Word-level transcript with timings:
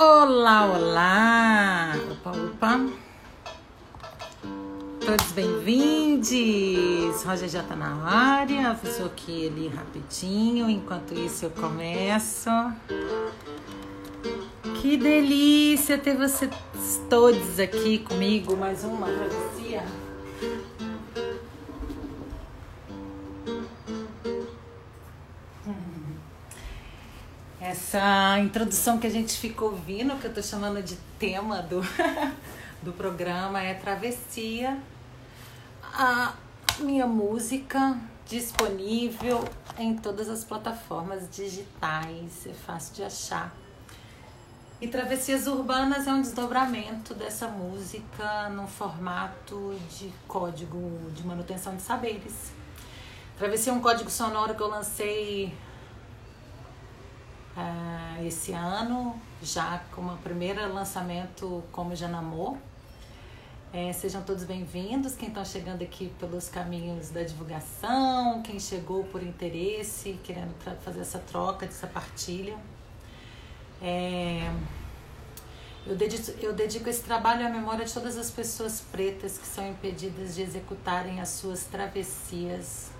Olá, 0.00 0.66
olá! 0.66 1.94
Opa, 2.10 2.30
opa! 2.32 2.80
Todos 5.06 5.32
bem-vindos! 5.32 6.97
Roger 7.24 7.48
já 7.48 7.62
tá 7.62 7.74
na 7.74 8.04
área, 8.04 8.70
avisou 8.70 9.06
aqui 9.06 9.48
ali 9.48 9.68
rapidinho, 9.68 10.68
enquanto 10.68 11.14
isso 11.14 11.44
eu 11.46 11.50
começo. 11.50 12.50
Que 14.80 14.96
delícia 14.96 15.98
ter 15.98 16.16
vocês 16.16 16.50
todos 17.10 17.58
aqui 17.58 17.98
comigo, 17.98 18.56
mais 18.56 18.84
uma 18.84 19.06
travessia. 19.06 19.82
essa 27.88 28.38
introdução 28.38 28.98
que 28.98 29.06
a 29.06 29.10
gente 29.10 29.36
ficou 29.38 29.70
ouvindo, 29.70 30.18
que 30.18 30.26
eu 30.26 30.30
estou 30.30 30.42
chamando 30.42 30.82
de 30.82 30.96
tema 31.18 31.62
do, 31.62 31.80
do 32.82 32.92
programa, 32.92 33.62
é 33.62 33.74
Travessia. 33.74 34.78
A 35.82 36.34
minha 36.82 37.06
música 37.06 37.98
disponível 38.26 39.44
em 39.78 39.96
todas 39.96 40.28
as 40.28 40.44
plataformas 40.44 41.28
digitais, 41.30 42.46
é 42.46 42.52
fácil 42.52 42.94
de 42.94 43.02
achar. 43.04 43.54
E 44.80 44.86
Travessias 44.86 45.46
Urbanas 45.46 46.06
é 46.06 46.12
um 46.12 46.20
desdobramento 46.20 47.14
dessa 47.14 47.48
música 47.48 48.48
no 48.50 48.68
formato 48.68 49.76
de 49.90 50.12
código 50.28 51.10
de 51.12 51.26
manutenção 51.26 51.74
de 51.74 51.82
saberes. 51.82 52.52
Travessia 53.36 53.72
é 53.72 53.74
um 53.74 53.80
código 53.80 54.10
sonoro 54.10 54.54
que 54.54 54.62
eu 54.62 54.68
lancei 54.68 55.52
uh, 57.56 58.24
esse 58.24 58.52
ano, 58.52 59.20
já 59.42 59.80
com 59.92 60.02
o 60.02 60.16
primeiro 60.18 60.72
lançamento 60.72 61.64
como 61.72 61.96
Janamor. 61.96 62.56
É, 63.70 63.92
sejam 63.92 64.22
todos 64.22 64.44
bem-vindos, 64.44 65.14
quem 65.14 65.28
está 65.28 65.44
chegando 65.44 65.82
aqui 65.82 66.10
pelos 66.18 66.48
caminhos 66.48 67.10
da 67.10 67.22
divulgação, 67.22 68.40
quem 68.42 68.58
chegou 68.58 69.04
por 69.04 69.22
interesse, 69.22 70.18
querendo 70.24 70.54
fazer 70.82 71.00
essa 71.00 71.18
troca, 71.18 71.66
essa 71.66 71.86
partilha. 71.86 72.56
É, 73.82 74.50
eu, 75.86 75.94
dedico, 75.94 76.30
eu 76.40 76.54
dedico 76.54 76.88
esse 76.88 77.02
trabalho 77.02 77.46
à 77.46 77.50
memória 77.50 77.84
de 77.84 77.92
todas 77.92 78.16
as 78.16 78.30
pessoas 78.30 78.80
pretas 78.80 79.36
que 79.36 79.46
são 79.46 79.68
impedidas 79.68 80.34
de 80.34 80.40
executarem 80.40 81.20
as 81.20 81.28
suas 81.28 81.64
travessias 81.64 82.90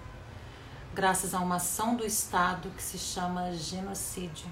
graças 0.94 1.32
a 1.32 1.40
uma 1.40 1.56
ação 1.56 1.96
do 1.96 2.04
Estado 2.04 2.68
que 2.76 2.82
se 2.82 2.98
chama 2.98 3.52
genocídio. 3.52 4.50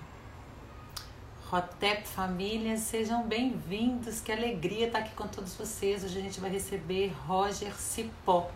Rotep 1.51 2.09
Família, 2.09 2.77
sejam 2.77 3.23
bem-vindos. 3.23 4.21
Que 4.21 4.33
alegria 4.33 4.89
estar 4.89 4.99
aqui 4.99 5.15
com 5.15 5.29
todos 5.29 5.55
vocês. 5.55 6.03
Hoje 6.03 6.19
a 6.19 6.21
gente 6.21 6.41
vai 6.41 6.51
receber 6.51 7.15
Roger 7.25 7.73
Cipó. 7.77 8.51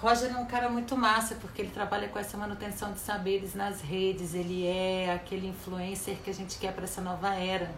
Roger 0.00 0.32
é 0.32 0.38
um 0.38 0.46
cara 0.46 0.70
muito 0.70 0.96
massa 0.96 1.34
porque 1.34 1.60
ele 1.60 1.70
trabalha 1.70 2.08
com 2.08 2.18
essa 2.18 2.34
manutenção 2.38 2.94
de 2.94 2.98
saberes 2.98 3.54
nas 3.54 3.82
redes. 3.82 4.32
Ele 4.32 4.66
é 4.66 5.12
aquele 5.12 5.48
influencer 5.48 6.16
que 6.24 6.30
a 6.30 6.32
gente 6.32 6.58
quer 6.58 6.72
para 6.72 6.84
essa 6.84 7.02
nova 7.02 7.34
era. 7.34 7.70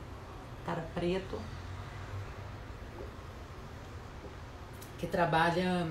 Cara 0.64 0.86
preto. 0.94 1.36
Que 4.96 5.08
trabalha 5.08 5.90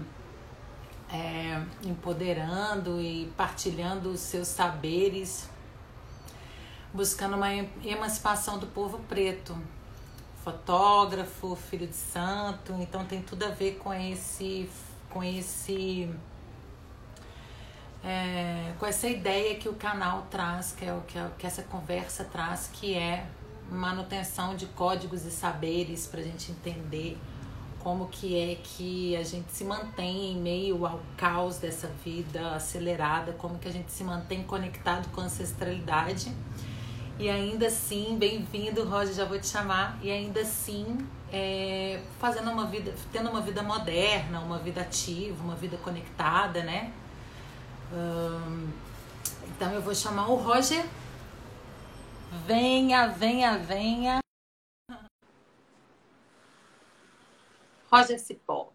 é, 1.12 1.62
empoderando 1.84 3.02
e 3.02 3.30
partilhando 3.36 4.12
os 4.12 4.22
seus 4.22 4.48
saberes, 4.48 5.50
buscando 6.94 7.36
uma 7.36 7.54
emancipação 7.84 8.58
do 8.58 8.68
povo 8.68 9.00
preto. 9.10 9.58
Fotógrafo, 10.44 11.56
filho 11.56 11.88
de 11.88 11.96
santo, 11.96 12.74
então 12.80 13.04
tem 13.06 13.22
tudo 13.22 13.44
a 13.44 13.50
ver 13.50 13.76
com 13.76 13.94
esse, 13.94 14.70
com 15.10 15.22
esse, 15.22 16.10
é, 18.04 18.74
com 18.80 18.86
essa 18.86 19.08
ideia 19.08 19.56
que 19.56 19.68
o 19.68 19.74
canal 19.74 20.26
traz, 20.30 20.72
que 20.72 20.86
é 20.86 20.94
o 20.94 21.02
que, 21.02 21.20
que 21.38 21.46
essa 21.46 21.64
conversa 21.64 22.24
traz, 22.24 22.70
que 22.72 22.94
é 22.94 23.28
manutenção 23.70 24.56
de 24.56 24.68
códigos 24.68 25.26
e 25.26 25.32
saberes 25.32 26.08
para 26.08 26.22
a 26.22 26.24
gente 26.24 26.52
entender 26.52 27.18
como 27.80 28.08
que 28.08 28.38
é 28.38 28.56
que 28.56 29.16
a 29.16 29.24
gente 29.24 29.52
se 29.52 29.64
mantém 29.64 30.34
em 30.34 30.42
meio 30.42 30.86
ao 30.86 31.00
caos 31.16 31.58
dessa 31.58 31.88
vida 32.04 32.56
acelerada, 32.56 33.32
como 33.34 33.58
que 33.60 33.68
a 33.68 33.72
gente 33.72 33.92
se 33.92 34.04
mantém 34.04 34.44
conectado 34.44 35.10
com 35.12 35.22
a 35.22 35.26
ancestralidade. 35.26 36.32
E 37.20 37.30
ainda 37.32 37.66
assim, 37.66 38.16
bem-vindo, 38.16 38.84
Roger, 38.84 39.14
já 39.14 39.26
vou 39.26 39.40
te 39.40 39.48
chamar. 39.48 39.98
E 40.04 40.12
ainda 40.12 40.42
assim, 40.42 40.98
é, 41.34 42.00
fazendo 42.20 42.52
uma 42.52 42.68
vida, 42.68 42.94
tendo 43.12 43.28
uma 43.32 43.42
vida 43.42 43.64
moderna, 43.64 44.40
uma 44.40 44.60
vida 44.60 44.82
ativa, 44.82 45.44
uma 45.44 45.56
vida 45.56 45.78
conectada, 45.78 46.62
né? 46.64 46.94
Hum, 47.92 48.70
então 49.48 49.74
eu 49.74 49.82
vou 49.82 49.96
chamar 49.96 50.30
o 50.30 50.36
Roger. 50.36 50.86
Venha, 52.46 53.08
venha, 53.08 53.58
venha. 53.58 54.20
Roger 57.92 58.20
Cipó. 58.20 58.72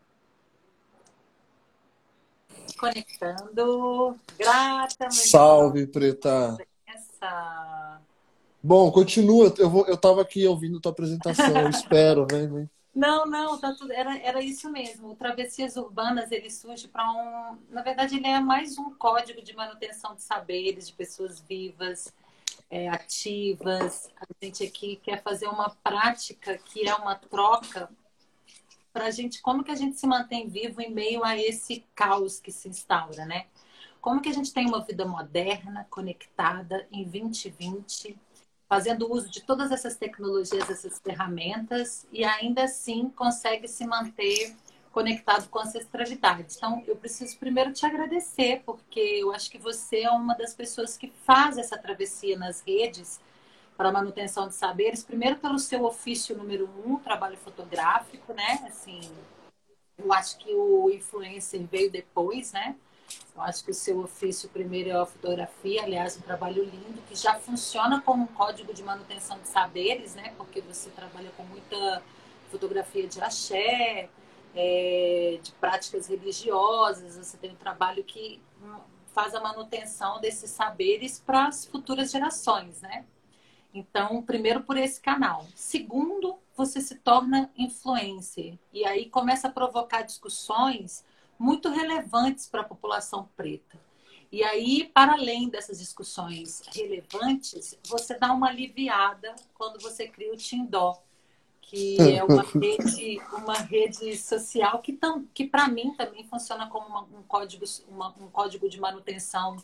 Conectando. 2.76 4.18
Grata, 4.36 5.10
Salve, 5.12 5.86
Preta. 5.86 6.56
Essa... 6.84 8.00
Bom, 8.62 8.90
continua. 8.92 9.52
Eu, 9.58 9.68
vou, 9.68 9.86
eu 9.86 9.96
tava 9.96 10.22
aqui 10.22 10.46
ouvindo 10.46 10.80
tua 10.80 10.92
apresentação. 10.92 11.56
Eu 11.56 11.68
espero, 11.70 12.26
vem, 12.30 12.48
vem. 12.48 12.70
Não, 12.94 13.24
não, 13.24 13.58
tá 13.58 13.74
tudo, 13.74 13.90
era, 13.90 14.18
era 14.18 14.42
isso 14.42 14.70
mesmo. 14.70 15.12
O 15.12 15.16
Travessias 15.16 15.76
Urbanas 15.76 16.30
ele 16.30 16.50
surge 16.50 16.86
para 16.86 17.10
um. 17.10 17.58
Na 17.70 17.82
verdade, 17.82 18.16
ele 18.16 18.26
é 18.26 18.38
mais 18.38 18.76
um 18.76 18.94
código 18.94 19.42
de 19.42 19.56
manutenção 19.56 20.14
de 20.14 20.22
saberes 20.22 20.88
de 20.88 20.92
pessoas 20.92 21.40
vivas, 21.40 22.12
é, 22.70 22.88
ativas. 22.88 24.10
A 24.20 24.26
gente 24.44 24.62
aqui 24.62 24.96
quer 24.96 25.22
fazer 25.22 25.48
uma 25.48 25.70
prática 25.82 26.58
que 26.58 26.86
é 26.86 26.94
uma 26.94 27.14
troca 27.14 27.88
para 28.92 29.06
a 29.06 29.10
gente, 29.10 29.40
como 29.40 29.64
que 29.64 29.70
a 29.70 29.74
gente 29.74 29.98
se 29.98 30.06
mantém 30.06 30.48
vivo 30.48 30.82
em 30.82 30.92
meio 30.92 31.24
a 31.24 31.34
esse 31.34 31.84
caos 31.94 32.38
que 32.38 32.52
se 32.52 32.68
instaura, 32.68 33.24
né? 33.24 33.46
Como 34.02 34.20
que 34.20 34.28
a 34.28 34.34
gente 34.34 34.52
tem 34.52 34.66
uma 34.66 34.84
vida 34.84 35.06
moderna, 35.06 35.86
conectada 35.88 36.86
em 36.92 37.04
2020, 37.04 38.18
fazendo 38.72 39.12
uso 39.12 39.28
de 39.28 39.42
todas 39.42 39.70
essas 39.70 39.96
tecnologias, 39.96 40.70
essas 40.70 40.98
ferramentas 40.98 42.06
e 42.10 42.24
ainda 42.24 42.64
assim 42.64 43.10
consegue 43.10 43.68
se 43.68 43.86
manter 43.86 44.56
conectado 44.90 45.46
com 45.50 45.58
a 45.58 45.64
ancestralidade. 45.64 46.54
Então, 46.56 46.82
eu 46.86 46.96
preciso 46.96 47.36
primeiro 47.36 47.70
te 47.74 47.84
agradecer, 47.84 48.62
porque 48.64 48.98
eu 48.98 49.30
acho 49.30 49.50
que 49.50 49.58
você 49.58 50.04
é 50.04 50.10
uma 50.10 50.34
das 50.34 50.54
pessoas 50.54 50.96
que 50.96 51.12
faz 51.26 51.58
essa 51.58 51.76
travessia 51.76 52.38
nas 52.38 52.62
redes 52.62 53.20
para 53.76 53.92
manutenção 53.92 54.48
de 54.48 54.54
saberes, 54.54 55.04
primeiro 55.04 55.36
pelo 55.36 55.58
seu 55.58 55.84
ofício 55.84 56.34
número 56.34 56.66
um, 56.86 56.96
trabalho 56.96 57.36
fotográfico, 57.36 58.32
né? 58.32 58.64
Assim, 58.66 59.02
eu 59.98 60.10
acho 60.14 60.38
que 60.38 60.50
o 60.50 60.88
influencer 60.88 61.62
veio 61.66 61.90
depois, 61.90 62.52
né? 62.52 62.74
Eu 63.34 63.42
acho 63.42 63.64
que 63.64 63.70
o 63.70 63.74
seu 63.74 64.00
ofício 64.00 64.48
primeiro 64.48 64.90
é 64.90 64.92
a 64.92 65.06
fotografia, 65.06 65.82
aliás, 65.82 66.16
um 66.16 66.20
trabalho 66.20 66.62
lindo 66.64 67.02
que 67.08 67.14
já 67.14 67.34
funciona 67.34 68.00
como 68.00 68.24
um 68.24 68.26
código 68.26 68.72
de 68.74 68.82
manutenção 68.82 69.38
de 69.38 69.48
saberes, 69.48 70.14
né? 70.14 70.34
Porque 70.36 70.60
você 70.60 70.90
trabalha 70.90 71.30
com 71.36 71.42
muita 71.44 72.02
fotografia 72.50 73.06
de 73.06 73.20
axé, 73.20 74.08
é, 74.54 75.38
de 75.42 75.52
práticas 75.52 76.06
religiosas, 76.06 77.16
você 77.16 77.36
tem 77.38 77.52
um 77.52 77.56
trabalho 77.56 78.04
que 78.04 78.40
faz 79.12 79.34
a 79.34 79.40
manutenção 79.40 80.20
desses 80.20 80.50
saberes 80.50 81.18
para 81.18 81.46
as 81.46 81.64
futuras 81.64 82.10
gerações, 82.10 82.80
né? 82.80 83.04
Então, 83.74 84.22
primeiro 84.22 84.62
por 84.62 84.76
esse 84.76 85.00
canal. 85.00 85.46
Segundo, 85.54 86.38
você 86.54 86.80
se 86.80 86.96
torna 86.96 87.50
influencer. 87.56 88.58
E 88.72 88.84
aí 88.84 89.08
começa 89.08 89.48
a 89.48 89.50
provocar 89.50 90.02
discussões 90.02 91.04
muito 91.42 91.68
relevantes 91.68 92.46
para 92.46 92.60
a 92.60 92.64
população 92.64 93.28
preta. 93.36 93.76
E 94.30 94.44
aí, 94.44 94.90
para 94.94 95.14
além 95.14 95.48
dessas 95.48 95.78
discussões 95.80 96.62
relevantes, 96.72 97.76
você 97.84 98.16
dá 98.16 98.32
uma 98.32 98.48
aliviada 98.48 99.34
quando 99.52 99.82
você 99.82 100.06
cria 100.06 100.32
o 100.32 100.36
Tindó, 100.36 101.02
que 101.60 101.98
é 102.00 102.22
uma 102.22 102.42
rede, 102.54 103.20
uma 103.32 103.58
rede 103.58 104.16
social 104.16 104.80
que, 104.80 104.98
que 105.34 105.46
para 105.46 105.68
mim 105.68 105.92
também 105.94 106.24
funciona 106.24 106.68
como 106.68 106.86
uma, 106.86 107.02
um, 107.02 107.22
código, 107.26 107.64
uma, 107.88 108.14
um 108.18 108.28
código 108.28 108.70
de 108.70 108.80
manutenção 108.80 109.56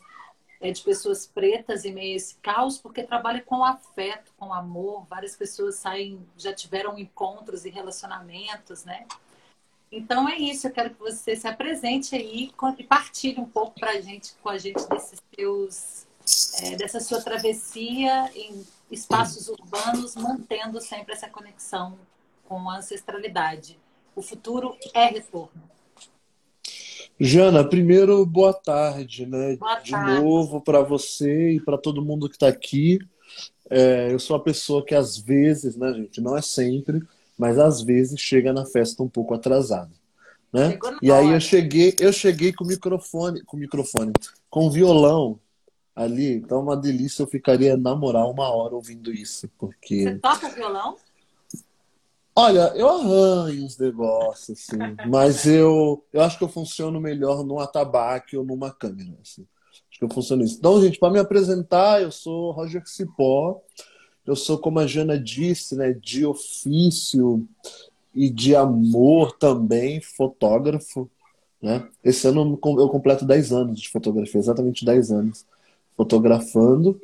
é, 0.59 0.71
de 0.71 0.81
pessoas 0.81 1.25
pretas 1.25 1.85
em 1.85 1.93
meio 1.93 2.13
a 2.13 2.17
esse 2.17 2.35
caos, 2.35 2.77
porque 2.77 3.03
trabalha 3.03 3.41
com 3.41 3.63
afeto, 3.63 4.33
com 4.37 4.53
amor. 4.53 5.07
Várias 5.09 5.35
pessoas 5.35 5.75
saem, 5.77 6.23
já 6.37 6.53
tiveram 6.53 6.99
encontros 6.99 7.63
e 7.63 7.69
relacionamentos, 7.69 8.83
né? 8.83 9.07
Então 9.99 10.29
é 10.29 10.37
isso, 10.37 10.65
eu 10.65 10.71
quero 10.71 10.91
que 10.91 10.99
você 10.99 11.35
se 11.35 11.45
apresente 11.45 12.15
aí 12.15 12.51
e 12.77 12.83
partilhe 12.85 13.37
um 13.37 13.45
pouco 13.45 13.77
pra 13.77 13.99
gente, 13.99 14.33
com 14.41 14.47
a 14.47 14.57
gente 14.57 14.87
desses 14.87 15.21
seus, 15.35 16.07
é, 16.63 16.77
dessa 16.77 17.01
sua 17.01 17.21
travessia 17.21 18.31
em 18.33 18.65
espaços 18.89 19.49
urbanos, 19.49 20.15
mantendo 20.15 20.79
sempre 20.79 21.13
essa 21.13 21.27
conexão 21.27 21.99
com 22.47 22.69
a 22.69 22.77
ancestralidade. 22.77 23.77
O 24.15 24.21
futuro 24.21 24.77
é 24.93 25.07
retorno. 25.07 25.61
Jana, 27.19 27.67
primeiro, 27.67 28.25
boa 28.25 28.53
tarde, 28.53 29.25
né? 29.25 29.57
Boa 29.57 29.75
De 29.79 29.91
tarde. 29.91 30.21
novo 30.21 30.61
para 30.61 30.81
você 30.81 31.51
e 31.51 31.59
para 31.59 31.77
todo 31.77 32.01
mundo 32.01 32.29
que 32.29 32.37
está 32.37 32.47
aqui. 32.47 32.99
É, 33.69 34.13
eu 34.13 34.17
sou 34.17 34.37
uma 34.37 34.43
pessoa 34.43 34.83
que 34.83 34.95
às 34.95 35.17
vezes, 35.17 35.75
né, 35.75 35.93
gente, 35.93 36.21
não 36.21 36.37
é 36.37 36.41
sempre, 36.41 37.01
mas 37.39 37.57
às 37.57 37.81
vezes 37.81 38.19
chega 38.19 38.51
na 38.51 38.65
festa 38.65 39.01
um 39.01 39.07
pouco 39.07 39.33
atrasada, 39.33 39.91
né? 40.51 40.77
E 41.01 41.09
aí 41.09 41.27
hora. 41.27 41.37
eu 41.37 41.39
cheguei, 41.39 41.95
eu 41.97 42.11
cheguei 42.11 42.51
com 42.51 42.65
o 42.65 42.67
microfone, 42.67 43.41
com 43.45 43.55
o 43.55 43.59
microfone, 43.59 44.11
com 44.49 44.67
o 44.67 44.71
violão 44.71 45.39
ali, 45.95 46.33
então 46.33 46.59
é 46.59 46.61
uma 46.61 46.77
delícia, 46.77 47.23
eu 47.23 47.27
ficaria 47.27 47.77
na 47.77 47.95
moral 47.95 48.29
uma 48.31 48.49
hora 48.49 48.75
ouvindo 48.75 49.13
isso, 49.13 49.49
porque 49.57 50.03
Você 50.03 50.19
toca 50.19 50.49
violão? 50.49 50.97
Olha, 52.35 52.71
eu 52.75 52.89
arranho 52.89 53.65
os 53.65 53.77
negócios, 53.77 54.59
assim, 54.59 54.77
mas 55.07 55.45
eu, 55.45 56.03
eu 56.11 56.21
acho 56.21 56.37
que 56.37 56.43
eu 56.43 56.49
funciono 56.49 56.99
melhor 56.99 57.43
num 57.43 57.59
atabaque 57.59 58.37
ou 58.37 58.45
numa 58.45 58.71
câmera, 58.71 59.17
assim. 59.21 59.45
Acho 59.89 59.99
que 59.99 60.05
eu 60.05 60.09
funciono 60.09 60.43
isso. 60.43 60.57
Então, 60.57 60.81
gente, 60.81 60.99
para 60.99 61.11
me 61.11 61.19
apresentar, 61.19 62.01
eu 62.01 62.11
sou 62.11 62.51
Roger 62.51 62.81
Cipó, 62.85 63.61
eu 64.29 64.35
sou, 64.35 64.57
como 64.59 64.79
a 64.79 64.85
Jana 64.85 65.19
disse, 65.19 65.75
né, 65.75 65.91
de 65.91 66.25
ofício 66.25 67.47
e 68.13 68.29
de 68.29 68.55
amor 68.55 69.33
também, 69.37 69.99
fotógrafo, 70.01 71.09
né? 71.61 71.87
Esse 72.03 72.27
ano 72.27 72.59
eu 72.63 72.89
completo 72.89 73.25
10 73.25 73.51
anos 73.51 73.81
de 73.81 73.89
fotografia, 73.89 74.39
exatamente 74.39 74.85
10 74.85 75.11
anos 75.11 75.45
fotografando. 75.97 76.99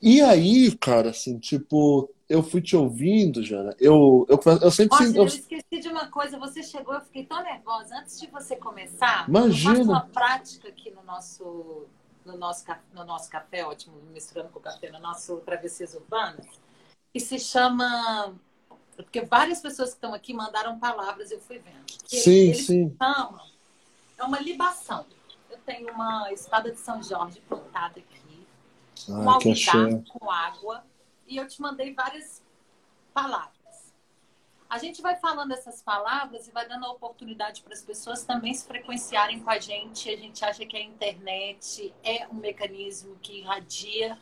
E 0.00 0.20
aí, 0.20 0.74
cara, 0.76 1.10
assim, 1.10 1.38
tipo, 1.38 2.08
eu 2.28 2.42
fui 2.42 2.62
te 2.62 2.76
ouvindo, 2.76 3.42
Jana. 3.42 3.74
Eu, 3.80 4.26
eu, 4.28 4.38
eu 4.62 4.70
sempre 4.70 5.04
eu 5.04 5.14
eu- 5.16 5.24
esqueci 5.24 5.80
de 5.80 5.88
uma 5.88 6.06
coisa. 6.08 6.38
Você 6.38 6.62
chegou, 6.62 6.94
eu 6.94 7.00
fiquei 7.00 7.24
tão 7.26 7.42
nervosa. 7.42 7.96
Antes 7.96 8.20
de 8.20 8.28
você 8.28 8.56
começar, 8.56 9.28
Imagina. 9.28 9.72
eu 9.72 9.76
faço 9.84 9.90
uma 9.90 10.06
prática 10.06 10.68
aqui 10.68 10.90
no 10.90 11.02
nosso, 11.02 11.86
no 12.24 12.36
nosso, 12.36 12.64
no 12.92 13.04
nosso 13.04 13.30
café, 13.30 13.64
ótimo, 13.64 13.96
misturando 14.12 14.50
com 14.50 14.58
o 14.58 14.62
café, 14.62 14.90
no 14.90 14.98
nosso 15.00 15.38
Travessias 15.38 15.94
Urbanas, 15.94 16.46
que 17.12 17.20
se 17.20 17.38
chama... 17.38 18.34
Porque 18.96 19.22
várias 19.22 19.60
pessoas 19.60 19.90
que 19.90 19.96
estão 19.96 20.12
aqui 20.12 20.34
mandaram 20.34 20.78
palavras, 20.78 21.30
eu 21.30 21.40
fui 21.40 21.58
vendo. 21.58 21.86
Que 21.86 22.20
Sim, 22.20 22.30
ele 22.30 22.54
sim. 22.54 22.96
chama, 22.98 23.46
é 24.18 24.24
uma 24.24 24.38
libação. 24.38 25.06
Eu 25.48 25.56
tenho 25.64 25.90
uma 25.92 26.30
espada 26.32 26.70
de 26.70 26.78
São 26.78 27.02
Jorge 27.02 27.40
plantada 27.48 27.98
aqui, 27.98 28.46
um 29.08 29.38
que 29.38 29.52
axé. 29.52 29.70
alvidar 29.70 30.04
com 30.12 30.30
água 30.30 30.84
e 31.26 31.38
eu 31.38 31.48
te 31.48 31.62
mandei 31.62 31.94
várias 31.94 32.42
palavras. 33.14 33.59
A 34.70 34.78
gente 34.78 35.02
vai 35.02 35.16
falando 35.16 35.50
essas 35.50 35.82
palavras 35.82 36.46
e 36.46 36.52
vai 36.52 36.66
dando 36.68 36.86
a 36.86 36.92
oportunidade 36.92 37.60
para 37.60 37.74
as 37.74 37.82
pessoas 37.82 38.22
também 38.22 38.54
se 38.54 38.64
frequenciarem 38.64 39.40
com 39.40 39.50
a 39.50 39.58
gente. 39.58 40.08
A 40.08 40.16
gente 40.16 40.44
acha 40.44 40.64
que 40.64 40.76
a 40.76 40.80
internet 40.80 41.92
é 42.04 42.28
um 42.28 42.34
mecanismo 42.34 43.16
que 43.20 43.40
irradia 43.40 44.16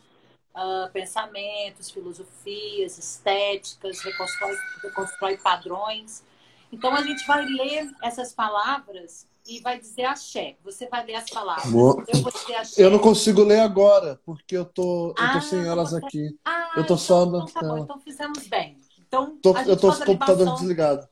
ah, 0.55 0.89
pensamentos, 0.91 1.91
filosofias, 1.91 2.97
estéticas, 2.97 4.01
reconstrói, 4.01 4.57
reconstrói 4.81 5.37
padrões. 5.37 6.23
Então 6.71 6.95
a 6.95 7.03
gente 7.03 7.25
vai 7.27 7.45
ler 7.45 7.87
essas 8.01 8.33
palavras 8.33 9.27
e 9.47 9.59
vai 9.59 9.79
dizer 9.79 10.05
axé. 10.05 10.57
Você 10.63 10.87
vai 10.87 11.05
ler 11.05 11.15
as 11.15 11.29
palavras. 11.29 11.71
Boa. 11.71 12.03
Eu 12.07 12.21
vou 12.23 12.31
dizer 12.31 12.55
axé. 12.55 12.83
Eu 12.83 12.89
não 12.89 12.99
consigo 12.99 13.43
ler 13.43 13.59
agora, 13.59 14.19
porque 14.25 14.57
eu 14.57 14.65
tô, 14.65 15.09
eu 15.09 15.13
tô 15.13 15.21
Ah, 15.21 15.41
sem 15.41 15.59
elas 15.63 15.91
você- 15.91 16.05
aqui. 16.05 16.39
Ah, 16.43 16.71
Eu 16.75 16.87
tô 16.87 16.97
só 16.97 17.21
então, 17.23 17.31
na 17.31 17.45
então 17.45 17.61
tá 17.61 17.67
bom, 17.67 17.77
então 17.83 17.99
fizemos 17.99 18.47
bem. 18.47 18.78
Então, 19.09 19.35
Tô- 19.37 19.55
a 19.55 19.63
eu 19.63 19.75
tô 19.75 19.87
faz 19.91 19.97
com 19.97 20.11
a 20.11 20.13
o 20.13 20.17
computador 20.19 20.53
desligado. 20.53 21.09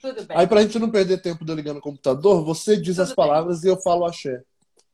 Tudo 0.00 0.24
bem. 0.24 0.36
Aí, 0.36 0.46
pra 0.48 0.62
gente 0.62 0.78
não 0.80 0.90
perder 0.90 1.22
tempo 1.22 1.44
de 1.44 1.52
eu 1.52 1.56
ligar 1.56 1.72
no 1.74 1.80
computador, 1.80 2.44
você 2.44 2.76
diz 2.76 2.96
Tudo 2.96 3.02
as 3.02 3.08
bem. 3.10 3.16
palavras 3.16 3.62
e 3.62 3.68
eu 3.68 3.80
falo 3.80 4.04
axé. 4.04 4.42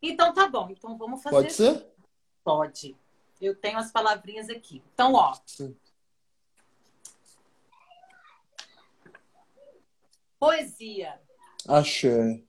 Então 0.02 0.32
tá 0.34 0.46
bom. 0.48 0.68
Então 0.70 0.96
vamos 0.98 1.22
fazer. 1.22 1.34
Pode 1.36 1.52
ser? 1.54 1.86
Pode. 2.44 2.96
Eu 3.40 3.56
tenho 3.56 3.78
as 3.78 3.90
palavrinhas 3.90 4.48
aqui. 4.50 4.82
Então, 4.92 5.14
ó. 5.14 5.34
Sim. 5.46 5.74
Poesia. 10.38 11.18
Axé. 11.68 12.42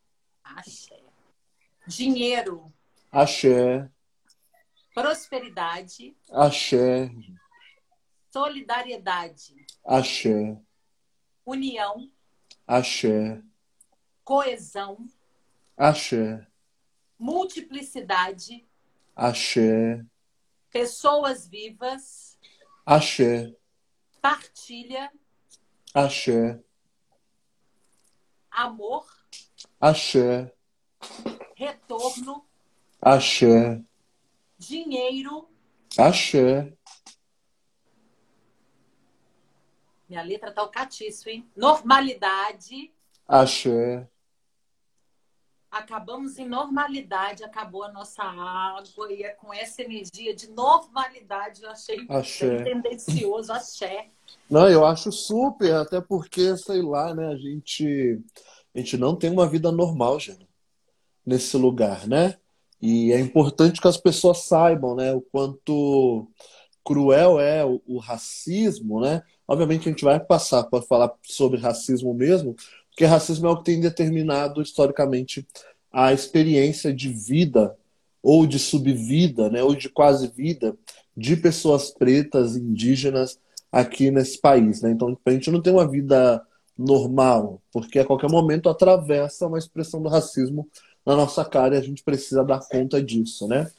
Axé. 0.44 1.00
Dinheiro. 1.88 2.72
Axé. 3.12 3.90
Prosperidade. 4.94 6.16
Axé. 6.32 7.12
Solidariedade. 8.34 9.56
Axé. 9.86 10.60
União. 11.46 12.12
Axé. 12.66 13.40
Coesão. 14.24 15.08
Axé. 15.78 16.44
Multiplicidade. 17.20 18.68
Axé. 19.16 20.04
Pessoas 20.72 21.48
vivas. 21.48 22.40
Axé. 22.84 23.56
Partilha. 24.20 25.12
Axé. 25.94 26.60
Amor. 28.50 29.06
Axé. 29.80 30.52
Retorno. 31.56 32.50
Axé. 33.00 33.80
Dinheiro. 34.58 35.48
Axé. 35.96 36.76
Minha 40.14 40.22
letra 40.22 40.52
tá 40.52 40.62
o 40.62 40.70
catiço, 40.70 41.28
hein? 41.28 41.44
Normalidade. 41.58 42.94
Axé. 43.28 44.08
Acabamos 45.72 46.38
em 46.38 46.48
normalidade, 46.48 47.44
acabou 47.44 47.84
a 47.84 47.92
nossa 47.92 48.22
água 48.22 49.12
e 49.12 49.24
é 49.24 49.30
com 49.30 49.52
essa 49.52 49.82
energia 49.82 50.36
de 50.36 50.52
normalidade 50.52 51.64
eu 51.64 51.72
achei 51.72 52.06
Axé. 52.08 52.64
tendencioso, 52.64 53.52
axé. 53.52 54.12
Não, 54.48 54.70
eu 54.70 54.86
acho 54.86 55.12
super, 55.12 55.74
até 55.74 56.00
porque, 56.00 56.56
sei 56.58 56.84
lá, 56.84 57.16
né, 57.16 57.30
a 57.30 57.36
gente, 57.36 58.22
a 58.76 58.78
gente 58.78 58.96
não 58.98 59.16
tem 59.16 59.32
uma 59.32 59.50
vida 59.50 59.72
normal, 59.72 60.20
gente, 60.20 60.48
nesse 61.26 61.58
lugar, 61.58 62.08
né? 62.08 62.38
E 62.80 63.12
é 63.12 63.20
importante 63.20 63.82
que 63.82 63.88
as 63.88 63.98
pessoas 63.98 64.46
saibam, 64.46 64.96
né, 64.96 65.12
o 65.12 65.22
quanto 65.22 66.30
cruel 66.84 67.40
é 67.40 67.66
o, 67.66 67.82
o 67.88 67.98
racismo, 67.98 69.00
né? 69.02 69.24
Obviamente 69.48 69.88
a 69.88 69.92
gente 69.92 70.04
vai 70.04 70.20
passar 70.20 70.64
para 70.64 70.82
falar 70.82 71.12
sobre 71.24 71.60
racismo 71.60 72.14
mesmo, 72.14 72.56
porque 72.90 73.06
racismo 73.06 73.48
é 73.48 73.52
o 73.52 73.58
que 73.58 73.66
tem 73.66 73.80
determinado 73.80 74.62
historicamente 74.62 75.48
a 75.92 76.14
experiência 76.14 76.94
de 76.94 77.10
vida 77.10 77.76
ou 78.22 78.48
de 78.48 78.58
subvida, 78.58 79.50
né, 79.50 79.62
ou 79.62 79.76
de 79.76 79.90
quase 79.90 80.28
vida 80.28 80.76
de 81.16 81.36
pessoas 81.36 81.92
pretas, 81.92 82.56
indígenas 82.56 83.38
aqui 83.72 84.10
nesse 84.10 84.40
país, 84.40 84.82
né? 84.82 84.92
Então 84.92 85.18
a 85.26 85.32
gente 85.32 85.52
não 85.52 85.62
tem 85.62 85.74
uma 85.74 85.88
vida 85.88 86.42
normal, 86.78 87.62
porque 87.72 88.00
a 88.00 88.06
qualquer 88.06 88.30
momento 88.30 88.70
atravessa 88.70 89.48
uma 89.48 89.60
expressão 89.60 90.02
do 90.02 90.10
racismo 90.10 90.68
na 91.06 91.16
nossa 91.16 91.44
cara 91.46 91.76
e 91.76 91.78
a 91.78 91.82
gente 91.82 92.04
precisa 92.04 92.44
dar 92.44 92.60
conta 92.68 93.02
disso, 93.02 93.48
né? 93.48 93.70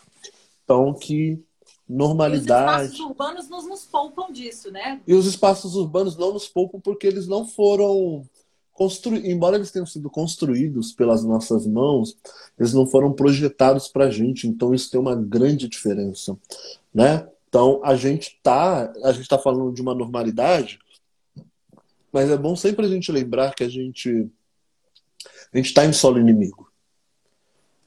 Então 0.64 0.94
que 0.94 1.42
E 1.88 1.92
os 1.92 1.98
normalidade 1.98 2.86
espaços 2.86 3.00
urbanos 3.00 3.48
nos, 3.48 3.66
nos 3.66 3.84
poupam 3.84 4.32
disso, 4.32 4.70
né? 4.70 5.00
e 5.06 5.14
os 5.14 5.26
espaços 5.26 5.76
urbanos 5.76 6.16
não 6.16 6.32
nos 6.32 6.48
poupam 6.48 6.80
porque 6.80 7.06
eles 7.06 7.26
não 7.28 7.46
foram 7.46 8.24
construídos, 8.72 9.28
embora 9.28 9.56
eles 9.56 9.70
tenham 9.70 9.86
sido 9.86 10.10
construídos 10.10 10.92
pelas 10.92 11.22
nossas 11.24 11.66
mãos, 11.66 12.16
eles 12.58 12.74
não 12.74 12.86
foram 12.86 13.12
projetados 13.12 13.88
para 13.88 14.06
a 14.06 14.10
gente. 14.10 14.48
Então 14.48 14.74
isso 14.74 14.90
tem 14.90 15.00
uma 15.00 15.14
grande 15.14 15.68
diferença, 15.68 16.36
né? 16.92 17.28
Então 17.48 17.80
a 17.84 17.94
gente 17.94 18.38
tá, 18.42 18.92
a 19.04 19.12
gente 19.12 19.28
tá 19.28 19.38
falando 19.38 19.72
de 19.72 19.80
uma 19.80 19.94
normalidade, 19.94 20.80
mas 22.12 22.30
é 22.30 22.36
bom 22.36 22.56
sempre 22.56 22.84
a 22.84 22.88
gente 22.88 23.12
lembrar 23.12 23.54
que 23.54 23.62
a 23.62 23.68
gente 23.68 24.28
a 25.52 25.56
gente 25.56 25.66
está 25.66 25.84
em 25.84 25.92
solo 25.92 26.18
inimigo. 26.18 26.68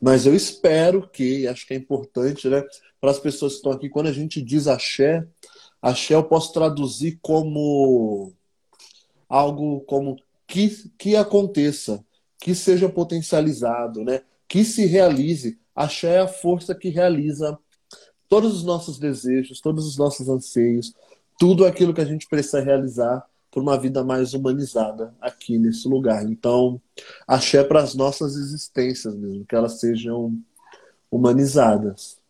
Mas 0.02 0.26
eu 0.26 0.36
espero 0.36 1.08
que, 1.10 1.48
acho 1.48 1.66
que 1.66 1.74
é 1.74 1.78
importante, 1.78 2.48
né, 2.48 2.64
para 3.02 3.12
as 3.12 3.20
pessoas 3.20 3.54
que 3.54 3.58
estão 3.58 3.72
aqui, 3.72 3.90
quando 3.90 4.08
a 4.08 4.14
gente 4.14 4.42
diz 4.42 4.68
axé, 4.68 5.26
axé 5.82 6.16
eu 6.16 6.24
posso 6.24 6.54
traduzir 6.54 7.20
como 7.22 8.34
algo 9.28 9.82
como 9.82 10.18
que, 10.48 10.90
que 10.98 11.16
aconteça, 11.16 12.04
que 12.40 12.56
seja 12.56 12.88
potencializado, 12.88 14.04
né? 14.04 14.22
que 14.48 14.64
se 14.64 14.86
realize. 14.86 15.60
Axé 15.76 16.16
é 16.16 16.20
a 16.20 16.28
força 16.28 16.74
que 16.74 16.90
realiza 16.90 17.58
todos 18.30 18.56
os 18.56 18.64
nossos 18.64 18.98
desejos, 18.98 19.62
todos 19.62 19.86
os 19.86 19.98
nossos 19.98 20.30
anseios, 20.30 20.94
tudo 21.38 21.66
aquilo 21.66 21.94
que 21.94 22.02
a 22.02 22.06
gente 22.06 22.28
precisa 22.28 22.62
realizar 22.62 23.26
por 23.58 23.64
uma 23.64 23.76
vida 23.76 24.04
mais 24.04 24.36
humanizada 24.36 25.16
aqui 25.20 25.58
nesse 25.58 25.88
lugar. 25.88 26.24
Então, 26.26 26.80
axé 27.28 27.64
para 27.64 27.82
as 27.82 27.96
nossas 27.96 28.36
existências 28.36 29.16
mesmo, 29.16 29.48
que 29.48 29.56
elas 29.56 29.80
sejam 29.80 30.40
humanizadas. 31.10 32.22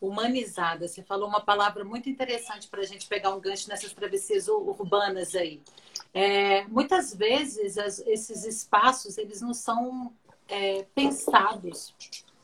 Humanizada, 0.00 0.86
você 0.86 1.02
falou 1.02 1.28
uma 1.28 1.40
palavra 1.40 1.84
muito 1.84 2.08
interessante 2.08 2.68
para 2.68 2.80
a 2.80 2.84
gente 2.84 3.08
pegar 3.08 3.34
um 3.34 3.40
gancho 3.40 3.68
nessas 3.68 3.92
travessias 3.92 4.46
urbanas 4.46 5.34
aí. 5.34 5.60
É, 6.14 6.64
muitas 6.68 7.12
vezes 7.12 7.76
as, 7.76 7.98
esses 8.06 8.44
espaços 8.44 9.18
eles 9.18 9.40
não 9.40 9.52
são 9.52 10.12
é, 10.48 10.86
pensados 10.94 11.92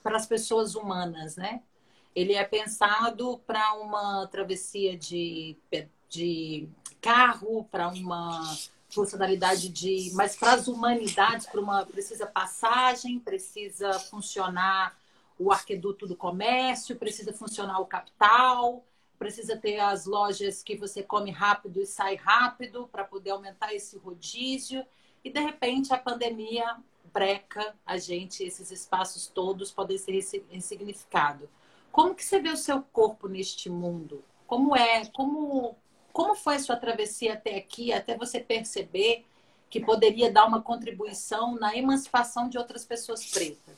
para 0.03 0.17
as 0.17 0.27
pessoas 0.27 0.75
humanas, 0.75 1.37
né? 1.37 1.63
Ele 2.17 2.35
é 2.35 2.43
pensado 2.43 3.41
para 3.47 3.75
uma 3.75 4.27
travessia 4.27 4.99
de, 4.99 5.57
de 6.09 6.69
carro, 7.07 7.65
para 7.71 7.89
uma 7.89 8.43
funcionalidade 8.89 9.69
de. 9.69 10.11
Mas 10.15 10.37
para 10.37 10.55
as 10.55 10.67
humanidades, 10.67 11.47
para 11.47 11.61
uma. 11.61 11.87
Precisa 11.87 12.27
passagem, 12.27 13.21
precisa 13.21 13.93
funcionar 14.01 14.99
o 15.39 15.53
arqueduto 15.53 16.07
do 16.07 16.17
comércio, 16.17 16.97
precisa 16.97 17.33
funcionar 17.33 17.79
o 17.79 17.87
capital, 17.87 18.85
precisa 19.19 19.57
ter 19.57 19.79
as 19.79 20.07
lojas 20.07 20.63
que 20.63 20.77
você 20.77 21.03
come 21.03 21.31
rápido 21.31 21.81
e 21.81 21.87
sai 21.87 22.17
rápido 22.17 22.89
para 22.91 23.05
poder 23.05 23.31
aumentar 23.31 23.73
esse 23.73 23.97
rodízio. 23.99 24.85
E 25.23 25.31
de 25.31 25.41
repente 25.41 25.93
a 25.93 25.99
pandemia 25.99 26.77
breca 27.13 27.75
a 27.85 27.97
gente, 27.97 28.43
esses 28.43 28.71
espaços 28.71 29.27
todos 29.27 29.71
podem 29.71 29.97
ser 29.97 30.13
ressignificados. 30.51 31.49
Como 31.93 32.15
que 32.15 32.25
você 32.25 32.41
vê 32.41 32.51
o 32.51 32.57
seu 32.57 32.83
corpo 32.83 33.27
neste 33.27 33.71
mundo? 33.71 34.23
Como 34.47 34.77
é? 34.77 35.07
Como 35.07 35.77
como 36.17 36.35
foi 36.35 36.55
a 36.55 36.59
sua 36.59 36.77
travessia 36.77 37.35
até 37.35 37.59
aqui, 37.59 37.93
até 37.93 38.17
você 38.17 38.41
perceber 38.41 39.27
que 39.69 39.79
poderia 39.79 40.33
dar 40.33 40.47
uma 40.47 40.63
contribuição 40.63 41.57
na 41.57 41.77
emancipação 41.77 42.49
de 42.49 42.57
outras 42.57 42.87
pessoas 42.87 43.27
pretas? 43.27 43.77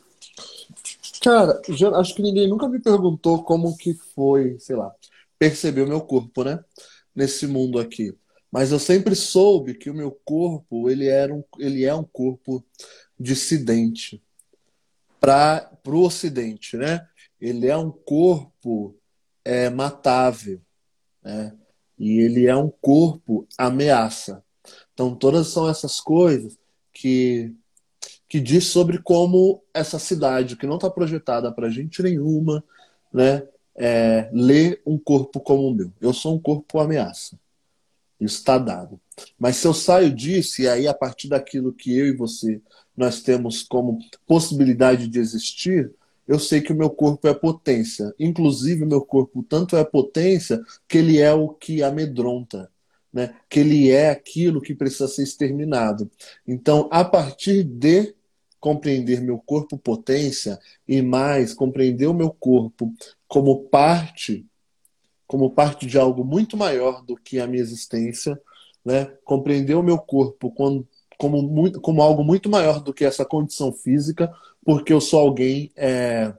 Cara, 1.20 1.60
acho 1.96 2.14
que 2.14 2.22
ninguém 2.22 2.46
nunca 2.46 2.68
me 2.68 2.78
perguntou 2.78 3.42
como 3.42 3.76
que 3.76 3.92
foi, 3.92 4.56
sei 4.60 4.76
lá, 4.76 4.94
perceber 5.36 5.82
o 5.82 5.88
meu 5.88 6.00
corpo, 6.00 6.44
né? 6.44 6.64
Nesse 7.12 7.44
mundo 7.44 7.80
aqui. 7.80 8.16
Mas 8.52 8.70
eu 8.70 8.78
sempre 8.78 9.16
soube 9.16 9.74
que 9.74 9.90
o 9.90 9.94
meu 9.94 10.12
corpo, 10.24 10.88
ele, 10.88 11.08
era 11.08 11.34
um, 11.34 11.42
ele 11.58 11.84
é 11.84 11.92
um 11.92 12.04
corpo 12.04 12.64
dissidente 13.18 14.22
para 15.18 15.68
o 15.88 16.02
Ocidente, 16.04 16.76
né? 16.76 17.04
Ele 17.40 17.66
é 17.66 17.76
um 17.76 17.90
corpo 17.90 18.96
é, 19.44 19.68
matável, 19.68 20.60
né? 21.20 21.52
E 21.98 22.20
ele 22.20 22.46
é 22.46 22.56
um 22.56 22.70
corpo 22.80 23.46
ameaça. 23.56 24.42
Então, 24.94 25.14
todas 25.14 25.48
são 25.48 25.68
essas 25.68 26.00
coisas 26.00 26.58
que, 26.92 27.54
que 28.28 28.40
diz 28.40 28.64
sobre 28.64 28.98
como 28.98 29.62
essa 29.72 29.98
cidade, 29.98 30.56
que 30.56 30.66
não 30.66 30.76
está 30.76 30.90
projetada 30.90 31.52
para 31.52 31.70
gente 31.70 32.02
nenhuma, 32.02 32.62
né, 33.12 33.46
é, 33.76 34.28
lê 34.32 34.80
um 34.84 34.98
corpo 34.98 35.40
como 35.40 35.68
o 35.68 35.74
meu. 35.74 35.92
Eu 36.00 36.12
sou 36.12 36.34
um 36.34 36.40
corpo 36.40 36.80
ameaça. 36.80 37.38
Isso 38.20 38.38
está 38.38 38.58
dado. 38.58 39.00
Mas 39.38 39.56
se 39.56 39.66
eu 39.66 39.74
saio 39.74 40.12
disso, 40.12 40.62
e 40.62 40.68
aí 40.68 40.88
a 40.88 40.94
partir 40.94 41.28
daquilo 41.28 41.72
que 41.72 41.96
eu 41.96 42.06
e 42.06 42.16
você 42.16 42.60
nós 42.96 43.22
temos 43.22 43.62
como 43.62 44.00
possibilidade 44.26 45.06
de 45.06 45.20
existir, 45.20 45.92
eu 46.28 46.38
sei 46.38 46.60
que 46.60 46.72
o 46.72 46.76
meu 46.76 46.90
corpo 46.90 47.26
é 47.26 47.34
potência. 47.34 48.14
Inclusive, 48.20 48.84
o 48.84 48.88
meu 48.88 49.00
corpo 49.00 49.42
tanto 49.42 49.76
é 49.76 49.82
potência 49.82 50.62
que 50.86 50.98
ele 50.98 51.18
é 51.18 51.32
o 51.32 51.48
que 51.48 51.82
amedronta, 51.82 52.70
né? 53.12 53.34
que 53.48 53.60
ele 53.60 53.90
é 53.90 54.10
aquilo 54.10 54.60
que 54.60 54.74
precisa 54.74 55.08
ser 55.08 55.22
exterminado. 55.22 56.10
Então, 56.46 56.86
a 56.92 57.02
partir 57.02 57.64
de 57.64 58.14
compreender 58.60 59.22
meu 59.22 59.38
corpo 59.38 59.78
potência 59.78 60.58
e 60.86 61.00
mais 61.00 61.54
compreender 61.54 62.06
o 62.06 62.14
meu 62.14 62.30
corpo 62.30 62.92
como 63.26 63.64
parte 63.64 64.46
como 65.28 65.50
parte 65.50 65.86
de 65.86 65.98
algo 65.98 66.24
muito 66.24 66.56
maior 66.56 67.04
do 67.04 67.14
que 67.14 67.38
a 67.38 67.46
minha 67.46 67.62
existência, 67.62 68.40
né? 68.82 69.12
compreender 69.24 69.74
o 69.74 69.82
meu 69.82 69.98
corpo 69.98 70.50
como, 70.50 71.42
muito, 71.42 71.80
como 71.82 72.00
algo 72.00 72.24
muito 72.24 72.48
maior 72.48 72.80
do 72.80 72.94
que 72.94 73.04
essa 73.04 73.26
condição 73.26 73.70
física, 73.70 74.32
porque 74.64 74.92
eu 74.92 75.00
sou 75.00 75.20
alguém 75.20 75.72
é, 75.76 76.34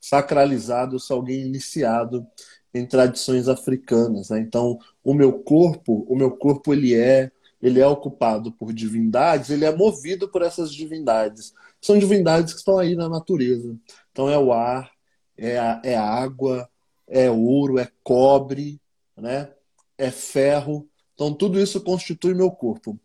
sacralizado, 0.00 0.96
eu 0.96 1.00
sou 1.00 1.16
alguém 1.16 1.40
iniciado 1.42 2.26
em 2.72 2.86
tradições 2.86 3.48
africanas. 3.48 4.30
Né? 4.30 4.40
Então, 4.40 4.78
o 5.02 5.14
meu 5.14 5.32
corpo, 5.40 6.06
o 6.08 6.16
meu 6.16 6.36
corpo 6.36 6.72
ele 6.72 6.94
é 6.94 7.30
ele 7.60 7.80
é 7.80 7.86
ocupado 7.86 8.52
por 8.52 8.72
divindades, 8.72 9.50
ele 9.50 9.64
é 9.64 9.74
movido 9.74 10.28
por 10.28 10.42
essas 10.42 10.72
divindades. 10.72 11.54
São 11.80 11.98
divindades 11.98 12.52
que 12.52 12.58
estão 12.58 12.78
aí 12.78 12.94
na 12.94 13.08
natureza. 13.08 13.76
Então 14.12 14.28
é 14.28 14.38
o 14.38 14.52
ar, 14.52 14.92
é 15.36 15.58
a, 15.58 15.80
é 15.82 15.96
água, 15.96 16.68
é 17.08 17.30
ouro, 17.30 17.78
é 17.78 17.90
cobre, 18.04 18.80
né? 19.16 19.50
é 19.98 20.10
ferro. 20.10 20.88
Então 21.14 21.32
tudo 21.32 21.58
isso 21.58 21.80
constitui 21.80 22.34
meu 22.34 22.50
corpo. 22.50 22.98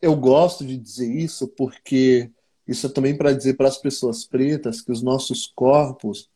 Eu 0.00 0.16
gosto 0.16 0.66
de 0.66 0.76
dizer 0.76 1.10
isso 1.10 1.48
porque 1.48 2.30
isso 2.72 2.86
é 2.86 2.90
também 2.90 3.16
para 3.16 3.32
dizer 3.32 3.56
para 3.56 3.68
as 3.68 3.78
pessoas 3.78 4.24
pretas 4.24 4.80
que 4.80 4.90
os 4.90 5.02
nossos 5.02 5.46
corpos, 5.46 6.28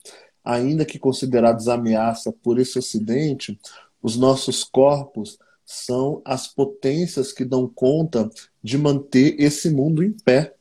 ainda 0.44 0.84
que 0.84 0.98
considerados 0.98 1.68
ameaça 1.68 2.32
por 2.32 2.58
esse 2.58 2.78
ocidente, 2.78 3.58
os 4.02 4.16
nossos 4.16 4.62
corpos 4.62 5.38
são 5.64 6.22
as 6.24 6.46
potências 6.46 7.32
que 7.32 7.44
dão 7.44 7.68
conta 7.68 8.30
de 8.62 8.78
manter 8.78 9.34
esse 9.40 9.68
mundo 9.68 10.02
em 10.04 10.12
pé. 10.12 10.54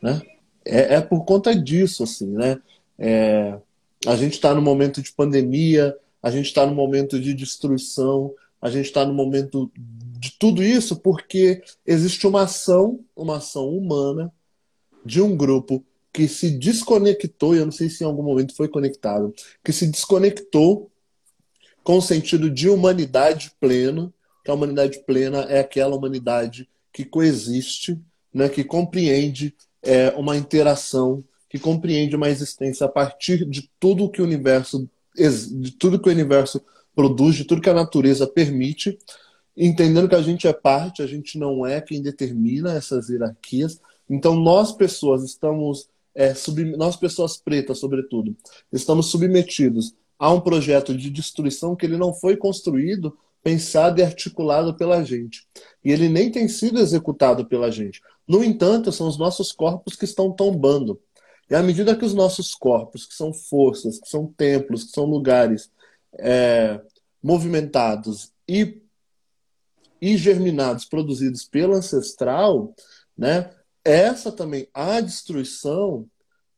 Né? 0.00 0.22
É, 0.64 0.94
é 0.94 1.00
por 1.00 1.24
conta 1.24 1.54
disso, 1.54 2.04
assim, 2.04 2.28
né? 2.28 2.60
É, 2.96 3.58
a 4.06 4.14
gente 4.14 4.34
está 4.34 4.54
no 4.54 4.62
momento 4.62 5.02
de 5.02 5.12
pandemia, 5.12 5.96
a 6.22 6.30
gente 6.30 6.46
está 6.46 6.64
no 6.66 6.74
momento 6.74 7.18
de 7.18 7.34
destruição, 7.34 8.32
a 8.60 8.70
gente 8.70 8.86
está 8.86 9.04
no 9.04 9.12
momento 9.12 9.70
de 9.74 10.32
tudo 10.38 10.62
isso 10.62 10.96
porque 10.96 11.62
existe 11.84 12.26
uma 12.26 12.42
ação, 12.42 13.00
uma 13.16 13.38
ação 13.38 13.68
humana 13.68 14.32
de 15.04 15.20
um 15.20 15.36
grupo 15.36 15.84
que 16.12 16.26
se 16.26 16.50
desconectou, 16.50 17.54
e 17.54 17.58
eu 17.58 17.64
não 17.64 17.72
sei 17.72 17.88
se 17.88 18.02
em 18.02 18.06
algum 18.06 18.22
momento 18.22 18.54
foi 18.54 18.68
conectado, 18.68 19.32
que 19.64 19.72
se 19.72 19.86
desconectou 19.86 20.90
com 21.82 21.98
o 21.98 22.02
sentido 22.02 22.50
de 22.50 22.68
humanidade 22.68 23.52
plena, 23.60 24.12
que 24.44 24.50
a 24.50 24.54
humanidade 24.54 25.00
plena 25.06 25.42
é 25.48 25.60
aquela 25.60 25.96
humanidade 25.96 26.68
que 26.92 27.04
coexiste, 27.04 27.98
né, 28.32 28.48
que 28.48 28.64
compreende 28.64 29.54
é, 29.82 30.10
uma 30.10 30.36
interação, 30.36 31.24
que 31.48 31.58
compreende 31.58 32.16
uma 32.16 32.28
existência 32.28 32.86
a 32.86 32.88
partir 32.88 33.44
de 33.44 33.70
tudo 33.78 34.10
que 34.10 34.20
o 34.20 34.24
universo 34.24 34.88
de 35.16 35.72
tudo 35.72 36.00
que 36.00 36.08
o 36.08 36.12
universo 36.12 36.62
produz, 36.94 37.34
de 37.34 37.44
tudo 37.44 37.60
que 37.60 37.68
a 37.68 37.74
natureza 37.74 38.26
permite, 38.26 38.98
entendendo 39.56 40.08
que 40.08 40.14
a 40.14 40.22
gente 40.22 40.46
é 40.46 40.52
parte, 40.52 41.02
a 41.02 41.06
gente 41.06 41.38
não 41.38 41.66
é 41.66 41.80
quem 41.80 42.00
determina 42.00 42.74
essas 42.74 43.08
hierarquias, 43.08 43.80
então, 44.10 44.34
nós 44.34 44.72
pessoas 44.72 45.22
estamos, 45.22 45.88
é, 46.14 46.34
sub... 46.34 46.64
nós 46.76 46.96
pessoas 46.96 47.36
pretas, 47.36 47.78
sobretudo, 47.78 48.36
estamos 48.72 49.06
submetidos 49.06 49.94
a 50.18 50.30
um 50.32 50.40
projeto 50.40 50.94
de 50.94 51.08
destruição 51.08 51.76
que 51.76 51.86
ele 51.86 51.96
não 51.96 52.12
foi 52.12 52.36
construído, 52.36 53.16
pensado 53.42 54.00
e 54.00 54.02
articulado 54.02 54.74
pela 54.76 55.02
gente. 55.02 55.46
E 55.82 55.90
ele 55.90 56.08
nem 56.08 56.30
tem 56.30 56.48
sido 56.48 56.78
executado 56.78 57.46
pela 57.46 57.70
gente. 57.70 58.02
No 58.28 58.44
entanto, 58.44 58.92
são 58.92 59.08
os 59.08 59.16
nossos 59.16 59.52
corpos 59.52 59.96
que 59.96 60.04
estão 60.04 60.30
tombando. 60.30 61.00
E 61.48 61.54
à 61.54 61.62
medida 61.62 61.96
que 61.96 62.04
os 62.04 62.14
nossos 62.14 62.54
corpos, 62.54 63.06
que 63.06 63.14
são 63.14 63.32
forças, 63.32 63.98
que 63.98 64.08
são 64.08 64.26
templos, 64.26 64.84
que 64.84 64.90
são 64.90 65.04
lugares 65.04 65.70
é, 66.18 66.80
movimentados 67.22 68.32
e, 68.48 68.82
e 70.00 70.16
germinados, 70.16 70.84
produzidos 70.84 71.44
pelo 71.44 71.74
ancestral, 71.74 72.74
né, 73.16 73.50
essa 73.84 74.30
também, 74.30 74.68
a 74.74 75.00
destruição, 75.00 76.06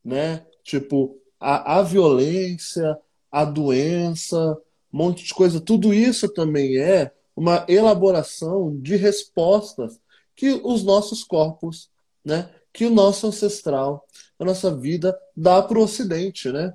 né? 0.05 0.45
Tipo, 0.63 1.17
a, 1.39 1.79
a 1.79 1.83
violência, 1.83 2.99
a 3.31 3.45
doença, 3.45 4.59
um 4.93 4.99
monte 4.99 5.25
de 5.25 5.35
coisa, 5.35 5.61
tudo 5.61 5.95
isso 5.95 6.29
também 6.29 6.77
é 6.79 7.13
uma 7.35 7.65
elaboração 7.69 8.77
de 8.79 8.97
respostas 8.97 9.99
que 10.37 10.61
os 10.65 10.85
nossos 10.85 11.25
corpos, 11.25 11.91
né? 12.25 12.51
Que 12.73 12.87
o 12.87 12.91
nosso 12.91 13.27
ancestral, 13.27 14.07
a 14.39 14.45
nossa 14.45 14.75
vida 14.75 15.19
dá 15.37 15.63
para 15.63 15.79
o 15.79 15.83
Ocidente, 15.83 16.51
né? 16.51 16.73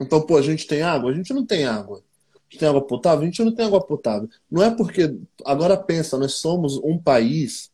Então, 0.00 0.20
pô, 0.20 0.36
a 0.36 0.42
gente 0.42 0.66
tem 0.66 0.82
água? 0.82 1.10
A 1.10 1.14
gente 1.14 1.32
não 1.32 1.46
tem 1.46 1.64
água. 1.64 1.98
A 1.98 2.38
gente 2.50 2.58
tem 2.58 2.68
água 2.68 2.82
potável? 2.86 3.22
A 3.22 3.24
gente 3.24 3.42
não 3.42 3.54
tem 3.54 3.66
água 3.66 3.80
potável. 3.80 4.28
Não 4.50 4.62
é 4.62 4.70
porque. 4.70 5.16
Agora 5.44 5.76
pensa, 5.76 6.18
nós 6.18 6.34
somos 6.34 6.76
um 6.78 6.98
país 6.98 7.71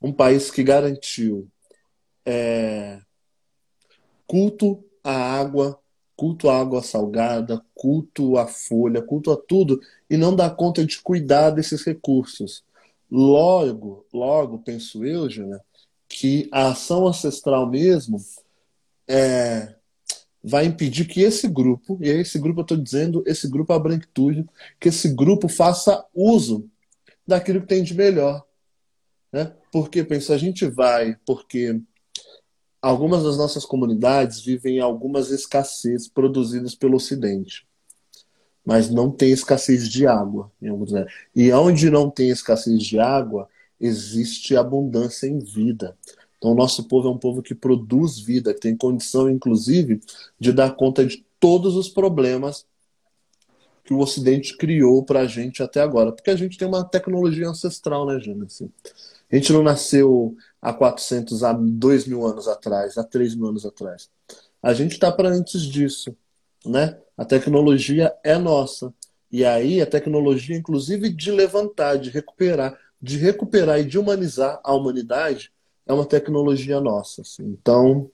um 0.00 0.12
país 0.12 0.50
que 0.50 0.62
garantiu 0.62 1.48
é, 2.24 3.00
culto 4.26 4.84
à 5.02 5.38
água, 5.38 5.78
culto 6.16 6.48
à 6.48 6.60
água 6.60 6.82
salgada, 6.82 7.62
culto 7.74 8.36
à 8.36 8.46
folha, 8.46 9.02
culto 9.02 9.30
a 9.30 9.36
tudo, 9.36 9.80
e 10.10 10.16
não 10.16 10.34
dá 10.34 10.50
conta 10.50 10.84
de 10.84 11.00
cuidar 11.00 11.50
desses 11.50 11.84
recursos. 11.84 12.64
Logo, 13.10 14.04
logo, 14.12 14.58
penso 14.58 15.04
eu, 15.04 15.30
Jana, 15.30 15.60
que 16.08 16.48
a 16.52 16.68
ação 16.68 17.06
ancestral 17.06 17.68
mesmo 17.68 18.18
é, 19.08 19.76
vai 20.42 20.64
impedir 20.64 21.06
que 21.06 21.20
esse 21.22 21.48
grupo, 21.48 21.98
e 22.00 22.08
esse 22.08 22.38
grupo 22.38 22.60
eu 22.60 22.62
estou 22.62 22.76
dizendo, 22.76 23.22
esse 23.26 23.48
grupo 23.48 23.72
a 23.72 23.78
branquitude, 23.78 24.46
que 24.80 24.88
esse 24.88 25.08
grupo 25.14 25.48
faça 25.48 26.04
uso 26.14 26.68
daquilo 27.26 27.60
que 27.60 27.66
tem 27.66 27.82
de 27.82 27.94
melhor. 27.94 28.44
Né? 29.32 29.52
Porque, 29.76 30.02
pensa, 30.02 30.32
a 30.32 30.38
gente 30.38 30.64
vai, 30.64 31.18
porque 31.26 31.78
algumas 32.80 33.24
das 33.24 33.36
nossas 33.36 33.66
comunidades 33.66 34.40
vivem 34.40 34.80
algumas 34.80 35.30
escassez 35.30 36.08
produzidas 36.08 36.74
pelo 36.74 36.96
Ocidente. 36.96 37.68
Mas 38.64 38.88
não 38.88 39.10
tem 39.10 39.32
escassez 39.32 39.86
de 39.86 40.06
água. 40.06 40.50
E 41.34 41.52
onde 41.52 41.90
não 41.90 42.10
tem 42.10 42.30
escassez 42.30 42.82
de 42.82 42.98
água, 42.98 43.50
existe 43.78 44.56
abundância 44.56 45.26
em 45.26 45.40
vida. 45.40 45.94
Então, 46.38 46.52
o 46.52 46.56
nosso 46.56 46.88
povo 46.88 47.08
é 47.08 47.10
um 47.10 47.18
povo 47.18 47.42
que 47.42 47.54
produz 47.54 48.18
vida, 48.18 48.54
que 48.54 48.60
tem 48.60 48.74
condição, 48.74 49.28
inclusive, 49.28 50.00
de 50.40 50.54
dar 50.54 50.74
conta 50.74 51.04
de 51.04 51.22
todos 51.38 51.76
os 51.76 51.90
problemas 51.90 52.64
que 53.84 53.92
o 53.92 53.98
Ocidente 53.98 54.56
criou 54.56 55.04
para 55.04 55.20
a 55.20 55.26
gente 55.26 55.62
até 55.62 55.82
agora. 55.82 56.12
Porque 56.12 56.30
a 56.30 56.36
gente 56.36 56.56
tem 56.56 56.66
uma 56.66 56.82
tecnologia 56.82 57.46
ancestral, 57.46 58.06
né, 58.06 58.18
Gênesis? 58.18 58.70
A 59.30 59.36
gente 59.36 59.52
não 59.52 59.62
nasceu 59.62 60.36
há 60.62 60.72
400, 60.72 61.42
há 61.42 61.52
2 61.52 62.06
mil 62.06 62.24
anos 62.24 62.46
atrás, 62.46 62.96
há 62.96 63.04
3 63.04 63.34
mil 63.34 63.48
anos 63.48 63.66
atrás. 63.66 64.08
A 64.62 64.72
gente 64.72 64.92
está 64.92 65.10
para 65.10 65.28
antes 65.28 65.62
disso, 65.62 66.16
né? 66.64 66.98
A 67.16 67.24
tecnologia 67.24 68.14
é 68.22 68.38
nossa. 68.38 68.92
E 69.30 69.44
aí 69.44 69.80
a 69.82 69.86
tecnologia, 69.86 70.56
inclusive, 70.56 71.12
de 71.12 71.32
levantar, 71.32 71.96
de 71.96 72.10
recuperar, 72.10 72.78
de 73.02 73.18
recuperar 73.18 73.80
e 73.80 73.84
de 73.84 73.98
humanizar 73.98 74.60
a 74.62 74.72
humanidade, 74.72 75.52
é 75.84 75.92
uma 75.92 76.06
tecnologia 76.06 76.80
nossa. 76.80 77.22
Assim. 77.22 77.44
Então, 77.44 78.10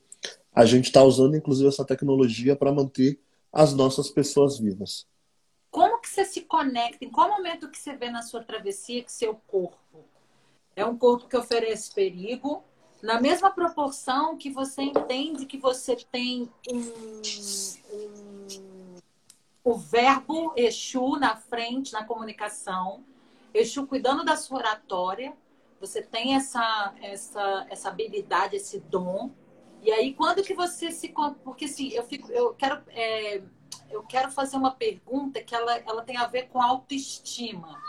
a 0.55 0.65
gente 0.65 0.87
está 0.87 1.03
usando, 1.03 1.37
inclusive, 1.37 1.69
essa 1.69 1.85
tecnologia 1.85 2.57
para 2.57 2.73
manter 2.73 3.19
as 3.53 3.75
nossas 3.75 4.09
pessoas 4.09 4.59
vivas. 4.59 5.07
Como 5.71 6.01
que 6.01 6.09
você 6.09 6.25
se 6.25 6.43
conecta? 6.43 7.05
Em 7.05 7.11
qual 7.11 7.31
momento 7.31 7.71
que 7.71 7.79
você 7.79 7.95
vê 7.97 8.11
na 8.11 8.23
sua 8.23 8.43
travessia 8.43 9.03
que 9.03 9.13
seu 9.13 9.35
corpo 9.47 10.05
é 10.75 10.85
um 10.85 10.97
corpo 10.97 11.29
que 11.29 11.37
oferece 11.37 11.93
perigo, 11.93 12.65
na 13.03 13.21
mesma 13.21 13.51
proporção 13.51 14.37
que 14.37 14.51
você 14.51 14.83
entende 14.83 15.45
que 15.45 15.59
você 15.59 15.97
tem 15.97 16.49
um, 16.71 16.79
um, 17.93 18.97
o 19.65 19.75
verbo 19.75 20.53
Exu 20.57 21.17
na 21.19 21.37
frente, 21.37 21.93
na 21.93 22.05
comunicação, 22.05 23.05
Exu 23.53 23.87
cuidando 23.87 24.25
da 24.25 24.37
sua 24.37 24.59
oratória, 24.59 25.37
você 25.81 26.01
tem 26.01 26.37
essa, 26.37 26.95
essa, 27.03 27.67
essa 27.69 27.89
habilidade, 27.89 28.55
esse 28.55 28.79
dom. 28.79 29.33
E 29.83 29.91
aí, 29.91 30.15
quando 30.15 30.43
que 30.43 30.55
você 30.55 30.93
se. 30.93 31.13
Porque 31.43 31.65
assim, 31.65 31.89
eu, 31.89 32.05
fico, 32.05 32.31
eu, 32.31 32.55
quero, 32.55 32.81
é, 32.91 33.43
eu 33.91 34.05
quero 34.05 34.31
fazer 34.31 34.57
uma 34.57 34.71
pergunta 34.71 35.43
que 35.43 35.55
ela, 35.55 35.77
ela 35.79 36.03
tem 36.03 36.17
a 36.17 36.27
ver 36.29 36.49
com 36.51 36.63
autoestima. 36.63 37.83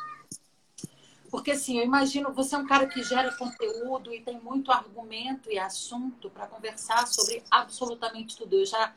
Porque 1.34 1.50
assim, 1.50 1.80
eu 1.80 1.84
imagino, 1.84 2.32
você 2.32 2.54
é 2.54 2.60
um 2.60 2.68
cara 2.68 2.86
que 2.86 3.02
gera 3.02 3.36
conteúdo 3.36 4.14
e 4.14 4.22
tem 4.22 4.40
muito 4.40 4.72
argumento 4.72 5.50
e 5.52 5.58
assunto 5.58 6.30
para 6.30 6.46
conversar 6.46 7.08
sobre 7.08 7.42
absolutamente 7.50 8.38
tudo. 8.38 8.56
Eu 8.56 8.68
já, 8.68 8.94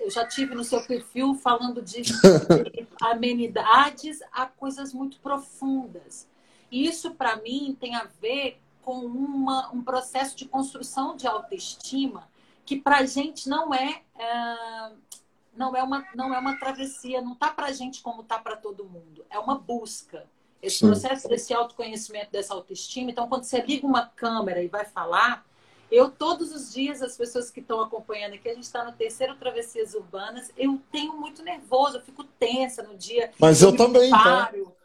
eu 0.00 0.10
já 0.10 0.26
tive 0.26 0.52
no 0.56 0.64
seu 0.64 0.84
perfil 0.84 1.36
falando 1.36 1.80
de, 1.80 2.02
de 2.02 2.12
amenidades 3.00 4.18
a 4.32 4.46
coisas 4.46 4.92
muito 4.92 5.20
profundas. 5.20 6.26
E 6.72 6.88
isso, 6.88 7.12
para 7.12 7.36
mim, 7.36 7.76
tem 7.78 7.94
a 7.94 8.08
ver 8.20 8.60
com 8.82 9.06
uma, 9.06 9.70
um 9.70 9.80
processo 9.80 10.36
de 10.36 10.44
construção 10.44 11.16
de 11.16 11.28
autoestima 11.28 12.28
que 12.64 12.80
para 12.80 12.96
a 12.96 13.06
gente 13.06 13.48
não 13.48 13.72
é, 13.72 14.02
é, 14.18 14.92
não 15.56 15.76
é 15.76 15.84
uma 15.84 16.04
não 16.16 16.34
é 16.34 16.38
uma 16.40 16.58
travessia, 16.58 17.22
não 17.22 17.36
tá 17.36 17.52
para 17.52 17.66
a 17.66 17.72
gente 17.72 18.02
como 18.02 18.24
tá 18.24 18.40
para 18.40 18.56
todo 18.56 18.84
mundo. 18.84 19.24
É 19.30 19.38
uma 19.38 19.56
busca. 19.56 20.26
Esse 20.66 20.78
Sim. 20.78 20.86
processo 20.86 21.28
desse 21.28 21.54
autoconhecimento, 21.54 22.32
dessa 22.32 22.52
autoestima. 22.54 23.10
Então, 23.10 23.28
quando 23.28 23.44
você 23.44 23.60
liga 23.60 23.86
uma 23.86 24.06
câmera 24.06 24.62
e 24.62 24.68
vai 24.68 24.84
falar, 24.84 25.46
eu 25.90 26.10
todos 26.10 26.52
os 26.52 26.72
dias, 26.72 27.02
as 27.02 27.16
pessoas 27.16 27.50
que 27.50 27.60
estão 27.60 27.80
acompanhando 27.80 28.34
aqui, 28.34 28.48
a 28.48 28.54
gente 28.54 28.64
está 28.64 28.84
no 28.84 28.92
terceiro 28.92 29.36
Travessias 29.36 29.94
Urbanas, 29.94 30.52
eu 30.56 30.80
tenho 30.90 31.16
muito 31.16 31.42
nervoso, 31.42 31.98
eu 31.98 32.02
fico 32.02 32.24
tensa 32.24 32.82
no 32.82 32.96
dia. 32.96 33.30
Mas 33.38 33.62
eu, 33.62 33.70
eu 33.70 33.76
também, 33.76 34.10
tá? 34.10 34.18
paro. 34.22 34.64
Tá? 34.66 34.76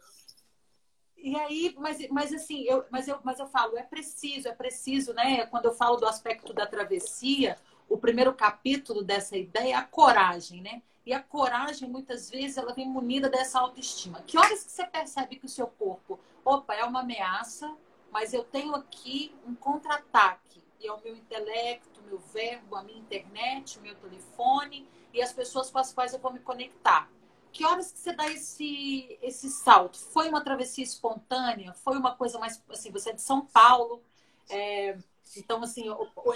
E 1.17 1.35
aí, 1.35 1.75
mas, 1.77 2.09
mas 2.09 2.33
assim, 2.33 2.63
eu, 2.63 2.83
mas, 2.89 3.07
eu, 3.07 3.19
mas 3.23 3.39
eu 3.39 3.47
falo, 3.47 3.77
é 3.77 3.83
preciso, 3.83 4.47
é 4.47 4.53
preciso, 4.53 5.13
né? 5.13 5.45
Quando 5.45 5.65
eu 5.65 5.73
falo 5.73 5.97
do 5.97 6.07
aspecto 6.07 6.51
da 6.51 6.65
travessia, 6.65 7.57
o 7.87 7.97
primeiro 7.97 8.33
capítulo 8.33 9.03
dessa 9.03 9.37
ideia 9.37 9.73
é 9.73 9.77
a 9.77 9.83
coragem, 9.83 10.61
né? 10.61 10.81
E 11.05 11.13
a 11.13 11.21
coragem, 11.21 11.89
muitas 11.89 12.29
vezes, 12.29 12.57
ela 12.57 12.73
vem 12.73 12.87
munida 12.87 13.29
dessa 13.29 13.59
autoestima. 13.59 14.21
Que 14.21 14.37
horas 14.37 14.63
que 14.63 14.71
você 14.71 14.85
percebe 14.85 15.35
que 15.35 15.45
o 15.45 15.49
seu 15.49 15.67
corpo, 15.67 16.19
opa, 16.45 16.75
é 16.75 16.83
uma 16.83 17.01
ameaça, 17.01 17.75
mas 18.11 18.33
eu 18.33 18.43
tenho 18.43 18.75
aqui 18.75 19.33
um 19.47 19.55
contra-ataque. 19.55 20.61
E 20.79 20.87
é 20.87 20.91
o 20.91 21.01
meu 21.01 21.15
intelecto, 21.15 22.01
meu 22.03 22.19
verbo, 22.19 22.75
a 22.75 22.83
minha 22.83 22.99
internet, 22.99 23.77
o 23.77 23.81
meu 23.81 23.95
telefone 23.95 24.87
e 25.13 25.21
as 25.21 25.31
pessoas 25.31 25.69
com 25.69 25.79
as 25.79 25.93
quais 25.93 26.13
eu 26.13 26.19
vou 26.19 26.33
me 26.33 26.39
conectar. 26.39 27.09
Que 27.51 27.65
horas 27.65 27.91
que 27.91 27.99
você 27.99 28.13
dá 28.13 28.27
esse, 28.29 29.17
esse 29.21 29.49
salto? 29.49 29.97
Foi 29.97 30.29
uma 30.29 30.41
travessia 30.41 30.83
espontânea? 30.83 31.73
Foi 31.73 31.97
uma 31.97 32.15
coisa 32.15 32.39
mais... 32.39 32.63
Assim, 32.69 32.91
você 32.91 33.09
é 33.09 33.13
de 33.13 33.21
São 33.21 33.45
Paulo, 33.45 34.01
é, 34.49 34.97
então, 35.37 35.63
assim, 35.63 35.85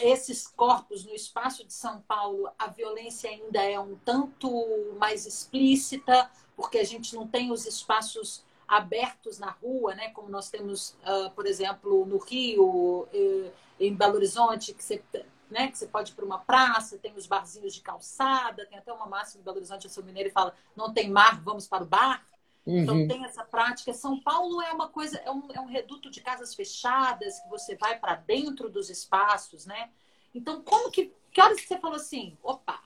esses 0.01 0.47
corpos 0.47 1.05
no 1.05 1.13
espaço 1.13 1.65
de 1.65 1.73
São 1.73 2.01
Paulo, 2.01 2.49
a 2.57 2.67
violência 2.67 3.29
ainda 3.29 3.61
é 3.61 3.79
um 3.79 3.95
tanto 4.05 4.49
mais 4.97 5.25
explícita, 5.25 6.29
porque 6.55 6.77
a 6.77 6.83
gente 6.83 7.15
não 7.15 7.27
tem 7.27 7.51
os 7.51 7.65
espaços 7.65 8.43
abertos 8.67 9.37
na 9.37 9.51
rua, 9.51 9.93
né? 9.95 10.09
Como 10.09 10.29
nós 10.29 10.49
temos, 10.49 10.97
uh, 11.03 11.29
por 11.35 11.45
exemplo, 11.45 12.05
no 12.05 12.17
Rio, 12.17 13.03
uh, 13.03 13.51
em 13.79 13.93
Belo 13.93 14.15
Horizonte, 14.15 14.73
que 14.73 14.83
você, 14.83 15.03
né, 15.49 15.67
que 15.67 15.77
você 15.77 15.87
pode 15.87 16.11
ir 16.11 16.15
para 16.15 16.25
uma 16.25 16.39
praça, 16.39 16.97
tem 16.97 17.13
os 17.15 17.27
barzinhos 17.27 17.73
de 17.73 17.81
calçada, 17.81 18.65
tem 18.65 18.77
até 18.77 18.91
uma 18.91 19.05
máxima 19.05 19.41
em 19.41 19.43
Belo 19.43 19.57
Horizonte, 19.57 19.85
eu 19.85 19.91
sou 19.91 20.03
mineiro 20.03 20.29
e 20.29 20.31
fala, 20.31 20.55
não 20.75 20.93
tem 20.93 21.09
mar, 21.09 21.41
vamos 21.41 21.67
para 21.67 21.83
o 21.83 21.87
bar. 21.87 22.25
Então, 22.65 22.95
uhum. 22.95 23.01
Então 23.01 23.15
tem 23.15 23.25
essa 23.25 23.43
prática. 23.43 23.93
São 23.93 24.19
Paulo 24.19 24.61
é 24.61 24.73
uma 24.73 24.89
coisa, 24.89 25.17
é 25.17 25.31
um, 25.31 25.43
é 25.53 25.59
um 25.59 25.67
reduto 25.67 26.09
de 26.09 26.21
casas 26.21 26.55
fechadas, 26.55 27.39
que 27.39 27.49
você 27.49 27.75
vai 27.75 27.99
para 27.99 28.15
dentro 28.15 28.69
dos 28.69 28.89
espaços, 28.89 29.65
né? 29.65 29.89
Então, 30.33 30.61
como 30.61 30.91
que. 30.91 31.13
Que 31.31 31.41
horas 31.41 31.59
que 31.59 31.67
você 31.67 31.77
falou 31.77 31.97
assim? 31.97 32.37
Opa, 32.41 32.79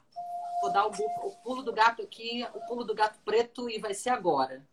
vou 0.62 0.72
dar 0.72 0.88
o, 0.88 0.90
o 0.90 1.32
pulo 1.44 1.62
do 1.62 1.72
gato 1.72 2.02
aqui, 2.02 2.46
o 2.54 2.60
pulo 2.62 2.84
do 2.84 2.96
gato 2.96 3.20
preto, 3.24 3.70
e 3.70 3.78
vai 3.80 3.94
ser 3.94 4.10
agora. 4.10 4.66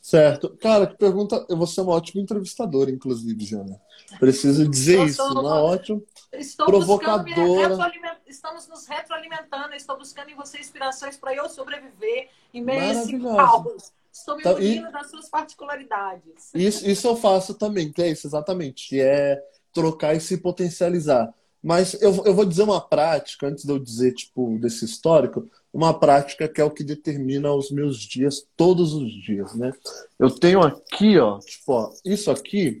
Certo. 0.00 0.56
Cara, 0.60 0.86
que 0.86 0.96
pergunta. 0.96 1.44
Eu 1.48 1.56
vou 1.56 1.66
ser 1.66 1.80
uma 1.80 1.94
ótima 1.94 2.22
entrevistadora, 2.22 2.90
inclusive, 2.90 3.44
Jana. 3.44 3.80
Preciso 4.20 4.68
dizer 4.68 5.04
isso. 5.06 5.22
Uma 5.22 5.62
ótima 5.62 6.00
estou 6.32 6.66
provocadora. 6.66 7.90
Estamos 8.26 8.68
nos 8.68 8.86
retroalimentando. 8.86 9.74
Estou 9.74 9.96
buscando 9.96 10.30
em 10.30 10.34
você 10.34 10.58
inspirações 10.58 11.16
para 11.16 11.34
eu 11.34 11.48
sobreviver 11.48 12.28
em 12.52 12.62
meio 12.62 12.82
a 12.82 12.92
esse 12.92 13.18
caos. 13.18 13.92
Estou 14.14 14.36
me 14.36 14.42
então, 14.42 14.60
e... 14.60 14.80
das 14.92 15.10
suas 15.10 15.28
particularidades. 15.28 16.50
Isso, 16.54 16.88
isso 16.88 17.08
eu 17.08 17.16
faço 17.16 17.52
também, 17.54 17.90
que 17.90 18.00
é 18.00 18.10
isso, 18.10 18.28
exatamente. 18.28 18.88
Que 18.88 19.00
é 19.00 19.42
trocar 19.72 20.14
e 20.14 20.20
se 20.20 20.38
potencializar. 20.38 21.34
Mas 21.60 21.94
eu, 22.00 22.24
eu 22.24 22.32
vou 22.32 22.44
dizer 22.44 22.62
uma 22.62 22.80
prática, 22.80 23.48
antes 23.48 23.64
de 23.64 23.72
eu 23.72 23.78
dizer, 23.78 24.12
tipo, 24.12 24.56
desse 24.60 24.84
histórico, 24.84 25.50
uma 25.72 25.98
prática 25.98 26.46
que 26.46 26.60
é 26.60 26.64
o 26.64 26.70
que 26.70 26.84
determina 26.84 27.52
os 27.52 27.72
meus 27.72 27.98
dias, 27.98 28.46
todos 28.56 28.92
os 28.92 29.10
dias, 29.10 29.52
né? 29.54 29.72
Eu 30.16 30.30
tenho 30.30 30.60
aqui, 30.60 31.18
ó, 31.18 31.40
tipo, 31.40 31.72
ó, 31.72 31.92
isso 32.04 32.30
aqui 32.30 32.80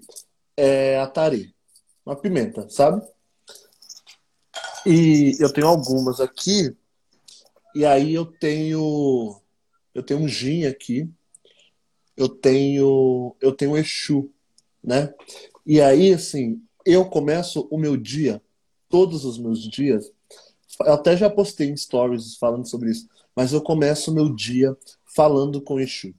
é 0.56 1.00
atari, 1.00 1.52
uma 2.06 2.14
pimenta, 2.14 2.68
sabe? 2.68 3.02
E 4.86 5.34
eu 5.40 5.52
tenho 5.52 5.66
algumas 5.66 6.20
aqui, 6.20 6.76
e 7.74 7.84
aí 7.84 8.14
eu 8.14 8.26
tenho 8.26 9.40
eu 9.94 10.02
tenho 10.02 10.20
um 10.20 10.28
gin 10.28 10.66
aqui, 10.66 11.08
eu 12.16 12.28
tenho 12.28 13.34
eu 13.40 13.52
tenho 13.52 13.76
Exu, 13.76 14.30
né? 14.82 15.12
E 15.66 15.80
aí 15.80 16.12
assim, 16.12 16.62
eu 16.84 17.04
começo 17.06 17.66
o 17.70 17.78
meu 17.78 17.96
dia, 17.96 18.42
todos 18.88 19.24
os 19.24 19.38
meus 19.38 19.62
dias, 19.68 20.10
eu 20.80 20.92
até 20.92 21.16
já 21.16 21.30
postei 21.30 21.68
em 21.68 21.76
stories 21.76 22.36
falando 22.36 22.68
sobre 22.68 22.90
isso, 22.90 23.08
mas 23.34 23.52
eu 23.52 23.60
começo 23.60 24.10
o 24.10 24.14
meu 24.14 24.34
dia 24.34 24.76
falando 25.04 25.60
com 25.60 25.80
Exu. 25.80 26.14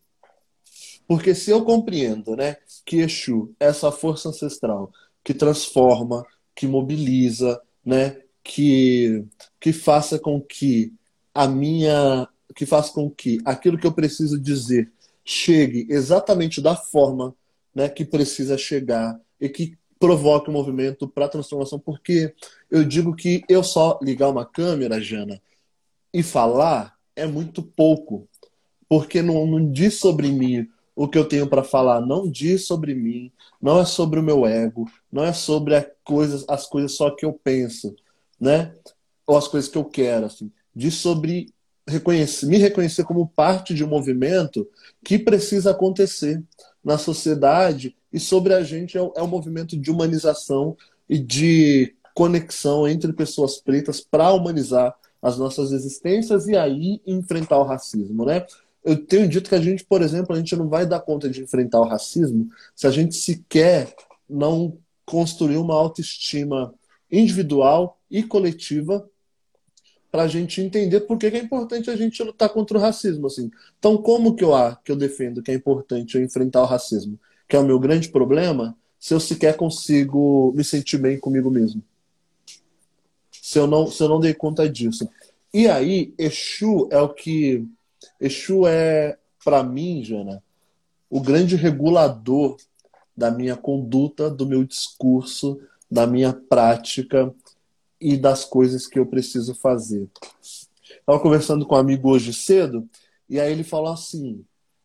Porque 1.07 1.35
se 1.35 1.51
eu 1.51 1.63
compreendo, 1.63 2.35
né, 2.35 2.57
que 2.85 2.97
Exu 2.97 3.53
é 3.59 3.67
essa 3.67 3.91
força 3.91 4.29
ancestral 4.29 4.91
que 5.23 5.33
transforma, 5.33 6.25
que 6.55 6.67
mobiliza, 6.67 7.59
né, 7.83 8.21
que, 8.43 9.25
que 9.59 9.73
faça 9.73 10.19
com 10.19 10.39
que 10.39 10.93
a 11.33 11.47
minha 11.47 12.27
que 12.55 12.65
faça 12.65 12.93
com 12.93 13.09
que 13.09 13.39
aquilo 13.43 13.77
que 13.77 13.87
eu 13.87 13.91
preciso 13.91 14.39
dizer 14.39 14.91
chegue 15.25 15.87
exatamente 15.89 16.61
da 16.61 16.75
forma 16.75 17.35
né, 17.73 17.89
que 17.89 18.05
precisa 18.05 18.57
chegar 18.57 19.19
e 19.41 19.49
que 19.49 19.77
provoque 19.99 20.49
um 20.49 20.53
movimento 20.53 21.07
para 21.07 21.27
transformação, 21.27 21.79
porque 21.79 22.33
eu 22.69 22.83
digo 22.83 23.15
que 23.15 23.43
eu 23.49 23.63
só 23.63 23.99
ligar 24.01 24.29
uma 24.29 24.45
câmera, 24.45 25.01
Jana, 25.01 25.41
e 26.13 26.21
falar 26.21 26.95
é 27.15 27.25
muito 27.25 27.63
pouco, 27.63 28.27
porque 28.87 29.21
não, 29.21 29.47
não 29.47 29.71
diz 29.71 29.95
sobre 29.95 30.31
mim 30.31 30.69
o 30.95 31.07
que 31.07 31.17
eu 31.17 31.27
tenho 31.27 31.47
para 31.47 31.63
falar, 31.63 31.99
não 31.99 32.29
diz 32.29 32.65
sobre 32.65 32.93
mim, 32.93 33.31
não 33.61 33.79
é 33.79 33.85
sobre 33.85 34.19
o 34.19 34.23
meu 34.23 34.45
ego, 34.45 34.89
não 35.11 35.23
é 35.23 35.33
sobre 35.33 35.75
as 35.75 35.85
coisas, 36.03 36.45
as 36.47 36.67
coisas 36.67 36.93
só 36.93 37.09
que 37.09 37.25
eu 37.25 37.33
penso, 37.33 37.95
né? 38.39 38.73
Ou 39.27 39.37
as 39.37 39.47
coisas 39.47 39.69
que 39.69 39.77
eu 39.77 39.83
quero, 39.83 40.27
assim. 40.27 40.51
Diz 40.73 40.95
sobre 40.95 41.53
reconhecer, 41.87 42.45
me 42.47 42.57
reconhecer 42.57 43.03
como 43.03 43.27
parte 43.27 43.73
de 43.73 43.83
um 43.83 43.87
movimento 43.87 44.67
que 45.03 45.19
precisa 45.19 45.71
acontecer 45.71 46.41
na 46.83 46.97
sociedade 46.97 47.95
e 48.11 48.19
sobre 48.19 48.53
a 48.53 48.63
gente 48.63 48.97
é, 48.97 49.01
é 49.01 49.21
um 49.21 49.27
movimento 49.27 49.77
de 49.77 49.91
humanização 49.91 50.75
e 51.07 51.19
de 51.19 51.93
conexão 52.13 52.87
entre 52.87 53.11
pessoas 53.13 53.57
pretas 53.57 53.99
para 53.99 54.31
humanizar 54.31 54.95
as 55.21 55.37
nossas 55.37 55.71
existências 55.71 56.47
e 56.47 56.55
aí 56.55 57.01
enfrentar 57.05 57.57
o 57.57 57.63
racismo, 57.63 58.25
né? 58.25 58.45
Eu 58.83 59.03
tenho 59.03 59.27
dito 59.27 59.49
que 59.49 59.55
a 59.55 59.61
gente, 59.61 59.83
por 59.83 60.03
exemplo, 60.03 60.35
a 60.35 60.37
gente 60.37 60.55
não 60.55 60.69
vai 60.69 60.85
dar 60.85 60.99
conta 60.99 61.27
de 61.27 61.41
enfrentar 61.41 61.79
o 61.79 61.87
racismo 61.87 62.47
se 62.75 62.85
a 62.85 62.91
gente 62.91 63.15
sequer 63.15 63.93
não 64.29 64.77
construir 65.05 65.57
uma 65.57 65.73
autoestima 65.73 66.73
individual 67.11 67.99
e 68.09 68.23
coletiva 68.23 69.07
para 70.15 70.23
a 70.23 70.27
gente 70.29 70.61
entender 70.61 71.01
por 71.01 71.17
que, 71.17 71.25
é 71.25 71.37
importante 71.39 71.89
a 71.89 71.95
gente 71.97 72.23
lutar 72.23 72.47
contra 72.47 72.77
o 72.77 72.79
racismo. 72.79 73.27
Assim. 73.27 73.51
Então, 73.77 73.97
como 73.97 74.33
que 74.33 74.45
eu, 74.45 74.51
que 74.81 74.89
eu 74.89 74.95
defendo 74.95 75.43
que 75.43 75.51
é 75.51 75.53
importante 75.53 76.15
eu 76.15 76.23
enfrentar 76.23 76.61
o 76.61 76.65
racismo, 76.65 77.19
que 77.49 77.53
é 77.53 77.59
o 77.59 77.65
meu 77.65 77.77
grande 77.77 78.07
problema, 78.07 78.77
se 78.97 79.13
eu 79.13 79.19
sequer 79.19 79.57
consigo 79.57 80.53
me 80.55 80.63
sentir 80.63 80.99
bem 80.99 81.19
comigo 81.19 81.51
mesmo? 81.51 81.83
Se 83.29 83.59
eu 83.59 83.67
não, 83.67 83.87
se 83.87 84.01
eu 84.01 84.07
não 84.07 84.21
dei 84.21 84.33
conta 84.33 84.69
disso. 84.69 85.05
E 85.53 85.67
aí, 85.67 86.13
Exu 86.17 86.87
é 86.89 87.01
o 87.01 87.09
que. 87.09 87.67
Exu 88.17 88.65
é, 88.65 89.17
para 89.43 89.63
mim, 89.63 90.01
Jana, 90.01 90.41
o 91.09 91.19
grande 91.19 91.57
regulador 91.57 92.55
da 93.17 93.29
minha 93.29 93.57
conduta, 93.57 94.29
do 94.29 94.45
meu 94.45 94.63
discurso, 94.63 95.59
da 95.91 96.07
minha 96.07 96.31
prática 96.31 97.35
e 97.99 98.17
das 98.17 98.45
coisas 98.45 98.87
que 98.87 98.99
eu 98.99 99.05
preciso 99.05 99.55
fazer. 99.55 100.07
Estava 100.83 101.19
conversando 101.19 101.65
com 101.65 101.75
um 101.75 101.79
amigo 101.79 102.09
hoje 102.09 102.33
cedo 102.33 102.87
e 103.29 103.39
aí 103.39 103.51
ele 103.51 103.63
falou 103.63 103.91
assim, 103.91 104.43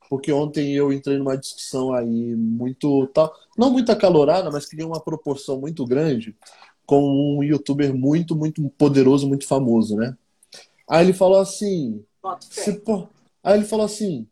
porque 0.08 0.32
ontem 0.32 0.74
eu 0.74 0.92
entrei 0.92 1.18
numa 1.18 1.36
discussão 1.36 1.92
aí 1.92 2.34
muito 2.34 3.06
tal, 3.08 3.32
não 3.56 3.70
muito 3.70 3.92
acalorada, 3.92 4.50
mas 4.50 4.66
que 4.66 4.76
tinha 4.76 4.86
uma 4.86 5.00
proporção 5.00 5.60
muito 5.60 5.86
grande 5.86 6.34
com 6.86 7.38
um 7.38 7.42
youtuber 7.44 7.94
muito, 7.94 8.34
muito 8.34 8.68
poderoso, 8.70 9.28
muito 9.28 9.46
famoso, 9.46 9.96
né? 9.96 10.16
Aí 10.88 11.06
ele 11.06 11.12
falou 11.12 11.38
assim, 11.38 12.04
se, 12.40 12.82
aí 13.44 13.58
ele 13.58 13.64
falou 13.64 13.86
assim, 13.86 14.26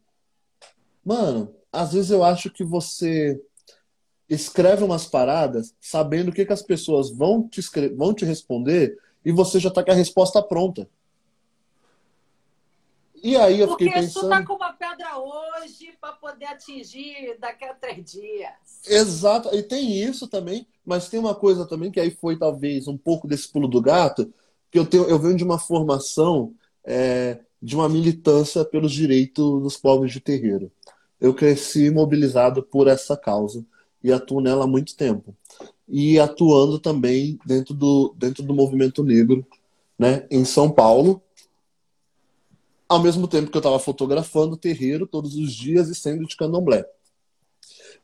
mano, 1.05 1.55
às 1.73 1.93
vezes 1.93 2.11
eu 2.11 2.25
acho 2.25 2.51
que 2.51 2.65
você 2.65 3.41
escreve 4.29 4.85
umas 4.85 5.07
paradas 5.07 5.75
sabendo 5.81 6.29
o 6.29 6.33
que, 6.33 6.45
que 6.45 6.53
as 6.53 6.63
pessoas 6.63 7.11
vão 7.11 7.49
te, 7.49 7.61
escrever, 7.61 7.97
vão 7.97 8.13
te 8.13 8.25
responder 8.25 8.99
e 9.25 9.33
você 9.33 9.59
já 9.59 9.69
está 9.69 9.83
com 9.83 9.91
a 9.91 9.95
resposta 9.95 10.43
pronta. 10.43 10.89
E 13.23 13.37
aí 13.37 13.59
eu 13.59 13.69
Porque 13.69 13.85
fiquei 13.85 14.03
pensando. 14.03 14.29
Porque 14.29 14.37
tu 14.37 14.41
tá 14.41 14.47
com 14.47 14.55
uma 14.55 14.73
pedra 14.73 15.19
hoje 15.19 15.93
para 16.01 16.13
poder 16.13 16.45
atingir 16.45 17.37
daqui 17.41 17.65
a 17.65 17.75
três 17.75 18.13
dias. 18.13 18.53
Exato, 18.87 19.53
e 19.55 19.63
tem 19.63 20.01
isso 20.01 20.29
também, 20.29 20.67
mas 20.85 21.09
tem 21.09 21.19
uma 21.19 21.35
coisa 21.35 21.67
também 21.67 21.91
que 21.91 21.99
aí 21.99 22.11
foi 22.11 22.39
talvez 22.39 22.87
um 22.87 22.97
pouco 22.97 23.27
desse 23.27 23.49
pulo 23.49 23.67
do 23.67 23.81
gato, 23.81 24.33
que 24.71 24.79
eu 24.79 24.87
tenho, 24.87 25.05
eu 25.05 25.19
venho 25.19 25.37
de 25.37 25.43
uma 25.43 25.59
formação 25.59 26.55
é, 26.85 27.41
de 27.61 27.75
uma 27.75 27.89
militância 27.89 28.65
pelos 28.65 28.93
direitos 28.93 29.63
dos 29.63 29.77
povos 29.77 30.13
de 30.13 30.21
terreiro. 30.21 30.71
Eu 31.21 31.35
cresci 31.35 31.91
mobilizado 31.91 32.63
por 32.63 32.87
essa 32.87 33.17
causa 33.17 33.65
e 34.03 34.13
atuo 34.13 34.41
nela 34.41 34.65
há 34.65 34.67
muito 34.67 34.97
tempo. 34.97 35.35
E 35.89 36.19
atuando 36.19 36.79
também 36.79 37.39
dentro 37.47 37.75
do, 37.75 38.15
dentro 38.17 38.43
do 38.43 38.55
movimento 38.55 39.03
negro, 39.03 39.47
né, 39.99 40.27
em 40.31 40.45
São 40.45 40.71
Paulo, 40.71 41.23
ao 42.89 43.03
mesmo 43.03 43.29
tempo 43.29 43.51
que 43.51 43.57
eu 43.57 43.61
estava 43.61 43.79
fotografando 43.79 44.57
terreiro 44.57 45.07
todos 45.07 45.35
os 45.37 45.53
dias 45.53 45.89
e 45.89 45.95
sendo 45.95 46.27
de 46.27 46.37
candomblé. 46.37 46.85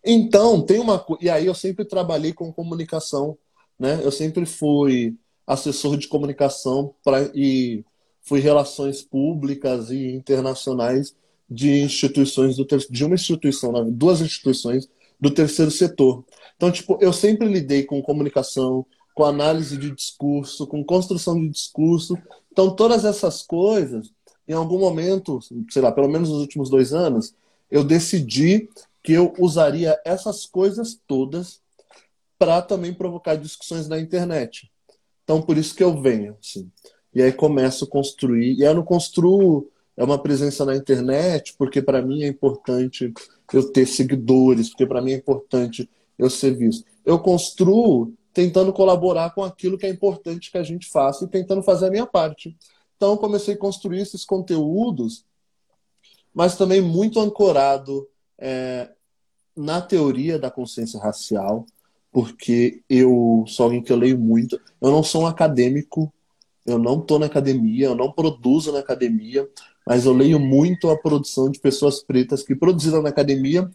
Então, 0.05 0.61
tem 0.61 0.79
uma 0.79 1.05
e 1.21 1.31
aí 1.31 1.47
eu 1.47 1.55
sempre 1.55 1.85
trabalhei 1.85 2.35
com 2.35 2.53
comunicação, 2.53 3.39
né? 3.79 4.01
Eu 4.05 4.13
sempre 4.13 4.45
fui 4.45 5.17
assessor 5.47 5.97
de 5.97 6.09
comunicação 6.09 6.95
pra, 7.03 7.31
e 7.35 7.83
fui 8.21 8.41
relações 8.41 9.03
públicas 9.03 9.91
e 9.91 10.13
internacionais 10.13 11.17
de 11.49 11.81
instituições 11.81 12.57
do 12.57 12.67
de 12.91 13.05
uma 13.05 13.15
instituição, 13.15 13.73
duas 13.91 14.21
instituições 14.21 14.89
do 15.25 15.31
terceiro 15.31 15.71
setor. 15.71 16.23
Então, 16.55 16.71
tipo, 16.71 16.99
eu 17.01 17.13
sempre 17.13 17.49
lidei 17.49 17.83
com 17.83 18.03
comunicação, 18.03 18.85
com 19.15 19.25
análise 19.25 19.79
de 19.79 19.91
discurso, 19.91 20.67
com 20.67 20.85
construção 20.85 21.41
de 21.41 21.49
discurso. 21.49 22.15
Então, 22.53 22.77
todas 22.77 23.07
essas 23.07 23.41
coisas, 23.41 24.13
em 24.47 24.53
algum 24.53 24.79
momento, 24.79 25.39
sei 25.71 25.81
lá, 25.81 25.91
pelo 25.91 26.09
menos 26.09 26.29
nos 26.29 26.41
últimos 26.41 26.69
dois 26.69 26.93
anos, 26.93 27.35
eu 27.71 27.83
decidi 27.83 28.69
que 29.03 29.13
eu 29.13 29.33
usaria 29.39 29.99
essas 30.05 30.45
coisas 30.45 31.01
todas 31.07 31.59
para 32.39 32.61
também 32.61 32.93
provocar 32.93 33.37
discussões 33.37 33.89
na 33.89 33.99
internet. 33.99 34.71
Então, 35.23 35.41
por 35.41 35.57
isso 35.57 35.75
que 35.75 35.83
eu 35.83 36.03
venho, 36.03 36.37
assim. 36.39 36.71
E 37.15 37.23
aí 37.23 37.33
começo 37.33 37.87
a 37.87 37.89
construir. 37.89 38.59
E 38.59 38.63
aí 38.63 38.71
eu 38.71 38.75
não 38.75 38.85
construo 38.85 39.71
é 39.97 40.03
uma 40.03 40.19
presença 40.19 40.65
na 40.65 40.77
internet, 40.77 41.55
porque 41.57 41.81
para 41.81 42.03
mim 42.03 42.25
é 42.25 42.27
importante 42.27 43.13
eu 43.53 43.71
ter 43.71 43.87
seguidores, 43.87 44.71
porque 44.71 44.87
para 44.87 45.03
mim 45.03 45.13
é 45.13 45.17
importante 45.17 45.89
eu 46.19 46.31
ser 46.31 46.57
visto. 46.57 46.85
Eu 47.05 47.19
construo 47.19 48.15
tentando 48.33 48.73
colaborar 48.73 49.31
com 49.31 49.45
aquilo 49.45 49.79
que 49.79 49.87
é 49.87 49.89
importante 49.89 50.51
que 50.51 50.59
a 50.59 50.63
gente 50.63 50.89
faça 50.89 51.25
e 51.25 51.29
tentando 51.29 51.63
fazer 51.63 51.87
a 51.87 51.91
minha 51.91 52.07
parte. 52.07 52.57
Então, 52.97 53.13
eu 53.13 53.19
comecei 53.19 53.55
a 53.55 53.59
construir 53.59 54.01
esses 54.01 54.25
conteúdos, 54.25 55.25
mas 56.33 56.57
também 56.57 56.81
muito 56.81 57.21
ancorado 57.21 58.09
é, 58.39 58.91
na 59.57 59.81
teoria 59.81 60.39
da 60.39 60.51
consciência 60.51 60.99
racial, 61.01 61.65
porque 62.11 62.83
eu 62.89 63.45
sou 63.47 63.65
alguém 63.65 63.83
que 63.83 63.93
eu 63.93 63.97
leio 63.97 64.19
muito. 64.19 64.61
Eu 64.81 64.91
não 64.91 65.03
sou 65.03 65.23
um 65.23 65.27
acadêmico, 65.27 66.13
eu 66.67 66.79
não 66.79 67.01
estou 67.01 67.19
na 67.19 67.27
academia, 67.27 67.87
eu 67.87 67.95
não 67.95 68.11
produzo 68.11 68.73
na 68.73 68.81
academia, 68.81 69.49
mas 69.87 70.07
eu 70.07 70.13
leio 70.13 70.41
muito 70.41 70.91
a 70.91 70.97
produção 70.97 71.51
de 71.51 71.59
pessoas 71.59 72.03
pretas 72.03 72.43
que 72.43 72.55
produziram 72.55 73.03
na 73.03 73.11
academia 73.11 73.71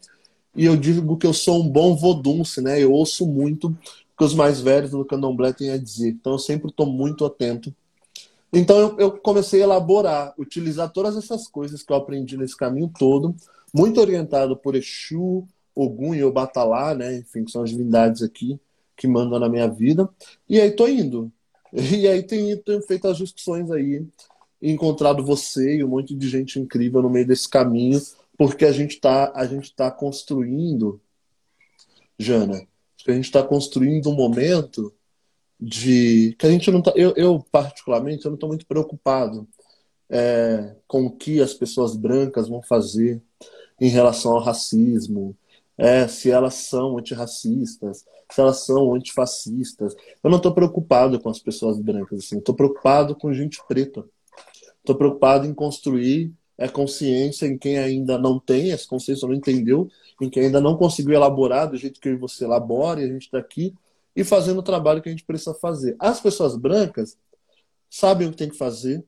e 0.55 0.65
eu 0.65 0.75
digo 0.75 1.17
que 1.17 1.27
eu 1.27 1.33
sou 1.33 1.61
um 1.61 1.69
bom 1.69 1.95
vodunce, 1.95 2.61
né? 2.61 2.81
Eu 2.81 2.91
ouço 2.91 3.27
muito 3.27 3.67
o 3.67 3.77
que 4.17 4.23
os 4.23 4.33
mais 4.33 4.59
velhos 4.59 4.91
do 4.91 5.05
candomblé 5.05 5.53
têm 5.53 5.69
a 5.71 5.77
dizer. 5.77 6.09
Então 6.09 6.33
eu 6.33 6.39
sempre 6.39 6.69
estou 6.69 6.85
muito 6.85 7.25
atento. 7.25 7.73
Então 8.51 8.79
eu, 8.79 8.95
eu, 8.97 9.11
comecei 9.11 9.61
a 9.61 9.65
elaborar, 9.65 10.33
utilizar 10.37 10.91
todas 10.91 11.15
essas 11.15 11.47
coisas 11.47 11.83
que 11.83 11.93
eu 11.93 11.97
aprendi 11.97 12.35
nesse 12.35 12.57
caminho 12.57 12.91
todo, 12.97 13.35
muito 13.73 14.01
orientado 14.01 14.57
por 14.57 14.75
Exu, 14.75 15.47
Ogum 15.75 16.15
e 16.15 16.23
Obatalá, 16.23 16.95
né? 16.95 17.17
Enfim, 17.17 17.45
que 17.45 17.51
são 17.51 17.63
as 17.63 17.69
divindades 17.69 18.23
aqui 18.23 18.59
que 18.97 19.07
mandam 19.07 19.39
na 19.39 19.47
minha 19.47 19.67
vida. 19.67 20.09
E 20.49 20.59
aí 20.59 20.71
tô 20.71 20.87
indo. 20.87 21.31
E 21.71 22.07
aí 22.07 22.23
tenho, 22.23 22.57
tenho 22.57 22.81
feito 22.81 23.07
as 23.07 23.15
discussões 23.15 23.69
aí 23.69 24.03
encontrado 24.61 25.23
você 25.23 25.77
e 25.77 25.83
um 25.83 25.89
monte 25.89 26.15
de 26.15 26.27
gente 26.27 26.59
incrível 26.59 27.01
no 27.01 27.09
meio 27.09 27.25
desse 27.25 27.47
caminho, 27.47 28.01
porque 28.37 28.65
a 28.65 28.71
gente 28.71 28.95
está 28.95 29.31
a 29.35 29.45
gente 29.45 29.73
tá 29.73 29.89
construindo, 29.91 30.99
Jana, 32.17 32.67
a 33.07 33.11
gente 33.11 33.25
está 33.25 33.43
construindo 33.43 34.09
um 34.09 34.15
momento 34.15 34.93
de 35.59 36.35
que 36.39 36.45
a 36.45 36.51
gente 36.51 36.71
não 36.71 36.81
tá, 36.81 36.93
eu, 36.95 37.13
eu 37.15 37.45
particularmente 37.51 38.25
eu 38.25 38.31
não 38.31 38.35
estou 38.35 38.49
muito 38.49 38.65
preocupado 38.65 39.47
é, 40.09 40.75
com 40.87 41.05
o 41.05 41.11
que 41.11 41.41
as 41.41 41.53
pessoas 41.53 41.95
brancas 41.95 42.47
vão 42.47 42.61
fazer 42.61 43.21
em 43.79 43.89
relação 43.89 44.33
ao 44.33 44.41
racismo, 44.41 45.35
é, 45.77 46.07
se 46.07 46.29
elas 46.29 46.55
são 46.55 46.97
antirracistas, 46.97 48.05
se 48.29 48.41
elas 48.41 48.65
são 48.65 48.93
antifascistas. 48.93 49.95
Eu 50.21 50.29
não 50.29 50.37
estou 50.37 50.53
preocupado 50.53 51.19
com 51.19 51.29
as 51.29 51.39
pessoas 51.39 51.79
brancas, 51.79 52.19
assim, 52.19 52.37
estou 52.37 52.55
preocupado 52.55 53.15
com 53.15 53.33
gente 53.33 53.59
preta. 53.67 54.05
Estou 54.89 54.97
preocupado 54.97 55.45
em 55.45 55.53
construir 55.53 56.33
a 56.57 56.67
consciência 56.67 57.45
em 57.45 57.59
quem 57.59 57.77
ainda 57.77 58.17
não 58.17 58.39
tem, 58.39 58.71
essa 58.71 58.87
consciência 58.87 59.27
não 59.27 59.35
entendeu, 59.35 59.87
em 60.19 60.27
quem 60.27 60.45
ainda 60.45 60.59
não 60.59 60.75
conseguiu 60.75 61.13
elaborar 61.13 61.69
do 61.69 61.77
jeito 61.77 61.99
que 61.99 62.15
você 62.15 62.43
elabora, 62.43 62.99
e 62.99 63.03
a 63.03 63.07
gente 63.07 63.21
está 63.21 63.37
aqui 63.37 63.75
e 64.15 64.23
fazendo 64.23 64.57
o 64.57 64.63
trabalho 64.63 64.99
que 64.99 65.07
a 65.07 65.11
gente 65.11 65.23
precisa 65.23 65.53
fazer. 65.53 65.95
As 65.99 66.19
pessoas 66.19 66.57
brancas 66.57 67.15
sabem 67.87 68.27
o 68.27 68.31
que 68.31 68.37
tem 68.37 68.49
que 68.49 68.57
fazer, 68.57 69.05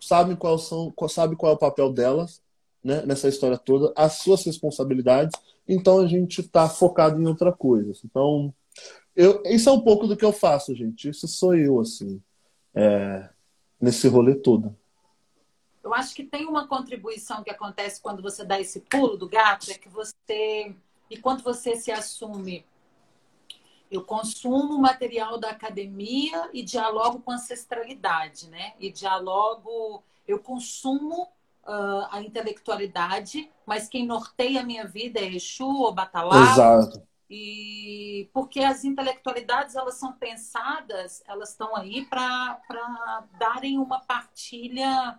sabem 0.00 0.36
qual, 0.36 0.56
são, 0.56 0.94
sabem 1.08 1.36
qual 1.36 1.50
é 1.50 1.54
o 1.56 1.58
papel 1.58 1.92
delas 1.92 2.40
né, 2.82 3.04
nessa 3.04 3.26
história 3.26 3.58
toda, 3.58 3.92
as 3.96 4.18
suas 4.18 4.44
responsabilidades, 4.44 5.36
então 5.66 5.98
a 5.98 6.06
gente 6.06 6.42
está 6.42 6.68
focado 6.68 7.20
em 7.20 7.26
outra 7.26 7.52
coisa. 7.52 7.92
Então, 8.04 8.54
eu, 9.16 9.42
isso 9.46 9.68
é 9.68 9.72
um 9.72 9.80
pouco 9.80 10.06
do 10.06 10.16
que 10.16 10.24
eu 10.24 10.32
faço, 10.32 10.72
gente. 10.76 11.08
Isso 11.08 11.26
sou 11.26 11.56
eu, 11.56 11.80
assim, 11.80 12.22
é, 12.72 13.33
nesse 13.80 14.08
rolê 14.08 14.34
todo. 14.34 14.76
Eu 15.82 15.92
acho 15.92 16.14
que 16.14 16.24
tem 16.24 16.46
uma 16.46 16.66
contribuição 16.66 17.42
que 17.42 17.50
acontece 17.50 18.00
quando 18.00 18.22
você 18.22 18.44
dá 18.44 18.58
esse 18.58 18.80
pulo 18.80 19.16
do 19.16 19.28
gato, 19.28 19.70
é 19.70 19.74
que 19.74 19.88
você, 19.88 20.74
e 21.10 21.18
quando 21.18 21.42
você 21.42 21.76
se 21.76 21.92
assume 21.92 22.64
eu 23.94 24.02
consumo 24.02 24.76
material 24.78 25.38
da 25.38 25.50
academia 25.50 26.48
e 26.52 26.62
dialogo 26.62 27.20
com 27.20 27.30
ancestralidade, 27.30 28.48
né? 28.48 28.72
E 28.80 28.90
dialogo, 28.90 30.02
eu 30.26 30.40
consumo 30.40 31.28
uh, 31.64 32.06
a 32.10 32.20
intelectualidade, 32.20 33.48
mas 33.64 33.88
quem 33.88 34.04
norteia 34.04 34.60
a 34.60 34.64
minha 34.64 34.84
vida 34.84 35.20
é 35.20 35.32
Exu 35.32 35.66
ou 35.66 35.92
Batalá. 35.92 36.42
Exato. 36.50 37.02
E 37.36 38.30
porque 38.32 38.60
as 38.60 38.84
intelectualidades 38.84 39.74
elas 39.74 39.96
são 39.96 40.12
pensadas, 40.12 41.22
elas 41.26 41.50
estão 41.50 41.74
aí 41.74 42.04
para 42.04 42.60
darem 43.38 43.78
uma 43.78 44.00
partilha 44.00 45.18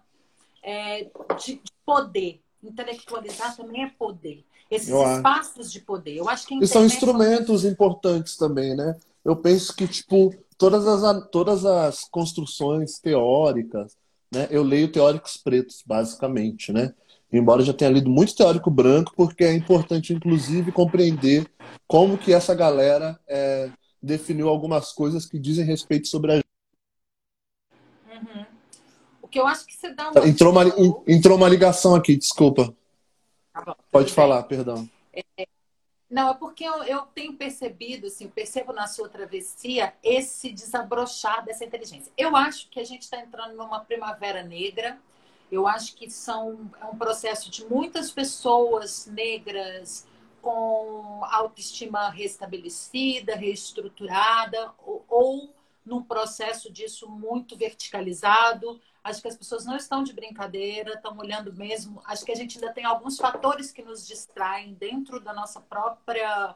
é, 0.64 1.10
de, 1.44 1.56
de 1.56 1.72
poder. 1.86 2.42
Intelectualizar 2.64 3.56
também 3.56 3.84
é 3.84 3.90
poder 3.90 4.46
esses 4.70 4.90
eu 4.90 5.16
espaços 5.16 5.68
acho. 5.68 5.72
de 5.72 5.82
poder. 5.82 6.16
Eu 6.16 6.30
acho 6.30 6.48
que 6.48 6.56
e 6.56 6.68
são 6.68 6.86
instrumentos 6.86 7.66
é... 7.66 7.70
importantes 7.70 8.38
também, 8.38 8.76
né? 8.76 8.96
Eu 9.24 9.36
penso 9.36 9.76
que 9.76 9.88
tipo 9.88 10.34
todas 10.58 10.88
as 10.88 11.30
todas 11.30 11.66
as 11.66 12.04
construções 12.06 13.00
teóricas, 13.00 13.96
né? 14.32 14.48
Eu 14.50 14.64
leio 14.64 14.92
teóricos 14.92 15.38
pretos 15.38 15.84
basicamente, 15.86 16.72
né? 16.72 16.94
Embora 17.32 17.62
eu 17.62 17.66
já 17.66 17.74
tenha 17.74 17.92
lido 17.92 18.10
muito 18.10 18.36
teórico 18.36 18.70
branco, 18.70 19.14
porque 19.16 19.44
é 19.44 19.54
importante 19.54 20.14
inclusive 20.14 20.72
compreender 20.72 21.46
como 21.88 22.18
que 22.18 22.34
essa 22.34 22.56
galera 22.56 23.20
é, 23.28 23.70
definiu 24.02 24.48
algumas 24.48 24.94
coisas 24.94 25.26
que 25.26 25.40
dizem 25.40 25.66
respeito 25.66 26.08
sobre 26.08 26.34
a 26.34 26.44
uhum. 28.12 28.46
O 29.22 29.28
que 29.28 29.40
eu 29.40 29.48
acho 29.48 29.66
que 29.66 29.76
você 29.76 29.94
dá 29.94 30.12
uma... 30.12 30.28
entrou 30.28 30.52
uma 30.52 30.64
entrou 31.08 31.38
uma 31.38 31.50
ligação 31.50 31.96
aqui, 31.96 32.16
desculpa. 32.16 32.74
Tá 33.52 33.76
Pode 33.92 34.14
falar, 34.14 34.44
perdão. 34.44 34.90
É, 35.14 35.48
não, 36.10 36.30
é 36.30 36.34
porque 36.34 36.64
eu, 36.64 36.84
eu, 36.84 37.02
tenho 37.14 37.34
percebido, 37.34 38.08
assim, 38.08 38.28
percebo 38.28 38.72
na 38.72 38.88
sua 38.88 39.10
travessia 39.10 39.94
esse 40.04 40.52
desabrochar 40.52 41.44
dessa 41.44 41.66
inteligência. 41.66 42.12
Eu 42.18 42.36
acho 42.36 42.70
que 42.70 42.80
a 42.80 42.84
gente 42.84 43.02
está 43.02 43.20
entrando 43.20 43.56
numa 43.56 43.80
primavera 43.80 44.44
negra. 44.44 45.00
Eu 45.52 45.68
acho 45.68 45.96
que 45.96 46.10
são, 46.10 46.72
é 46.82 46.86
um 46.86 46.98
processo 46.98 47.50
de 47.50 47.66
muitas 47.66 48.12
pessoas 48.12 49.06
negras 49.08 50.08
com 50.42 51.22
autoestima 51.24 52.10
restabelecida, 52.10 53.36
reestruturada, 53.36 54.72
ou, 54.86 55.06
ou 55.08 55.54
num 55.86 56.04
processo 56.04 56.72
disso 56.72 57.10
muito 57.10 57.56
verticalizado, 57.56 58.80
Acho 59.06 59.22
que 59.22 59.28
as 59.28 59.38
pessoas 59.38 59.66
não 59.66 59.78
estão 59.78 60.04
de 60.04 60.14
brincadeira, 60.14 60.94
estão 60.94 61.16
olhando 61.16 61.54
mesmo. 61.54 62.02
Acho 62.06 62.26
que 62.26 62.32
a 62.32 62.36
gente 62.36 62.58
ainda 62.58 62.74
tem 62.74 62.84
alguns 62.84 63.20
fatores 63.20 63.72
que 63.72 63.84
nos 63.84 64.06
distraem 64.08 64.74
dentro 64.74 65.20
da 65.20 65.32
nossa 65.32 65.62
própria. 65.62 66.56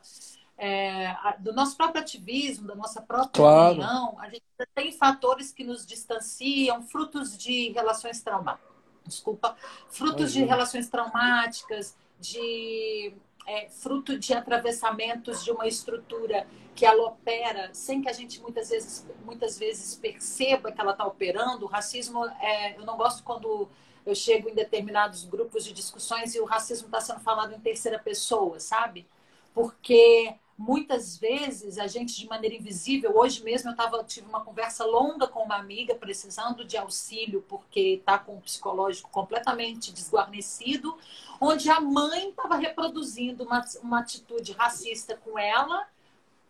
É, 0.57 1.15
do 1.37 1.53
nosso 1.53 1.77
próprio 1.77 2.01
ativismo, 2.01 2.67
da 2.67 2.75
nossa 2.75 3.01
própria 3.03 3.31
claro. 3.31 3.75
opinião, 3.75 4.19
a 4.19 4.29
gente 4.29 4.43
tem 4.73 4.91
fatores 4.91 5.53
que 5.53 5.63
nos 5.63 5.85
distanciam, 5.85 6.81
frutos 6.81 7.37
de 7.37 7.69
relações 7.69 8.21
traumáticas, 8.21 8.67
desculpa, 9.05 9.55
frutos 9.89 10.31
de 10.33 10.43
relações 10.43 10.89
traumáticas, 10.89 11.95
de 12.19 13.13
é, 13.45 13.67
fruto 13.69 14.17
de 14.17 14.33
atravessamentos 14.33 15.43
de 15.43 15.51
uma 15.51 15.67
estrutura 15.67 16.45
que 16.75 16.85
ela 16.85 17.07
opera 17.07 17.71
sem 17.73 18.01
que 18.01 18.07
a 18.07 18.13
gente 18.13 18.39
muitas 18.41 18.69
vezes, 18.69 19.05
muitas 19.25 19.57
vezes 19.57 19.95
perceba 19.95 20.71
que 20.71 20.79
ela 20.79 20.91
está 20.91 21.05
operando. 21.05 21.65
O 21.65 21.67
racismo, 21.67 22.25
é, 22.25 22.77
eu 22.77 22.85
não 22.85 22.95
gosto 22.95 23.23
quando 23.23 23.67
eu 24.05 24.15
chego 24.15 24.49
em 24.49 24.53
determinados 24.53 25.25
grupos 25.25 25.65
de 25.65 25.73
discussões 25.73 26.35
e 26.35 26.39
o 26.39 26.45
racismo 26.45 26.87
está 26.87 27.01
sendo 27.01 27.19
falado 27.19 27.53
em 27.53 27.59
terceira 27.59 27.99
pessoa, 27.99 28.59
sabe? 28.59 29.07
Porque 29.53 30.33
muitas 30.59 31.17
vezes 31.17 31.77
a 31.77 31.87
gente 31.87 32.17
de 32.17 32.27
maneira 32.27 32.53
invisível 32.53 33.17
hoje 33.17 33.41
mesmo 33.45 33.71
eu 33.71 33.75
tava, 33.77 34.03
tive 34.03 34.27
uma 34.27 34.43
conversa 34.43 34.83
longa 34.83 35.25
com 35.25 35.41
uma 35.41 35.55
amiga 35.55 35.95
precisando 35.95 36.65
de 36.65 36.75
auxílio 36.75 37.41
porque 37.47 37.79
está 37.79 38.19
com 38.19 38.35
o 38.35 38.41
psicológico 38.41 39.09
completamente 39.09 39.93
desguarnecido 39.93 40.97
onde 41.39 41.69
a 41.69 41.79
mãe 41.79 42.31
estava 42.31 42.57
reproduzindo 42.57 43.45
uma, 43.45 43.63
uma 43.81 43.99
atitude 44.01 44.51
racista 44.51 45.15
com 45.15 45.39
ela. 45.39 45.87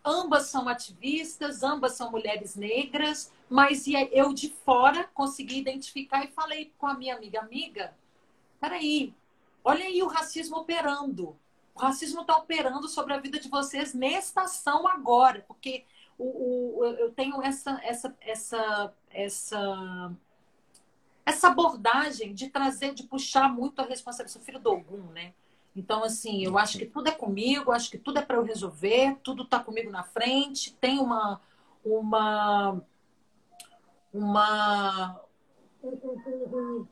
Ambas 0.04 0.48
são 0.48 0.68
ativistas 0.68 1.62
ambas 1.62 1.92
são 1.92 2.10
mulheres 2.10 2.56
negras 2.56 3.30
mas 3.48 3.84
eu 4.10 4.34
de 4.34 4.48
fora 4.64 5.08
consegui 5.14 5.60
identificar 5.60 6.24
e 6.24 6.32
falei 6.32 6.72
com 6.78 6.88
a 6.88 6.94
minha 6.94 7.14
amiga 7.14 7.38
amiga 7.38 7.94
peraí 8.60 9.14
olha 9.62 9.84
aí 9.84 10.02
o 10.02 10.08
racismo 10.08 10.56
operando 10.56 11.36
o 11.80 11.82
racismo 11.82 12.20
está 12.20 12.36
operando 12.36 12.86
sobre 12.88 13.14
a 13.14 13.18
vida 13.18 13.40
de 13.40 13.48
vocês 13.48 13.94
nesta 13.94 14.42
ação 14.42 14.86
agora, 14.86 15.42
porque 15.48 15.84
o, 16.18 16.80
o, 16.80 16.84
eu 16.84 17.10
tenho 17.12 17.42
essa, 17.42 17.80
essa, 17.82 18.14
essa, 18.20 18.94
essa, 19.10 20.12
essa 21.24 21.48
abordagem 21.48 22.34
de 22.34 22.50
trazer, 22.50 22.92
de 22.92 23.04
puxar 23.04 23.50
muito 23.50 23.80
a 23.80 23.86
responsabilidade. 23.86 24.32
Sou 24.32 24.42
filho 24.42 24.60
do 24.60 24.70
Ogum, 24.70 25.10
né? 25.12 25.32
Então, 25.74 26.04
assim, 26.04 26.44
eu 26.44 26.58
acho 26.58 26.78
que 26.78 26.84
tudo 26.84 27.08
é 27.08 27.12
comigo, 27.12 27.72
acho 27.72 27.90
que 27.90 27.96
tudo 27.96 28.18
é 28.18 28.22
para 28.22 28.36
eu 28.36 28.42
resolver, 28.42 29.16
tudo 29.22 29.44
está 29.44 29.58
comigo 29.58 29.90
na 29.90 30.02
frente, 30.02 30.74
tem 30.74 30.98
uma. 30.98 31.40
uma 31.82 32.82
uma 34.12 35.20
um, 35.82 35.88
um, 35.88 36.86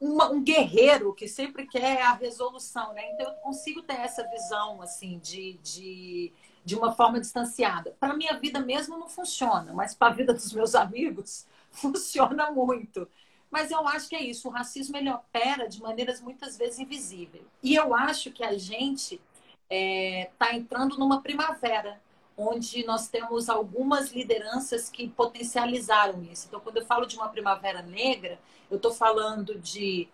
uma, 0.00 0.30
um 0.30 0.42
guerreiro 0.42 1.12
que 1.12 1.26
sempre 1.26 1.66
quer 1.66 2.02
a 2.02 2.12
resolução, 2.12 2.92
né? 2.92 3.12
Então 3.12 3.26
eu 3.26 3.34
consigo 3.36 3.82
ter 3.82 3.94
essa 3.94 4.26
visão 4.28 4.80
assim 4.80 5.18
de, 5.18 5.54
de, 5.62 6.32
de 6.64 6.76
uma 6.76 6.92
forma 6.92 7.20
distanciada. 7.20 7.96
Para 7.98 8.16
minha 8.16 8.38
vida 8.38 8.60
mesmo 8.60 8.96
não 8.96 9.08
funciona, 9.08 9.72
mas 9.72 9.94
para 9.94 10.08
a 10.08 10.16
vida 10.16 10.32
dos 10.32 10.52
meus 10.52 10.74
amigos 10.74 11.46
funciona 11.70 12.50
muito. 12.50 13.08
Mas 13.50 13.70
eu 13.70 13.86
acho 13.88 14.08
que 14.08 14.16
é 14.16 14.22
isso. 14.22 14.48
O 14.48 14.50
racismo 14.50 14.96
ele 14.96 15.10
opera 15.10 15.68
de 15.68 15.80
maneiras 15.80 16.20
muitas 16.20 16.56
vezes 16.56 16.78
invisíveis. 16.78 17.44
E 17.62 17.74
eu 17.74 17.94
acho 17.94 18.30
que 18.30 18.44
a 18.44 18.56
gente 18.58 19.14
está 19.14 19.22
é, 19.70 20.30
tá 20.38 20.54
entrando 20.54 20.98
numa 20.98 21.22
primavera 21.22 22.00
onde 22.38 22.86
nós 22.86 23.08
temos 23.08 23.48
algumas 23.48 24.12
lideranças 24.12 24.88
que 24.88 25.08
potencializaram 25.08 26.22
isso. 26.22 26.46
Então, 26.46 26.60
quando 26.60 26.76
eu 26.76 26.86
falo 26.86 27.04
de 27.04 27.16
uma 27.16 27.28
primavera 27.28 27.82
negra, 27.82 28.38
eu 28.70 28.76
estou 28.76 28.92
falando 28.92 29.58
de 29.58 30.08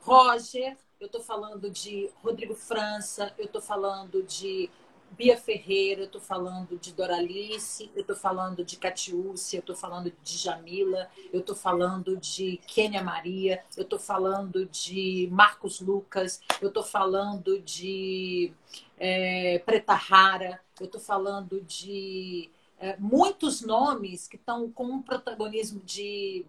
Roger, 0.00 0.76
eu 0.98 1.06
estou 1.06 1.20
falando 1.20 1.70
de 1.70 2.08
Rodrigo 2.22 2.54
França, 2.54 3.34
eu 3.36 3.44
estou 3.44 3.60
falando 3.60 4.22
de 4.22 4.70
Bia 5.10 5.36
Ferreira, 5.36 6.02
eu 6.02 6.06
estou 6.06 6.20
falando 6.20 6.78
de 6.78 6.92
Doralice, 6.92 7.90
eu 7.94 8.00
estou 8.00 8.16
falando 8.16 8.64
de 8.64 8.76
Catiúcia, 8.76 9.58
eu 9.58 9.60
estou 9.60 9.76
falando 9.76 10.12
de 10.22 10.36
Jamila, 10.36 11.08
eu 11.32 11.40
estou 11.40 11.54
falando 11.54 12.16
de 12.16 12.58
Kênia 12.66 13.02
Maria, 13.02 13.62
eu 13.76 13.82
estou 13.82 13.98
falando 13.98 14.66
de 14.66 15.28
Marcos 15.30 15.80
Lucas, 15.80 16.40
eu 16.60 16.68
estou 16.68 16.82
falando 16.82 17.60
de 17.60 18.52
é, 18.98 19.58
Preta 19.60 19.94
Rara, 19.94 20.60
eu 20.80 20.86
estou 20.86 21.00
falando 21.00 21.60
de 21.60 22.50
é, 22.78 22.96
muitos 22.98 23.62
nomes 23.62 24.28
que 24.28 24.36
estão 24.36 24.70
com 24.70 24.84
um 24.84 25.02
protagonismo 25.02 25.80
de 25.80 26.44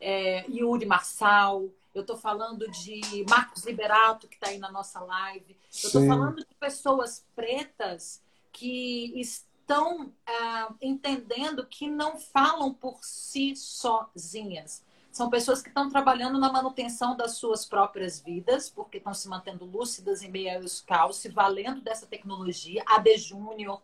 é, 0.00 0.44
Yuri 0.48 0.86
Marçal, 0.86 1.68
eu 1.94 2.00
estou 2.00 2.16
falando 2.16 2.68
de 2.70 3.24
Marcos 3.28 3.64
Liberato, 3.64 4.26
que 4.26 4.34
está 4.34 4.48
aí 4.48 4.58
na 4.58 4.70
nossa 4.70 5.00
live, 5.00 5.56
eu 5.82 5.86
estou 5.86 6.06
falando 6.06 6.36
de 6.36 6.54
pessoas 6.58 7.24
pretas 7.34 8.20
que 8.52 9.12
estão 9.18 10.06
uh, 10.06 10.74
entendendo 10.80 11.66
que 11.66 11.88
não 11.88 12.18
falam 12.18 12.72
por 12.72 12.98
si 13.02 13.54
sozinhas. 13.56 14.82
São 15.14 15.30
pessoas 15.30 15.62
que 15.62 15.68
estão 15.68 15.88
trabalhando 15.88 16.40
na 16.40 16.50
manutenção 16.50 17.16
das 17.16 17.36
suas 17.36 17.64
próprias 17.64 18.18
vidas, 18.18 18.68
porque 18.68 18.98
estão 18.98 19.14
se 19.14 19.28
mantendo 19.28 19.64
lúcidas 19.64 20.24
em 20.24 20.28
meio 20.28 20.56
aos 20.56 20.80
caos, 20.80 21.18
se 21.18 21.28
valendo 21.28 21.80
dessa 21.80 22.04
tecnologia. 22.04 22.82
A 22.84 22.98
De 22.98 23.16
Júnior. 23.16 23.80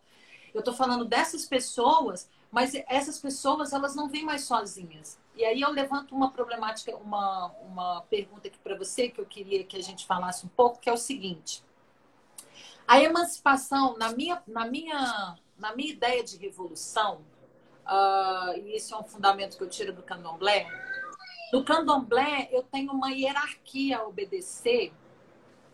Eu 0.53 0.59
estou 0.59 0.73
falando 0.73 1.05
dessas 1.05 1.45
pessoas, 1.45 2.29
mas 2.51 2.73
essas 2.85 3.17
pessoas 3.17 3.71
elas 3.71 3.95
não 3.95 4.09
vêm 4.09 4.25
mais 4.25 4.43
sozinhas. 4.43 5.17
E 5.33 5.45
aí 5.45 5.61
eu 5.61 5.71
levanto 5.71 6.13
uma 6.13 6.31
problemática, 6.31 6.93
uma, 6.97 7.45
uma 7.65 8.01
pergunta 8.09 8.49
aqui 8.49 8.59
para 8.59 8.75
você 8.75 9.07
que 9.07 9.21
eu 9.21 9.25
queria 9.25 9.63
que 9.63 9.77
a 9.77 9.81
gente 9.81 10.05
falasse 10.05 10.45
um 10.45 10.49
pouco, 10.49 10.81
que 10.81 10.89
é 10.89 10.93
o 10.93 10.97
seguinte. 10.97 11.63
A 12.85 12.99
emancipação, 12.99 13.97
na 13.97 14.11
minha, 14.11 14.43
na 14.45 14.65
minha, 14.65 15.37
na 15.57 15.73
minha 15.73 15.93
ideia 15.93 16.25
de 16.25 16.35
revolução, 16.35 17.21
uh, 17.85 18.57
e 18.57 18.75
isso 18.75 18.93
é 18.93 18.97
um 18.97 19.05
fundamento 19.05 19.55
que 19.55 19.63
eu 19.63 19.69
tiro 19.69 19.93
do 19.93 20.03
candomblé, 20.03 20.67
no 21.51 21.63
candomblé 21.63 22.49
eu 22.51 22.63
tenho 22.63 22.91
uma 22.91 23.11
hierarquia 23.11 23.99
a 23.99 24.07
obedecer, 24.07 24.93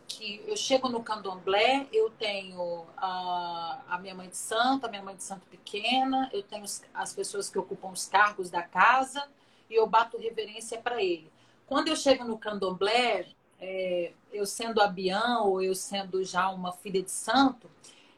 que 0.07 0.41
eu 0.47 0.55
chego 0.55 0.87
no 0.87 1.03
candomblé, 1.03 1.87
eu 1.91 2.09
tenho 2.11 2.85
a, 2.95 3.81
a 3.89 3.99
minha 3.99 4.15
mãe 4.15 4.29
de 4.29 4.37
santo, 4.37 4.85
a 4.85 4.89
minha 4.89 5.03
mãe 5.03 5.15
de 5.15 5.23
santo 5.23 5.45
pequena, 5.47 6.29
eu 6.33 6.41
tenho 6.41 6.63
as 6.93 7.13
pessoas 7.13 7.49
que 7.49 7.59
ocupam 7.59 7.89
os 7.89 8.07
cargos 8.07 8.49
da 8.49 8.63
casa 8.63 9.27
e 9.69 9.75
eu 9.75 9.85
bato 9.85 10.17
reverência 10.17 10.79
para 10.79 11.03
ele. 11.03 11.31
Quando 11.65 11.89
eu 11.89 11.95
chego 11.95 12.23
no 12.23 12.37
candomblé, 12.37 13.27
é, 13.59 14.13
eu 14.31 14.45
sendo 14.45 14.81
abiã 14.81 15.39
ou 15.39 15.61
eu 15.61 15.75
sendo 15.75 16.23
já 16.23 16.49
uma 16.49 16.71
filha 16.71 17.03
de 17.03 17.11
santo, 17.11 17.69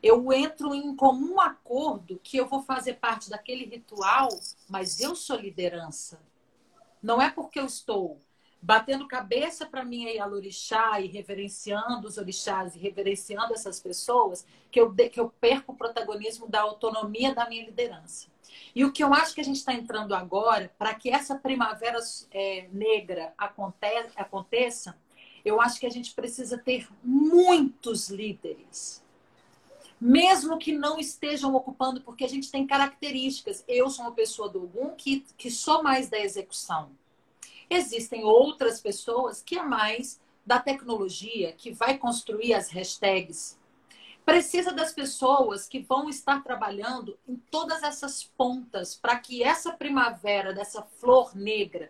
eu 0.01 0.31
entro 0.31 0.73
em 0.73 0.95
comum 0.95 1.41
acordo 1.41 2.19
que 2.23 2.37
eu 2.37 2.47
vou 2.47 2.61
fazer 2.61 2.93
parte 2.95 3.29
daquele 3.29 3.65
ritual, 3.65 4.29
mas 4.69 5.01
eu 5.01 5.15
sou 5.15 5.35
liderança. 5.35 6.21
Não 7.01 7.21
é 7.21 7.29
porque 7.29 7.59
eu 7.59 7.65
estou 7.65 8.19
batendo 8.61 9.07
cabeça 9.07 9.65
para 9.65 9.85
mim 9.85 10.05
aí 10.05 10.19
Lorixá 10.25 10.99
e 10.99 11.07
reverenciando 11.07 12.07
os 12.07 12.17
orixás 12.17 12.75
e 12.75 12.79
reverenciando 12.79 13.53
essas 13.53 13.79
pessoas 13.79 14.45
que 14.69 14.79
eu, 14.79 14.93
que 14.93 15.19
eu 15.19 15.29
perco 15.39 15.71
o 15.71 15.75
protagonismo 15.75 16.47
da 16.47 16.61
autonomia 16.61 17.33
da 17.33 17.47
minha 17.47 17.65
liderança. 17.65 18.27
E 18.75 18.83
o 18.83 18.91
que 18.91 19.03
eu 19.03 19.13
acho 19.13 19.33
que 19.33 19.41
a 19.41 19.43
gente 19.43 19.57
está 19.57 19.73
entrando 19.73 20.13
agora, 20.13 20.71
para 20.77 20.93
que 20.93 21.09
essa 21.09 21.35
primavera 21.35 21.99
é, 22.31 22.67
negra 22.71 23.33
aconte 23.37 23.77
aconteça, 24.15 24.97
eu 25.45 25.61
acho 25.61 25.79
que 25.79 25.85
a 25.85 25.89
gente 25.89 26.13
precisa 26.13 26.57
ter 26.57 26.87
muitos 27.03 28.09
líderes. 28.09 29.03
Mesmo 29.99 30.57
que 30.57 30.71
não 30.71 30.97
estejam 30.97 31.53
ocupando, 31.55 32.01
porque 32.01 32.23
a 32.23 32.29
gente 32.29 32.49
tem 32.49 32.65
características. 32.65 33.63
Eu 33.67 33.89
sou 33.89 34.05
uma 34.05 34.13
pessoa 34.13 34.47
do 34.47 34.63
Ogum 34.63 34.95
que, 34.95 35.25
que 35.37 35.51
sou 35.51 35.83
mais 35.83 36.09
da 36.09 36.19
execução. 36.19 36.91
Existem 37.69 38.23
outras 38.23 38.79
pessoas 38.79 39.41
que 39.41 39.57
é 39.57 39.63
mais 39.63 40.19
da 40.45 40.57
tecnologia, 40.59 41.51
que 41.51 41.71
vai 41.71 41.97
construir 41.97 42.53
as 42.53 42.69
hashtags. 42.69 43.59
Precisa 44.25 44.71
das 44.71 44.93
pessoas 44.93 45.67
que 45.67 45.79
vão 45.79 46.09
estar 46.09 46.43
trabalhando 46.43 47.17
em 47.27 47.35
todas 47.35 47.83
essas 47.83 48.23
pontas 48.23 48.95
para 48.95 49.19
que 49.19 49.43
essa 49.43 49.73
primavera 49.73 50.53
dessa 50.53 50.81
flor 50.81 51.35
negra, 51.35 51.89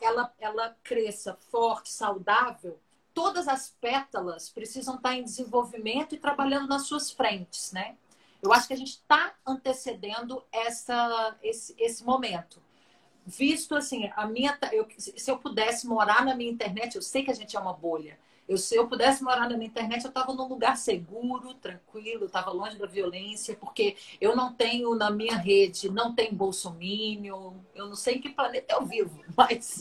ela, 0.00 0.32
ela 0.38 0.76
cresça 0.82 1.34
forte, 1.50 1.90
saudável. 1.90 2.78
Todas 3.14 3.48
as 3.48 3.70
pétalas 3.80 4.50
precisam 4.50 4.96
estar 4.96 5.14
em 5.14 5.24
desenvolvimento 5.24 6.14
e 6.14 6.18
trabalhando 6.18 6.66
nas 6.66 6.86
suas 6.86 7.10
frentes, 7.10 7.72
né? 7.72 7.96
Eu 8.42 8.52
acho 8.52 8.66
que 8.66 8.74
a 8.74 8.76
gente 8.76 8.90
está 8.90 9.34
antecedendo 9.46 10.44
essa, 10.52 11.36
esse, 11.42 11.74
esse 11.78 12.04
momento 12.04 12.60
visto 13.26 13.74
assim, 13.74 14.10
a 14.14 14.26
minha, 14.26 14.56
eu, 14.72 14.86
se 14.98 15.30
eu 15.30 15.38
pudesse 15.38 15.86
morar 15.86 16.24
na 16.24 16.34
minha 16.34 16.50
internet, 16.50 16.96
eu 16.96 17.02
sei 17.02 17.24
que 17.24 17.30
a 17.30 17.34
gente 17.34 17.56
é 17.56 17.60
uma 17.60 17.72
bolha. 17.72 18.18
Eu, 18.46 18.58
se 18.58 18.76
eu 18.76 18.86
pudesse 18.86 19.22
morar 19.22 19.48
na 19.48 19.64
internet, 19.64 20.04
eu 20.04 20.08
estava 20.08 20.34
num 20.34 20.46
lugar 20.46 20.76
seguro, 20.76 21.54
tranquilo, 21.54 22.26
estava 22.26 22.50
longe 22.50 22.76
da 22.76 22.86
violência, 22.86 23.56
porque 23.56 23.96
eu 24.20 24.36
não 24.36 24.52
tenho 24.52 24.94
na 24.94 25.10
minha 25.10 25.36
rede, 25.36 25.90
não 25.90 26.14
tem 26.14 26.32
bolsomínio, 26.34 27.54
eu 27.74 27.86
não 27.86 27.96
sei 27.96 28.16
em 28.16 28.20
que 28.20 28.28
planeta 28.28 28.74
eu 28.74 28.84
vivo, 28.84 29.24
mas 29.34 29.80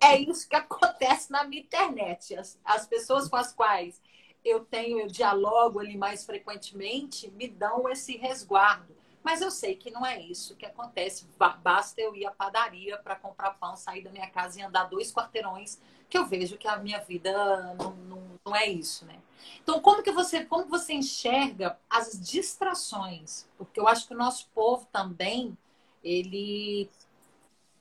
é 0.00 0.16
isso 0.16 0.48
que 0.48 0.54
acontece 0.54 1.32
na 1.32 1.44
minha 1.44 1.62
internet. 1.62 2.36
As, 2.36 2.58
as 2.64 2.86
pessoas 2.86 3.28
com 3.28 3.36
as 3.36 3.52
quais 3.52 4.00
eu 4.44 4.60
tenho, 4.60 5.00
eu 5.00 5.06
dialogo 5.08 5.80
ali 5.80 5.96
mais 5.96 6.24
frequentemente, 6.24 7.30
me 7.30 7.48
dão 7.48 7.88
esse 7.88 8.16
resguardo. 8.16 8.94
Mas 9.24 9.40
eu 9.40 9.50
sei 9.50 9.74
que 9.74 9.90
não 9.90 10.04
é 10.04 10.20
isso 10.20 10.54
que 10.54 10.66
acontece. 10.66 11.26
Basta 11.62 11.98
eu 11.98 12.14
ir 12.14 12.26
à 12.26 12.30
padaria 12.30 12.98
para 12.98 13.16
comprar 13.16 13.52
pão, 13.52 13.74
sair 13.74 14.02
da 14.02 14.10
minha 14.10 14.28
casa 14.28 14.60
e 14.60 14.62
andar 14.62 14.84
dois 14.84 15.10
quarteirões, 15.10 15.80
que 16.08 16.18
eu 16.18 16.26
vejo 16.26 16.56
que 16.56 16.68
a 16.68 16.76
minha 16.76 17.00
vida 17.00 17.74
não, 17.74 17.94
não, 17.94 18.40
não 18.44 18.56
é 18.56 18.68
isso, 18.68 19.04
né? 19.04 19.18
Então, 19.62 19.80
como 19.80 20.02
que 20.02 20.12
você, 20.12 20.44
como 20.44 20.66
você 20.66 20.94
enxerga 20.94 21.78
as 21.88 22.18
distrações? 22.20 23.46
Porque 23.56 23.78
eu 23.78 23.88
acho 23.88 24.06
que 24.06 24.14
o 24.14 24.18
nosso 24.18 24.48
povo 24.54 24.86
também, 24.92 25.56
ele, 26.02 26.88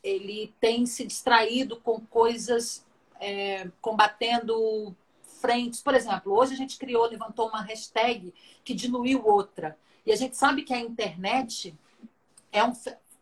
ele 0.04 0.54
tem 0.60 0.86
se 0.86 1.06
distraído 1.06 1.80
com 1.80 2.00
coisas, 2.02 2.86
é, 3.20 3.70
combatendo 3.82 4.96
frentes. 5.42 5.82
Por 5.82 5.94
exemplo, 5.94 6.34
hoje 6.34 6.54
a 6.54 6.58
gente 6.58 6.78
criou, 6.78 7.06
levantou 7.06 7.50
uma 7.50 7.62
hashtag 7.62 8.34
que 8.64 8.74
diluiu 8.74 9.26
outra. 9.26 9.78
E 10.06 10.12
a 10.12 10.16
gente 10.16 10.38
sabe 10.38 10.64
que 10.64 10.74
a 10.74 10.80
internet 10.80 11.76
é 12.52 12.64
um. 12.64 12.74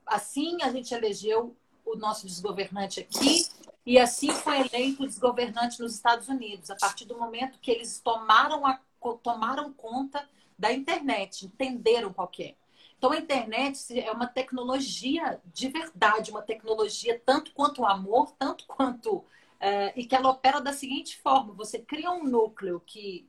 Assim 0.05 0.61
a 0.61 0.71
gente 0.71 0.93
elegeu 0.93 1.55
o 1.85 1.95
nosso 1.95 2.25
desgovernante 2.25 2.99
aqui 2.99 3.45
e 3.85 3.97
assim 3.97 4.31
foi 4.31 4.59
eleito 4.61 5.03
o 5.03 5.07
desgovernante 5.07 5.79
nos 5.79 5.95
Estados 5.95 6.27
Unidos, 6.27 6.69
a 6.69 6.75
partir 6.75 7.05
do 7.05 7.17
momento 7.17 7.59
que 7.59 7.71
eles 7.71 7.99
tomaram, 7.99 8.65
a, 8.65 8.79
tomaram 9.23 9.73
conta 9.73 10.27
da 10.57 10.71
internet, 10.71 11.45
entenderam 11.45 12.13
qual 12.13 12.31
é. 12.39 12.55
Então 12.97 13.11
a 13.11 13.17
internet 13.17 13.99
é 13.99 14.11
uma 14.11 14.27
tecnologia 14.27 15.41
de 15.51 15.67
verdade, 15.69 16.29
uma 16.29 16.43
tecnologia 16.43 17.19
tanto 17.25 17.51
quanto 17.53 17.81
o 17.81 17.85
amor, 17.85 18.31
tanto 18.37 18.65
quanto. 18.67 19.25
Uh, 19.61 19.93
e 19.95 20.05
que 20.05 20.15
ela 20.15 20.29
opera 20.29 20.59
da 20.59 20.73
seguinte 20.73 21.19
forma: 21.19 21.53
você 21.53 21.79
cria 21.79 22.11
um 22.11 22.23
núcleo 22.23 22.81
que 22.85 23.27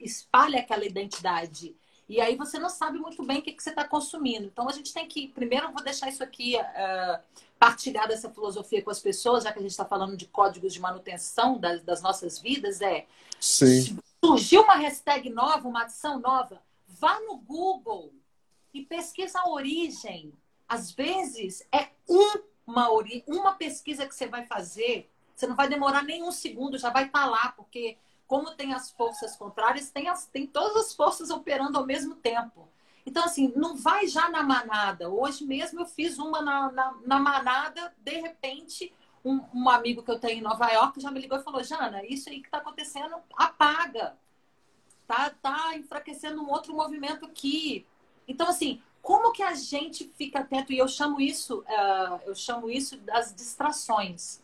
espalha 0.00 0.60
aquela 0.60 0.84
identidade 0.84 1.76
e 2.12 2.20
aí 2.20 2.36
você 2.36 2.58
não 2.58 2.68
sabe 2.68 2.98
muito 2.98 3.22
bem 3.22 3.38
o 3.38 3.42
que, 3.42 3.52
que 3.52 3.62
você 3.62 3.70
está 3.70 3.88
consumindo. 3.88 4.44
Então 4.44 4.68
a 4.68 4.72
gente 4.72 4.92
tem 4.92 5.08
que, 5.08 5.28
primeiro, 5.28 5.68
eu 5.68 5.72
vou 5.72 5.82
deixar 5.82 6.10
isso 6.10 6.22
aqui 6.22 6.56
uh, 6.56 7.18
partilhar 7.58 8.06
dessa 8.06 8.28
filosofia 8.28 8.82
com 8.82 8.90
as 8.90 9.00
pessoas, 9.00 9.44
já 9.44 9.50
que 9.50 9.58
a 9.58 9.62
gente 9.62 9.70
está 9.70 9.86
falando 9.86 10.14
de 10.14 10.26
códigos 10.26 10.74
de 10.74 10.78
manutenção 10.78 11.58
das, 11.58 11.82
das 11.82 12.02
nossas 12.02 12.38
vidas, 12.38 12.82
é 12.82 13.06
Sim. 13.40 13.98
surgiu 14.22 14.60
uma 14.60 14.74
hashtag 14.74 15.30
nova, 15.30 15.66
uma 15.66 15.84
adição 15.84 16.20
nova, 16.20 16.60
vá 16.86 17.18
no 17.20 17.38
Google 17.38 18.12
e 18.74 18.82
pesquisa 18.82 19.40
a 19.40 19.48
origem. 19.48 20.34
Às 20.68 20.92
vezes 20.92 21.66
é 21.72 21.88
uma, 22.06 22.90
uma 23.26 23.54
pesquisa 23.54 24.06
que 24.06 24.14
você 24.14 24.26
vai 24.26 24.44
fazer, 24.44 25.10
você 25.34 25.46
não 25.46 25.56
vai 25.56 25.66
demorar 25.66 26.02
nem 26.02 26.22
um 26.22 26.30
segundo, 26.30 26.76
já 26.76 26.90
vai 26.90 27.06
estar 27.06 27.20
tá 27.20 27.26
lá, 27.26 27.52
porque 27.56 27.96
como 28.32 28.52
tem 28.52 28.72
as 28.72 28.90
forças 28.90 29.36
contrárias, 29.36 29.90
tem, 29.90 30.08
as, 30.08 30.24
tem 30.24 30.46
todas 30.46 30.86
as 30.86 30.94
forças 30.94 31.28
operando 31.28 31.76
ao 31.76 31.84
mesmo 31.84 32.14
tempo. 32.14 32.66
Então, 33.04 33.22
assim, 33.22 33.52
não 33.54 33.76
vai 33.76 34.06
já 34.06 34.30
na 34.30 34.42
manada. 34.42 35.10
Hoje 35.10 35.44
mesmo 35.44 35.80
eu 35.80 35.84
fiz 35.84 36.18
uma 36.18 36.40
na, 36.40 36.72
na, 36.72 36.94
na 37.04 37.18
manada, 37.18 37.94
de 37.98 38.20
repente, 38.22 38.90
um, 39.22 39.38
um, 39.52 39.68
amigo 39.68 40.02
que 40.02 40.10
eu 40.10 40.18
tenho 40.18 40.38
em 40.38 40.40
Nova 40.40 40.66
York 40.70 40.98
já 40.98 41.10
me 41.10 41.20
ligou 41.20 41.36
e 41.36 41.42
falou: 41.42 41.62
Jana, 41.62 42.06
isso 42.06 42.30
aí 42.30 42.40
que 42.40 42.48
está 42.48 42.56
acontecendo, 42.56 43.16
apaga. 43.36 44.16
Tá, 45.06 45.28
tá 45.28 45.76
enfraquecendo 45.76 46.40
um 46.40 46.48
outro 46.48 46.74
movimento 46.74 47.26
aqui. 47.26 47.86
Então, 48.26 48.48
assim, 48.48 48.80
como 49.02 49.32
que 49.32 49.42
a 49.42 49.52
gente 49.52 50.10
fica 50.16 50.38
atento? 50.38 50.72
E 50.72 50.78
eu 50.78 50.88
chamo 50.88 51.20
isso, 51.20 51.58
uh, 51.58 52.18
eu 52.24 52.34
chamo 52.34 52.70
isso 52.70 52.96
das 52.96 53.34
distrações 53.34 54.41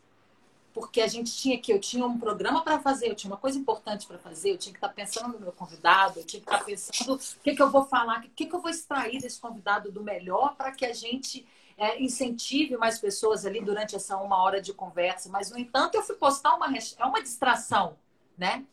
porque 0.73 1.01
a 1.01 1.07
gente 1.07 1.35
tinha 1.35 1.59
que 1.59 1.73
eu 1.73 1.81
tinha 1.81 2.07
um 2.07 2.19
programa 2.19 2.63
para 2.63 2.79
fazer, 2.79 3.09
eu 3.09 3.15
tinha 3.15 3.31
uma 3.31 3.39
coisa 3.39 3.59
importante 3.59 4.07
para 4.07 4.19
fazer, 4.19 4.53
eu 4.53 4.59
tinha 4.59 4.73
que 4.73 4.79
estar 4.79 4.89
tá 4.89 4.95
pensando 4.95 5.35
no 5.35 5.41
meu 5.41 5.53
convidado, 5.53 6.21
eu 6.21 6.25
tinha 6.25 6.41
que 6.41 6.47
estar 6.47 6.59
tá 6.59 6.65
pensando 6.65 7.15
o 7.15 7.41
que, 7.43 7.55
que 7.55 7.63
eu 7.63 7.71
vou 7.71 7.85
falar, 7.87 8.21
o 8.21 8.31
que, 8.31 8.47
que 8.47 8.55
eu 8.55 8.61
vou 8.61 8.71
extrair 8.71 9.21
desse 9.21 9.41
convidado 9.41 9.91
do 9.91 10.03
melhor 10.03 10.55
para 10.57 10.73
que 10.73 10.85
a 10.85 10.93
gente 10.93 11.47
é, 11.79 12.03
incentive 12.03 12.77
mais 12.77 12.99
pessoas 12.99 13.47
ali 13.47 13.61
durante 13.61 13.95
essa 13.95 14.17
uma 14.17 14.43
hora 14.43 14.61
de 14.61 14.75
conversa. 14.75 15.29
Mas, 15.31 15.51
no 15.51 15.59
entanto, 15.59 15.95
eu 15.95 16.03
fui 16.03 16.17
postar 16.17 16.55
uma 16.55 16.67
é 16.67 17.05
uma 17.05 17.23
distração, 17.23 17.97
né? 18.37 18.65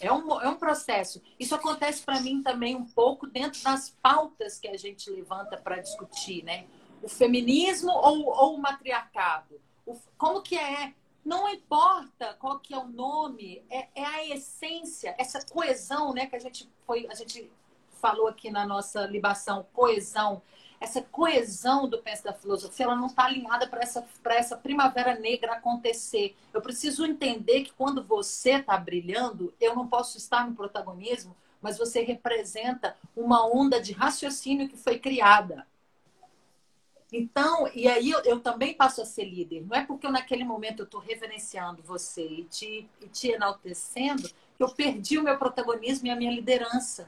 É 0.00 0.12
um, 0.12 0.40
é 0.40 0.48
um 0.48 0.56
processo. 0.56 1.22
Isso 1.38 1.54
acontece 1.54 2.02
para 2.02 2.20
mim 2.20 2.42
também 2.42 2.74
um 2.74 2.84
pouco 2.84 3.28
dentro 3.28 3.62
das 3.62 3.90
pautas 4.02 4.58
que 4.58 4.66
a 4.66 4.76
gente 4.76 5.08
levanta 5.08 5.56
para 5.56 5.76
discutir, 5.76 6.42
né? 6.42 6.66
O 7.00 7.08
feminismo 7.08 7.92
ou, 7.92 8.26
ou 8.26 8.56
o 8.56 8.58
matriarcado? 8.60 9.60
O, 9.86 9.96
como 10.18 10.42
que 10.42 10.58
é 10.58 10.92
não 11.24 11.48
importa 11.48 12.34
qual 12.34 12.58
que 12.58 12.74
é 12.74 12.78
o 12.78 12.88
nome, 12.88 13.62
é, 13.70 13.88
é, 13.94 14.04
a 14.04 14.26
essência, 14.28 15.14
essa 15.18 15.44
coesão, 15.46 16.12
né, 16.12 16.26
que 16.26 16.36
a 16.36 16.40
gente 16.40 16.68
foi, 16.84 17.06
a 17.08 17.14
gente 17.14 17.50
falou 18.00 18.26
aqui 18.26 18.50
na 18.50 18.66
nossa 18.66 19.06
libação, 19.06 19.64
coesão. 19.72 20.42
Essa 20.80 21.00
coesão 21.00 21.88
do 21.88 22.02
penso 22.02 22.24
da 22.24 22.32
filosofia, 22.32 22.86
ela 22.86 22.96
não 22.96 23.06
está 23.06 23.26
alinhada 23.26 23.68
para 23.68 23.82
essa, 23.82 24.04
essa 24.30 24.56
primavera 24.56 25.14
negra 25.14 25.52
acontecer. 25.52 26.36
Eu 26.52 26.60
preciso 26.60 27.06
entender 27.06 27.62
que 27.62 27.72
quando 27.72 28.02
você 28.02 28.54
está 28.54 28.76
brilhando, 28.76 29.54
eu 29.60 29.76
não 29.76 29.86
posso 29.86 30.18
estar 30.18 30.44
no 30.44 30.56
protagonismo, 30.56 31.36
mas 31.60 31.78
você 31.78 32.02
representa 32.02 32.96
uma 33.16 33.46
onda 33.46 33.80
de 33.80 33.92
raciocínio 33.92 34.68
que 34.68 34.76
foi 34.76 34.98
criada. 34.98 35.64
Então, 37.12 37.68
e 37.74 37.86
aí 37.86 38.10
eu, 38.10 38.20
eu, 38.20 38.40
também 38.40 38.72
passo 38.72 39.02
a 39.02 39.04
ser 39.04 39.24
líder. 39.24 39.66
Não 39.68 39.76
é 39.76 39.84
porque 39.84 40.06
eu, 40.06 40.10
naquele 40.10 40.44
momento 40.44 40.80
eu 40.80 40.84
estou 40.84 40.98
reverenciando 40.98 41.82
você 41.82 42.26
e 42.26 42.44
te, 42.44 42.88
e 43.02 43.08
te 43.08 43.32
enaltecendo 43.32 44.30
que 44.56 44.62
eu 44.62 44.70
perdi 44.70 45.18
o 45.18 45.22
meu 45.22 45.36
protagonismo 45.36 46.06
e 46.06 46.10
a 46.10 46.16
minha 46.16 46.32
liderança. 46.32 47.06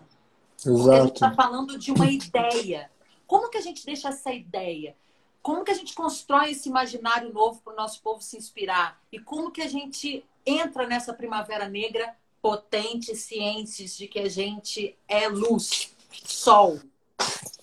Exato. 0.58 0.76
Porque 0.76 0.94
a 0.94 1.04
gente 1.04 1.14
está 1.14 1.32
falando 1.32 1.78
de 1.78 1.90
uma 1.90 2.06
ideia. 2.10 2.90
Como 3.26 3.48
que 3.48 3.56
a 3.56 3.62
gente 3.62 3.86
deixa 3.86 4.08
essa 4.08 4.30
ideia? 4.30 4.94
Como 5.40 5.64
que 5.64 5.70
a 5.70 5.74
gente 5.74 5.94
constrói 5.94 6.50
esse 6.50 6.68
imaginário 6.68 7.32
novo 7.32 7.60
para 7.62 7.72
o 7.72 7.76
nosso 7.76 8.02
povo 8.02 8.20
se 8.20 8.36
inspirar? 8.36 9.00
E 9.10 9.18
como 9.18 9.50
que 9.50 9.62
a 9.62 9.68
gente 9.68 10.22
entra 10.44 10.86
nessa 10.86 11.14
primavera 11.14 11.66
negra 11.66 12.14
potente, 12.42 13.16
cientes 13.16 13.96
de 13.96 14.06
que 14.06 14.18
a 14.18 14.28
gente 14.28 14.94
é 15.08 15.28
luz, 15.28 15.94
sol? 16.26 16.78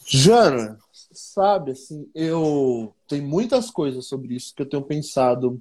Jana, 0.06 0.80
sabe, 1.14 1.72
assim, 1.72 2.10
eu 2.14 2.94
tenho 3.08 3.28
muitas 3.28 3.70
coisas 3.70 4.06
sobre 4.08 4.36
isso 4.36 4.54
que 4.56 4.62
eu 4.62 4.70
tenho 4.70 4.84
pensado, 4.84 5.60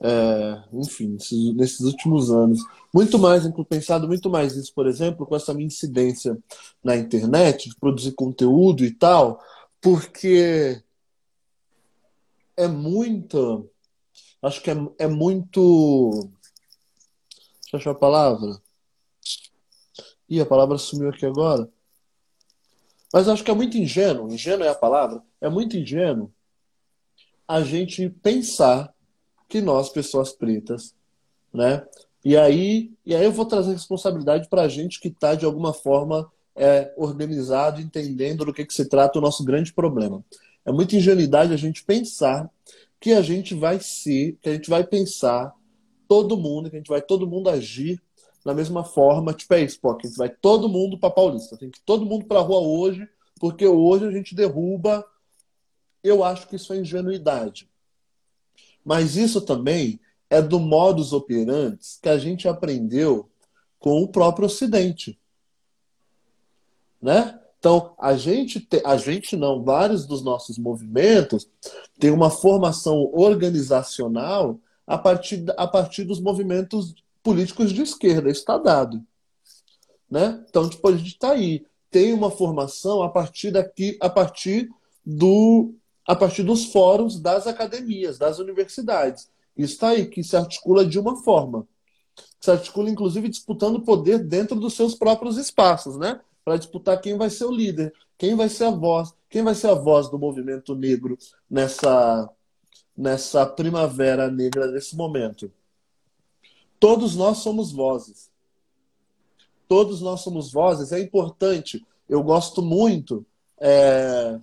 é, 0.00 0.62
enfim, 0.72 1.16
nesses 1.54 1.80
últimos 1.80 2.30
anos. 2.30 2.60
Muito 2.92 3.18
mais, 3.18 3.46
inclusive, 3.46 3.68
pensado 3.68 4.08
muito 4.08 4.28
mais 4.30 4.56
isso, 4.56 4.72
por 4.74 4.86
exemplo, 4.86 5.26
com 5.26 5.36
essa 5.36 5.54
minha 5.54 5.66
incidência 5.66 6.38
na 6.82 6.96
internet, 6.96 7.68
de 7.68 7.76
produzir 7.76 8.12
conteúdo 8.12 8.84
e 8.84 8.92
tal, 8.92 9.40
porque 9.80 10.82
é 12.56 12.68
muito. 12.68 13.68
Acho 14.42 14.62
que 14.62 14.70
é, 14.70 14.74
é 14.98 15.06
muito. 15.06 16.30
Deixa 17.62 17.76
eu 17.76 17.80
achar 17.80 17.90
a 17.92 17.94
palavra. 17.94 18.60
Ih, 20.28 20.40
a 20.40 20.46
palavra 20.46 20.78
sumiu 20.78 21.10
aqui 21.10 21.26
agora. 21.26 21.68
Mas 23.12 23.28
acho 23.28 23.44
que 23.44 23.50
é 23.50 23.54
muito 23.54 23.76
ingênuo, 23.76 24.32
ingênuo 24.32 24.64
é 24.64 24.68
a 24.68 24.74
palavra, 24.74 25.22
é 25.40 25.48
muito 25.48 25.76
ingênuo 25.76 26.32
a 27.46 27.60
gente 27.62 28.08
pensar 28.08 28.94
que 29.48 29.60
nós, 29.60 29.90
pessoas 29.90 30.32
pretas, 30.32 30.94
né? 31.52 31.86
E 32.24 32.36
aí, 32.36 32.90
e 33.04 33.14
aí 33.14 33.24
eu 33.24 33.32
vou 33.32 33.44
trazer 33.44 33.72
responsabilidade 33.72 34.48
para 34.48 34.62
a 34.62 34.68
gente 34.68 34.98
que 35.00 35.08
está, 35.08 35.34
de 35.34 35.44
alguma 35.44 35.74
forma, 35.74 36.30
é, 36.56 36.92
organizado, 36.96 37.80
entendendo 37.80 38.44
do 38.44 38.54
que, 38.54 38.64
que 38.64 38.72
se 38.72 38.88
trata 38.88 39.18
o 39.18 39.22
nosso 39.22 39.44
grande 39.44 39.72
problema. 39.72 40.24
É 40.64 40.72
muita 40.72 40.96
ingenuidade 40.96 41.52
a 41.52 41.56
gente 41.56 41.84
pensar 41.84 42.48
que 43.00 43.12
a 43.12 43.20
gente 43.20 43.54
vai 43.54 43.80
ser, 43.80 44.38
que 44.40 44.48
a 44.48 44.52
gente 44.52 44.70
vai 44.70 44.84
pensar 44.84 45.52
todo 46.08 46.36
mundo, 46.36 46.70
que 46.70 46.76
a 46.76 46.78
gente 46.78 46.88
vai 46.88 47.02
todo 47.02 47.26
mundo 47.26 47.50
agir 47.50 48.00
da 48.44 48.54
mesma 48.54 48.84
forma, 48.84 49.32
tipo, 49.32 49.54
é 49.54 49.62
isso, 49.62 49.80
pô, 49.80 49.94
que 49.94 50.08
vai 50.16 50.28
todo 50.28 50.68
mundo 50.68 50.98
para 50.98 51.10
Paulista, 51.10 51.56
tem 51.56 51.70
que 51.70 51.80
todo 51.80 52.06
mundo 52.06 52.24
para 52.24 52.40
rua 52.40 52.60
hoje, 52.60 53.08
porque 53.38 53.66
hoje 53.66 54.06
a 54.06 54.10
gente 54.10 54.34
derruba. 54.34 55.04
Eu 56.02 56.24
acho 56.24 56.48
que 56.48 56.56
isso 56.56 56.72
é 56.72 56.78
ingenuidade. 56.78 57.68
Mas 58.84 59.16
isso 59.16 59.40
também 59.40 60.00
é 60.28 60.42
do 60.42 60.58
modus 60.58 61.12
operandi 61.12 61.78
que 62.00 62.08
a 62.08 62.18
gente 62.18 62.48
aprendeu 62.48 63.28
com 63.78 64.02
o 64.02 64.08
próprio 64.08 64.46
Ocidente. 64.46 65.18
Né? 67.00 67.38
Então, 67.58 67.94
a 67.98 68.16
gente, 68.16 68.58
te, 68.58 68.82
a 68.84 68.96
gente 68.96 69.36
não, 69.36 69.62
vários 69.62 70.06
dos 70.06 70.22
nossos 70.22 70.58
movimentos 70.58 71.48
têm 71.98 72.10
uma 72.10 72.30
formação 72.30 73.10
organizacional 73.12 74.58
a 74.86 74.98
partir, 74.98 75.44
a 75.56 75.66
partir 75.66 76.04
dos 76.04 76.20
movimentos 76.20 76.94
políticos 77.22 77.72
de 77.72 77.82
esquerda, 77.82 78.30
está 78.30 78.58
dado. 78.58 79.02
Né? 80.10 80.44
Então, 80.48 80.68
tipo, 80.68 80.86
a 80.88 80.96
gente 80.96 81.08
está 81.08 81.32
aí. 81.32 81.64
Tem 81.90 82.12
uma 82.12 82.30
formação 82.30 83.02
a 83.02 83.08
partir 83.08 83.50
daqui, 83.50 83.96
a 84.00 84.08
partir 84.08 84.68
do 85.04 85.74
a 86.06 86.16
partir 86.16 86.42
dos 86.42 86.66
fóruns 86.66 87.20
das 87.20 87.46
academias, 87.46 88.18
das 88.18 88.38
universidades. 88.38 89.30
Isso 89.56 89.74
está 89.74 89.90
aí, 89.90 90.06
que 90.06 90.22
se 90.24 90.36
articula 90.36 90.84
de 90.84 90.98
uma 90.98 91.22
forma. 91.22 91.66
Se 92.40 92.50
articula, 92.50 92.90
inclusive, 92.90 93.28
disputando 93.28 93.82
poder 93.82 94.18
dentro 94.18 94.58
dos 94.58 94.74
seus 94.74 94.94
próprios 94.94 95.36
espaços, 95.36 95.96
né? 95.96 96.20
Para 96.44 96.56
disputar 96.56 97.00
quem 97.00 97.16
vai 97.16 97.30
ser 97.30 97.44
o 97.44 97.52
líder, 97.52 97.92
quem 98.18 98.34
vai 98.34 98.48
ser 98.48 98.64
a 98.64 98.70
voz, 98.70 99.14
quem 99.30 99.42
vai 99.42 99.54
ser 99.54 99.68
a 99.68 99.74
voz 99.74 100.10
do 100.10 100.18
movimento 100.18 100.74
negro 100.74 101.16
nessa, 101.48 102.28
nessa 102.96 103.46
primavera 103.46 104.28
negra, 104.28 104.66
nesse 104.72 104.96
momento. 104.96 105.52
Todos 106.82 107.14
nós 107.14 107.38
somos 107.38 107.70
vozes. 107.70 108.28
Todos 109.68 110.00
nós 110.00 110.20
somos 110.20 110.50
vozes. 110.50 110.90
É 110.90 110.98
importante. 110.98 111.86
Eu 112.08 112.24
gosto 112.24 112.60
muito 112.60 113.24
é, 113.60 114.36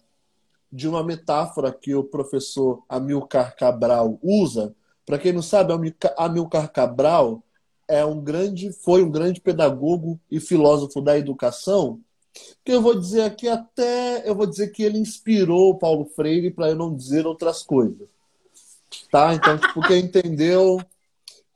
de 0.72 0.88
uma 0.88 1.04
metáfora 1.04 1.70
que 1.70 1.94
o 1.94 2.02
professor 2.02 2.82
Amilcar 2.88 3.58
Cabral 3.58 4.18
usa. 4.24 4.74
Para 5.06 5.20
quem 5.20 5.34
não 5.34 5.42
sabe, 5.42 5.74
Amilcar 6.16 6.72
Cabral 6.72 7.44
é 7.90 8.06
um 8.06 8.22
grande, 8.22 8.72
foi 8.72 9.04
um 9.04 9.12
grande 9.12 9.42
pedagogo 9.42 10.18
e 10.32 10.40
filósofo 10.40 11.02
da 11.02 11.18
educação. 11.18 12.00
Que 12.64 12.72
eu 12.72 12.82
vou 12.82 12.98
dizer 12.98 13.24
aqui 13.24 13.50
até, 13.50 14.24
eu 14.26 14.34
vou 14.34 14.46
dizer 14.46 14.70
que 14.70 14.84
ele 14.84 14.98
inspirou 14.98 15.78
Paulo 15.78 16.06
Freire 16.06 16.52
para 16.52 16.70
eu 16.70 16.76
não 16.78 16.96
dizer 16.96 17.28
outras 17.28 17.64
coisas. 17.64 18.08
Tá? 19.12 19.34
Então, 19.34 19.58
tipo, 19.58 19.82
quem 19.82 20.06
entendeu 20.06 20.80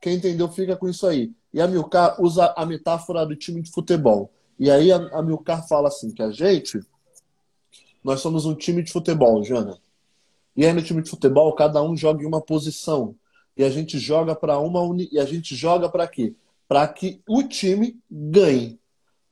quem 0.04 0.16
entendeu 0.16 0.50
fica 0.50 0.76
com 0.76 0.86
isso 0.86 1.06
aí. 1.06 1.32
E 1.50 1.62
a 1.62 1.66
Milcar 1.66 2.20
usa 2.20 2.52
a 2.58 2.66
metáfora 2.66 3.24
do 3.24 3.34
time 3.34 3.62
de 3.62 3.70
futebol. 3.70 4.30
E 4.58 4.70
aí 4.70 4.92
a, 4.92 4.96
a 4.96 5.22
Milcar 5.22 5.66
fala 5.66 5.88
assim, 5.88 6.12
que 6.12 6.22
a 6.22 6.30
gente, 6.30 6.78
nós 8.04 8.20
somos 8.20 8.44
um 8.44 8.54
time 8.54 8.82
de 8.82 8.92
futebol, 8.92 9.42
Jana. 9.42 9.78
E 10.54 10.66
aí 10.66 10.74
no 10.74 10.82
time 10.82 11.00
de 11.00 11.08
futebol, 11.08 11.54
cada 11.54 11.82
um 11.82 11.96
joga 11.96 12.22
em 12.22 12.26
uma 12.26 12.42
posição. 12.42 13.14
E 13.56 13.64
a 13.64 13.70
gente 13.70 13.98
joga 13.98 14.36
para 14.36 14.58
uma 14.58 14.82
uni... 14.82 15.08
e 15.10 15.18
a 15.18 15.24
gente 15.24 15.56
joga 15.56 15.88
para 15.88 16.06
quê? 16.06 16.34
Para 16.68 16.86
que 16.86 17.22
o 17.26 17.42
time 17.42 17.98
ganhe. 18.10 18.78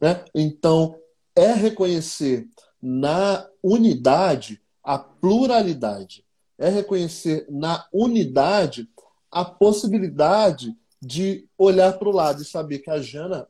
Né? 0.00 0.24
Então, 0.34 0.96
é 1.36 1.52
reconhecer 1.52 2.48
na 2.80 3.46
unidade 3.62 4.58
a 4.82 4.98
pluralidade. 4.98 6.24
É 6.56 6.70
reconhecer 6.70 7.46
na 7.50 7.86
unidade 7.92 8.88
a 9.32 9.44
possibilidade 9.44 10.76
de 11.00 11.48
olhar 11.58 11.98
para 11.98 12.08
o 12.08 12.12
lado 12.12 12.42
e 12.42 12.44
saber 12.44 12.78
que 12.78 12.90
a 12.90 13.00
Jana 13.00 13.48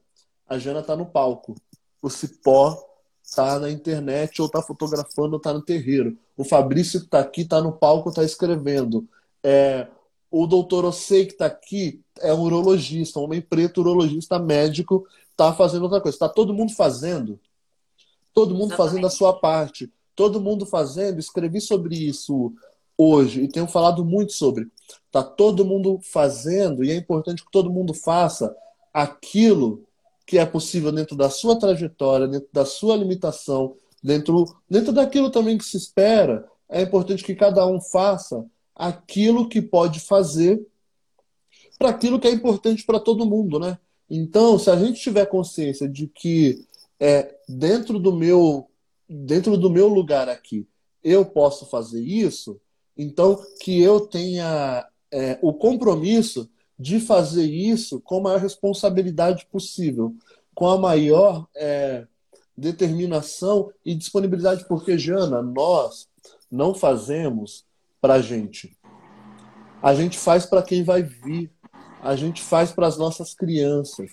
a 0.52 0.58
Jana 0.58 0.80
está 0.80 0.94
no 0.94 1.06
palco. 1.06 1.54
O 2.02 2.10
Cipó 2.10 2.78
está 3.22 3.58
na 3.58 3.70
internet 3.70 4.40
ou 4.42 4.46
está 4.46 4.60
fotografando 4.60 5.32
ou 5.32 5.36
está 5.38 5.52
no 5.52 5.62
terreiro. 5.62 6.18
O 6.36 6.44
Fabrício 6.44 6.98
está 6.98 7.20
aqui, 7.20 7.40
está 7.40 7.60
no 7.60 7.72
palco, 7.72 8.10
está 8.10 8.22
escrevendo. 8.22 9.08
É, 9.42 9.88
o 10.30 10.46
doutor 10.46 10.84
Osei 10.84 11.24
que 11.24 11.32
está 11.32 11.46
aqui 11.46 12.02
é 12.20 12.34
um 12.34 12.42
urologista, 12.42 13.18
um 13.18 13.24
homem 13.24 13.40
preto, 13.40 13.80
urologista, 13.80 14.38
médico, 14.38 15.06
está 15.30 15.54
fazendo 15.54 15.84
outra 15.84 16.02
coisa. 16.02 16.16
Está 16.16 16.28
todo 16.28 16.52
mundo 16.52 16.74
fazendo. 16.74 17.40
Todo 18.34 18.54
mundo 18.54 18.74
Exatamente. 18.74 18.90
fazendo 18.90 19.06
a 19.06 19.10
sua 19.10 19.32
parte. 19.32 19.90
Todo 20.14 20.40
mundo 20.40 20.66
fazendo. 20.66 21.18
Escrevi 21.18 21.62
sobre 21.62 21.96
isso 21.96 22.52
hoje 23.02 23.42
e 23.42 23.48
tenho 23.48 23.66
falado 23.66 24.04
muito 24.04 24.32
sobre. 24.32 24.68
Está 25.06 25.22
todo 25.22 25.64
mundo 25.64 26.00
fazendo 26.02 26.84
e 26.84 26.90
é 26.90 26.96
importante 26.96 27.44
que 27.44 27.50
todo 27.50 27.70
mundo 27.70 27.94
faça 27.94 28.54
aquilo 28.92 29.84
que 30.26 30.38
é 30.38 30.46
possível 30.46 30.92
dentro 30.92 31.16
da 31.16 31.28
sua 31.28 31.58
trajetória, 31.58 32.28
dentro 32.28 32.48
da 32.52 32.64
sua 32.64 32.96
limitação, 32.96 33.74
dentro, 34.02 34.44
dentro 34.68 34.92
daquilo 34.92 35.30
também 35.30 35.58
que 35.58 35.64
se 35.64 35.76
espera. 35.76 36.48
É 36.68 36.82
importante 36.82 37.24
que 37.24 37.34
cada 37.34 37.66
um 37.66 37.80
faça 37.80 38.44
aquilo 38.74 39.48
que 39.48 39.60
pode 39.60 40.00
fazer 40.00 40.64
para 41.78 41.90
aquilo 41.90 42.18
que 42.18 42.28
é 42.28 42.30
importante 42.30 42.84
para 42.84 43.00
todo 43.00 43.26
mundo, 43.26 43.58
né? 43.58 43.78
Então, 44.08 44.58
se 44.58 44.70
a 44.70 44.76
gente 44.76 45.00
tiver 45.00 45.26
consciência 45.26 45.88
de 45.88 46.06
que 46.06 46.64
é 47.00 47.34
dentro 47.48 47.98
do 47.98 48.14
meu 48.14 48.68
dentro 49.08 49.58
do 49.58 49.68
meu 49.68 49.88
lugar 49.88 50.28
aqui 50.28 50.66
eu 51.02 51.24
posso 51.24 51.66
fazer 51.66 52.00
isso, 52.00 52.60
então, 52.96 53.42
que 53.60 53.80
eu 53.80 54.00
tenha 54.00 54.86
é, 55.10 55.38
o 55.42 55.52
compromisso 55.52 56.48
de 56.78 57.00
fazer 57.00 57.44
isso 57.44 58.00
com 58.00 58.18
a 58.18 58.22
maior 58.22 58.40
responsabilidade 58.40 59.46
possível, 59.50 60.14
com 60.54 60.68
a 60.68 60.78
maior 60.78 61.46
é, 61.56 62.06
determinação 62.56 63.70
e 63.84 63.94
disponibilidade, 63.94 64.66
porque, 64.68 64.98
Jana, 64.98 65.42
nós 65.42 66.08
não 66.50 66.74
fazemos 66.74 67.64
para 68.00 68.14
a 68.14 68.20
gente. 68.20 68.76
A 69.82 69.94
gente 69.94 70.18
faz 70.18 70.44
para 70.44 70.62
quem 70.62 70.84
vai 70.84 71.02
vir. 71.02 71.50
A 72.02 72.14
gente 72.16 72.42
faz 72.42 72.72
para 72.72 72.86
as 72.86 72.98
nossas 72.98 73.32
crianças. 73.32 74.10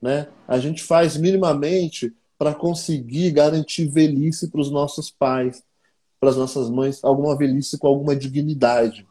Né? 0.00 0.28
A 0.48 0.58
gente 0.58 0.82
faz 0.82 1.16
minimamente 1.16 2.12
para 2.38 2.54
conseguir 2.54 3.30
garantir 3.30 3.86
velhice 3.86 4.50
para 4.50 4.60
os 4.60 4.70
nossos 4.70 5.10
pais 5.10 5.62
para 6.22 6.30
as 6.30 6.36
nossas 6.36 6.70
mães 6.70 7.02
alguma 7.02 7.36
velhice 7.36 7.76
com 7.76 7.88
alguma 7.88 8.14
dignidade. 8.14 9.04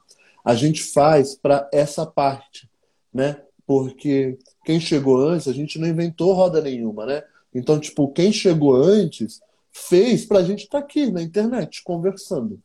A 0.46 0.56
gente 0.56 0.82
faz 0.82 1.36
para 1.36 1.70
essa 1.74 2.06
parte, 2.06 2.70
né? 3.14 3.42
Porque 3.68 4.40
quem 4.64 4.80
chegou 4.80 5.18
antes, 5.18 5.50
a 5.50 5.52
gente 5.52 5.78
não 5.78 5.90
inventou 5.90 6.32
roda 6.32 6.62
nenhuma, 6.62 7.06
né? 7.06 7.22
Então, 7.54 7.78
tipo, 7.78 8.08
quem 8.14 8.32
chegou 8.32 8.78
antes 8.78 9.42
fez 9.74 10.26
para 10.26 10.40
a 10.40 10.44
gente 10.44 10.64
estar 10.64 10.80
tá 10.80 10.86
aqui 10.86 11.12
na 11.12 11.22
internet 11.22 11.84
conversando. 11.84 12.58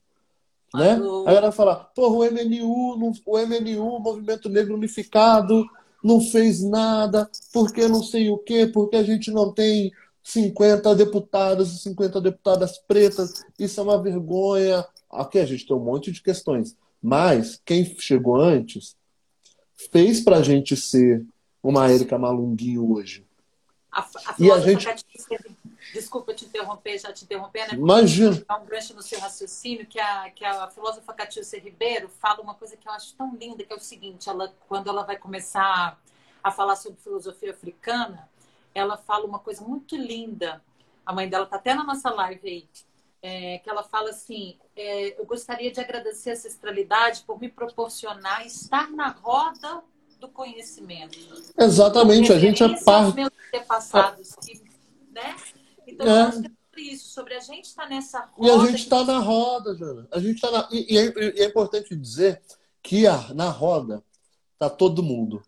Né? 0.73 0.97
Aí 1.27 1.35
ela 1.35 1.51
fala, 1.51 1.75
porra, 1.75 2.15
o 2.15 2.25
MNU, 2.31 3.13
o 3.27 3.39
MNU, 3.39 3.97
o 3.97 3.99
Movimento 3.99 4.49
Negro 4.49 4.77
Unificado, 4.77 5.67
não 6.05 6.21
fez 6.21 6.63
nada, 6.63 7.29
porque 7.53 7.89
não 7.89 8.01
sei 8.01 8.31
o 8.31 8.39
quê, 8.39 8.71
porque 8.73 8.95
a 8.95 9.03
gente 9.03 9.29
não 9.33 9.53
tem 9.53 9.91
50 10.27 10.93
deputados 10.97 11.73
e 11.73 11.79
50 11.79 12.21
deputadas 12.21 12.79
pretas. 12.79 13.45
Isso 13.57 13.79
é 13.79 13.83
uma 13.85 14.03
vergonha. 14.03 14.85
Aqui 15.09 15.39
a 15.39 15.47
gente 15.47 15.65
tem 15.65 15.77
um 15.77 15.81
monte 15.81 16.11
de 16.11 16.21
questões. 16.21 16.77
Mas 17.01 17.63
quem 17.65 17.85
chegou 18.01 18.35
antes 18.35 18.97
fez 19.93 20.21
para 20.21 20.39
a 20.39 20.43
gente 20.43 20.75
ser 20.75 21.25
uma 21.63 21.89
Érica 21.89 22.19
Malunguinho 22.19 22.93
hoje. 22.93 23.25
A, 23.93 24.01
a 24.01 24.35
e 24.37 24.51
a 24.51 24.59
gente... 24.59 24.89
Desculpa 25.95 26.35
te 26.35 26.45
interromper, 26.45 26.99
já 26.99 27.13
te 27.13 27.23
interrompendo. 27.23 27.75
Né? 27.75 27.79
Imagina. 27.79 28.45
um 28.51 28.67
gancho 28.67 28.95
no 28.95 29.03
seu 29.03 29.21
raciocínio, 29.21 29.87
que 29.87 30.01
a, 30.01 30.29
que 30.31 30.45
a 30.45 30.69
filósofa 30.69 31.15
Catiúcia 31.15 31.61
Ribeiro 31.61 32.09
fala 32.09 32.43
uma 32.43 32.55
coisa 32.55 32.77
que 32.77 32.89
eu 32.89 32.93
acho 32.93 33.15
tão 33.15 33.37
linda, 33.37 33.63
que 33.63 33.73
é 33.73 33.77
o 33.77 33.81
seguinte, 33.81 34.29
ela, 34.29 34.53
quando 34.69 34.91
ela 34.91 35.05
vai 35.05 35.17
começar 35.17 35.97
a 36.43 36.51
falar 36.51 36.75
sobre 36.75 36.99
filosofia 37.01 37.53
africana, 37.53 38.29
ela 38.77 38.99
fala 38.99 39.25
uma 39.25 39.39
coisa 39.39 39.65
muito 39.65 39.97
linda. 39.97 40.63
A 41.05 41.13
mãe 41.13 41.29
dela 41.29 41.45
está 41.45 41.57
até 41.57 41.75
na 41.75 41.83
nossa 41.83 42.11
live 42.11 42.47
aí. 42.47 42.69
É, 43.23 43.59
que 43.59 43.71
ela 43.71 43.83
fala 43.83 44.11
assim: 44.11 44.59
é, 44.77 45.19
eu 45.19 45.25
gostaria 45.25 45.73
de 45.73 45.81
agradecer 45.81 46.31
a 46.31 46.33
ancestralidade 46.35 47.23
por 47.27 47.41
me 47.41 47.49
proporcionar 47.49 48.47
estar 48.47 48.91
na 48.91 49.09
roda 49.09 49.83
do 50.21 50.29
conhecimento. 50.29 51.19
Exatamente, 51.59 52.33
a 52.33 52.39
gente 52.39 52.63
é 52.63 52.69
parte. 52.85 53.17
meus 53.17 53.31
antepassados, 53.49 54.35
que, 54.37 54.63
né? 55.11 55.35
Então, 55.87 56.07
é. 56.07 56.23
acho 56.23 56.43
que 56.43 56.47
é 56.47 56.51
sobre 56.51 56.83
isso, 56.83 57.09
sobre 57.09 57.35
a 57.35 57.41
gente 57.41 57.65
estar 57.65 57.85
tá 57.85 57.89
nessa 57.89 58.21
roda. 58.21 58.49
E 58.49 58.51
a 58.51 58.67
gente 58.67 58.83
está 58.83 59.05
na 59.05 59.19
roda, 59.19 59.75
Jana. 59.75 60.07
A 60.13 60.21
gente 60.21 60.35
está 60.35 60.51
na... 60.51 60.69
e, 60.71 60.95
e, 60.95 60.99
é, 60.99 61.05
e, 61.05 61.43
é, 61.43 61.45
importante 61.47 61.97
dizer 61.97 62.43
que 62.83 63.07
a, 63.07 63.33
na 63.35 63.49
roda 63.49 64.05
tá 64.59 64.69
todo 64.69 65.03
mundo. 65.03 65.43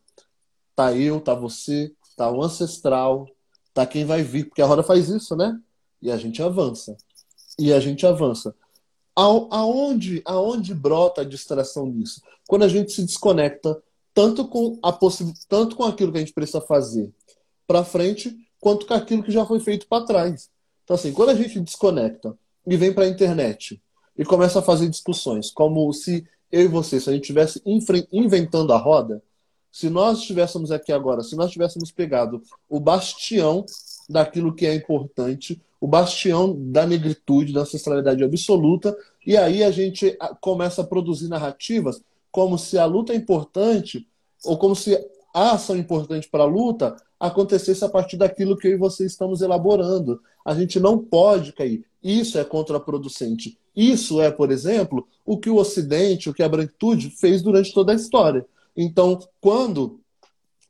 Tá 0.74 0.95
eu, 0.95 1.20
tá 1.20 1.35
você, 1.35 1.93
tá 2.19 2.31
o 2.31 2.43
ancestral, 2.43 3.29
tá 3.73 3.87
quem 3.87 4.05
vai 4.05 4.23
vir, 4.23 4.47
porque 4.47 4.61
a 4.61 4.66
roda 4.66 4.83
faz 4.83 5.09
isso, 5.09 5.37
né? 5.37 5.59
E 6.03 6.11
a 6.11 6.16
gente 6.16 6.43
avança. 6.43 6.97
E 7.57 7.73
a 7.73 7.79
gente 7.79 8.05
avança. 8.05 8.55
Aonde, 9.14 10.21
aonde 10.25 10.75
brota 10.75 11.21
a 11.21 11.25
distração 11.25 11.87
nisso? 11.87 12.21
Quando 12.47 12.64
a 12.64 12.69
gente 12.69 12.93
se 12.93 13.03
desconecta 13.03 13.81
tanto 14.12 14.49
com 14.49 14.79
a 14.83 14.93
possi 14.93 15.33
tanto 15.49 15.77
com 15.77 15.85
aquilo 15.85 16.11
que 16.11 16.19
a 16.19 16.21
gente 16.21 16.33
precisa 16.33 16.61
fazer 16.61 17.12
para 17.66 17.85
frente, 17.85 18.37
quanto 18.59 18.85
com 18.85 18.95
aquilo 18.95 19.23
que 19.23 19.31
já 19.31 19.47
foi 19.47 19.61
feito 19.61 19.87
para 19.87 20.05
trás. 20.05 20.51
Então 20.83 20.97
assim, 20.97 21.12
quando 21.12 21.31
a 21.31 21.35
gente 21.35 21.61
desconecta 21.61 22.37
e 22.66 22.77
vem 22.77 22.93
para 22.93 23.05
a 23.05 23.09
internet 23.09 23.81
e 24.16 24.25
começa 24.25 24.59
a 24.59 24.62
fazer 24.62 24.89
discussões, 24.89 25.53
como 25.53 25.93
se 25.93 26.27
eu 26.51 26.62
e 26.62 26.69
você, 26.69 26.99
se 26.99 27.09
a 27.09 27.12
gente 27.12 27.23
estivesse 27.23 27.62
inventando 28.12 28.73
a 28.73 28.77
roda, 28.77 29.23
se 29.71 29.89
nós 29.89 30.19
estivéssemos 30.19 30.71
aqui 30.71 30.93
agora, 30.93 31.23
se 31.23 31.37
nós 31.37 31.51
tivéssemos 31.51 31.91
pegado 31.91 32.43
o 32.69 32.81
bastião 32.81 33.64
daquilo 34.09 34.55
que 34.55 34.66
é 34.66 34.75
importante, 34.75 35.61
o 35.81 35.87
bastião 35.87 36.57
da 36.59 36.87
negritude, 36.87 37.53
da 37.53 37.61
ancestralidade 37.61 38.25
absoluta, 38.25 38.97
e 39.25 39.37
aí 39.37 39.62
a 39.62 39.71
gente 39.71 40.16
começa 40.41 40.83
a 40.83 40.87
produzir 40.87 41.29
narrativas 41.29 42.03
como 42.31 42.59
se 42.59 42.79
a 42.79 42.85
luta 42.85 43.12
é 43.12 43.16
importante, 43.16 44.07
ou 44.45 44.57
como 44.57 44.75
se 44.75 44.97
a 45.35 45.53
ação 45.53 45.77
importante 45.77 46.29
para 46.29 46.45
a 46.45 46.47
luta 46.47 46.97
acontecesse 47.19 47.85
a 47.85 47.89
partir 47.89 48.16
daquilo 48.16 48.57
que 48.57 48.69
eu 48.69 48.73
e 48.73 48.77
você 48.77 49.05
estamos 49.05 49.41
elaborando. 49.41 50.21
A 50.45 50.55
gente 50.55 50.79
não 50.79 50.99
pode 50.99 51.53
cair. 51.53 51.85
Isso 52.03 52.39
é 52.39 52.45
contraproducente. 52.45 53.59
Isso 53.75 54.21
é, 54.21 54.31
por 54.31 54.51
exemplo, 54.51 55.07
o 55.25 55.39
que 55.39 55.51
o 55.51 55.57
Ocidente, 55.57 56.31
o 56.31 56.35
que 56.35 56.43
a 56.43 56.49
branquitude 56.49 57.11
fez 57.11 57.43
durante 57.43 57.73
toda 57.73 57.93
a 57.93 57.95
história. 57.95 58.47
Então, 58.81 59.18
quando 59.41 60.01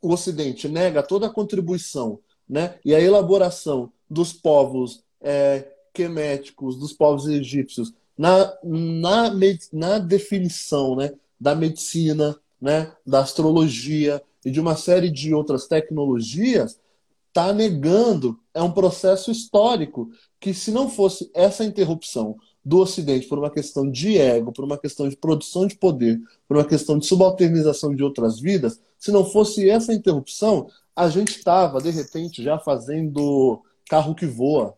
o 0.01 0.15
Ocidente 0.15 0.67
nega 0.67 1.03
toda 1.03 1.27
a 1.27 1.31
contribuição 1.31 2.19
né, 2.49 2.79
e 2.83 2.95
a 2.95 3.01
elaboração 3.01 3.93
dos 4.09 4.33
povos 4.33 5.05
é, 5.21 5.71
queméticos, 5.93 6.79
dos 6.79 6.95
povos 6.95 7.27
egípcios, 7.27 7.93
na, 8.17 8.57
na, 8.65 9.31
na 9.71 9.99
definição 9.99 10.97
né, 10.97 11.13
da 11.39 11.55
medicina, 11.55 12.35
né, 12.59 12.91
da 13.07 13.21
astrologia 13.21 14.23
e 14.43 14.51
de 14.51 14.59
uma 14.59 14.75
série 14.75 15.11
de 15.11 15.35
outras 15.35 15.67
tecnologias, 15.67 16.81
está 17.29 17.53
negando, 17.53 18.41
é 18.55 18.63
um 18.63 18.73
processo 18.73 19.31
histórico 19.31 20.11
que, 20.41 20.55
se 20.55 20.71
não 20.71 20.89
fosse 20.89 21.31
essa 21.35 21.63
interrupção 21.63 22.39
do 22.69 22.81
Ocidente 22.81 23.27
por 23.27 23.39
uma 23.39 23.49
questão 23.49 23.91
de 23.91 24.19
ego, 24.19 24.53
por 24.53 24.62
uma 24.62 24.77
questão 24.77 25.09
de 25.09 25.16
produção 25.16 25.66
de 25.66 25.75
poder, 25.75 26.21
por 26.47 26.59
uma 26.59 26.66
questão 26.66 26.99
de 26.99 27.07
subalternização 27.07 27.95
de 27.95 28.05
outras 28.05 28.39
vidas, 28.39 28.79
se 28.99 29.11
não 29.11 29.25
fosse 29.25 29.71
essa 29.71 29.95
interrupção, 29.95 30.69
a 30.95 31.09
gente 31.09 31.31
estava, 31.39 31.81
de 31.81 31.89
repente, 31.89 32.43
já 32.43 32.59
fazendo 32.59 33.62
carro 33.89 34.14
que 34.14 34.27
voa. 34.27 34.75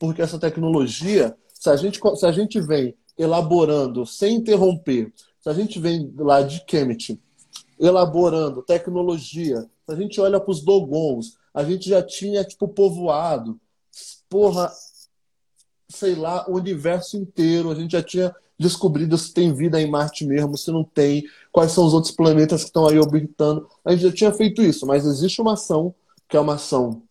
Porque 0.00 0.22
essa 0.22 0.38
tecnologia, 0.38 1.36
se 1.52 1.68
a 1.68 1.76
gente, 1.76 2.00
se 2.16 2.24
a 2.24 2.32
gente 2.32 2.62
vem 2.62 2.94
elaborando 3.18 4.06
sem 4.06 4.36
interromper, 4.36 5.12
se 5.38 5.50
a 5.50 5.52
gente 5.52 5.78
vem 5.78 6.10
lá 6.16 6.40
de 6.40 6.64
Kemet 6.64 7.20
elaborando 7.78 8.62
tecnologia, 8.62 9.60
se 9.84 9.92
a 9.92 9.94
gente 9.94 10.18
olha 10.18 10.40
para 10.40 10.50
os 10.50 10.62
Dogons, 10.62 11.36
a 11.52 11.62
gente 11.62 11.90
já 11.90 12.02
tinha 12.02 12.42
tipo 12.42 12.66
povoado, 12.68 13.60
porra, 14.30 14.72
sei 15.88 16.14
lá, 16.14 16.44
o 16.48 16.54
universo 16.54 17.16
inteiro. 17.16 17.70
A 17.70 17.74
gente 17.74 17.92
já 17.92 18.02
tinha 18.02 18.34
descobrido 18.58 19.16
se 19.16 19.32
tem 19.32 19.54
vida 19.54 19.80
em 19.80 19.88
Marte 19.88 20.26
mesmo, 20.26 20.58
se 20.58 20.70
não 20.70 20.82
tem, 20.82 21.24
quais 21.52 21.72
são 21.72 21.86
os 21.86 21.94
outros 21.94 22.12
planetas 22.12 22.62
que 22.62 22.68
estão 22.68 22.86
aí 22.86 22.98
orbitando. 22.98 23.68
A 23.84 23.92
gente 23.92 24.02
já 24.02 24.12
tinha 24.12 24.32
feito 24.32 24.62
isso, 24.62 24.86
mas 24.86 25.06
existe 25.06 25.40
uma 25.40 25.54
ação 25.54 25.94
que 26.28 26.36
é 26.36 26.40
uma 26.40 26.54
ação 26.54 27.02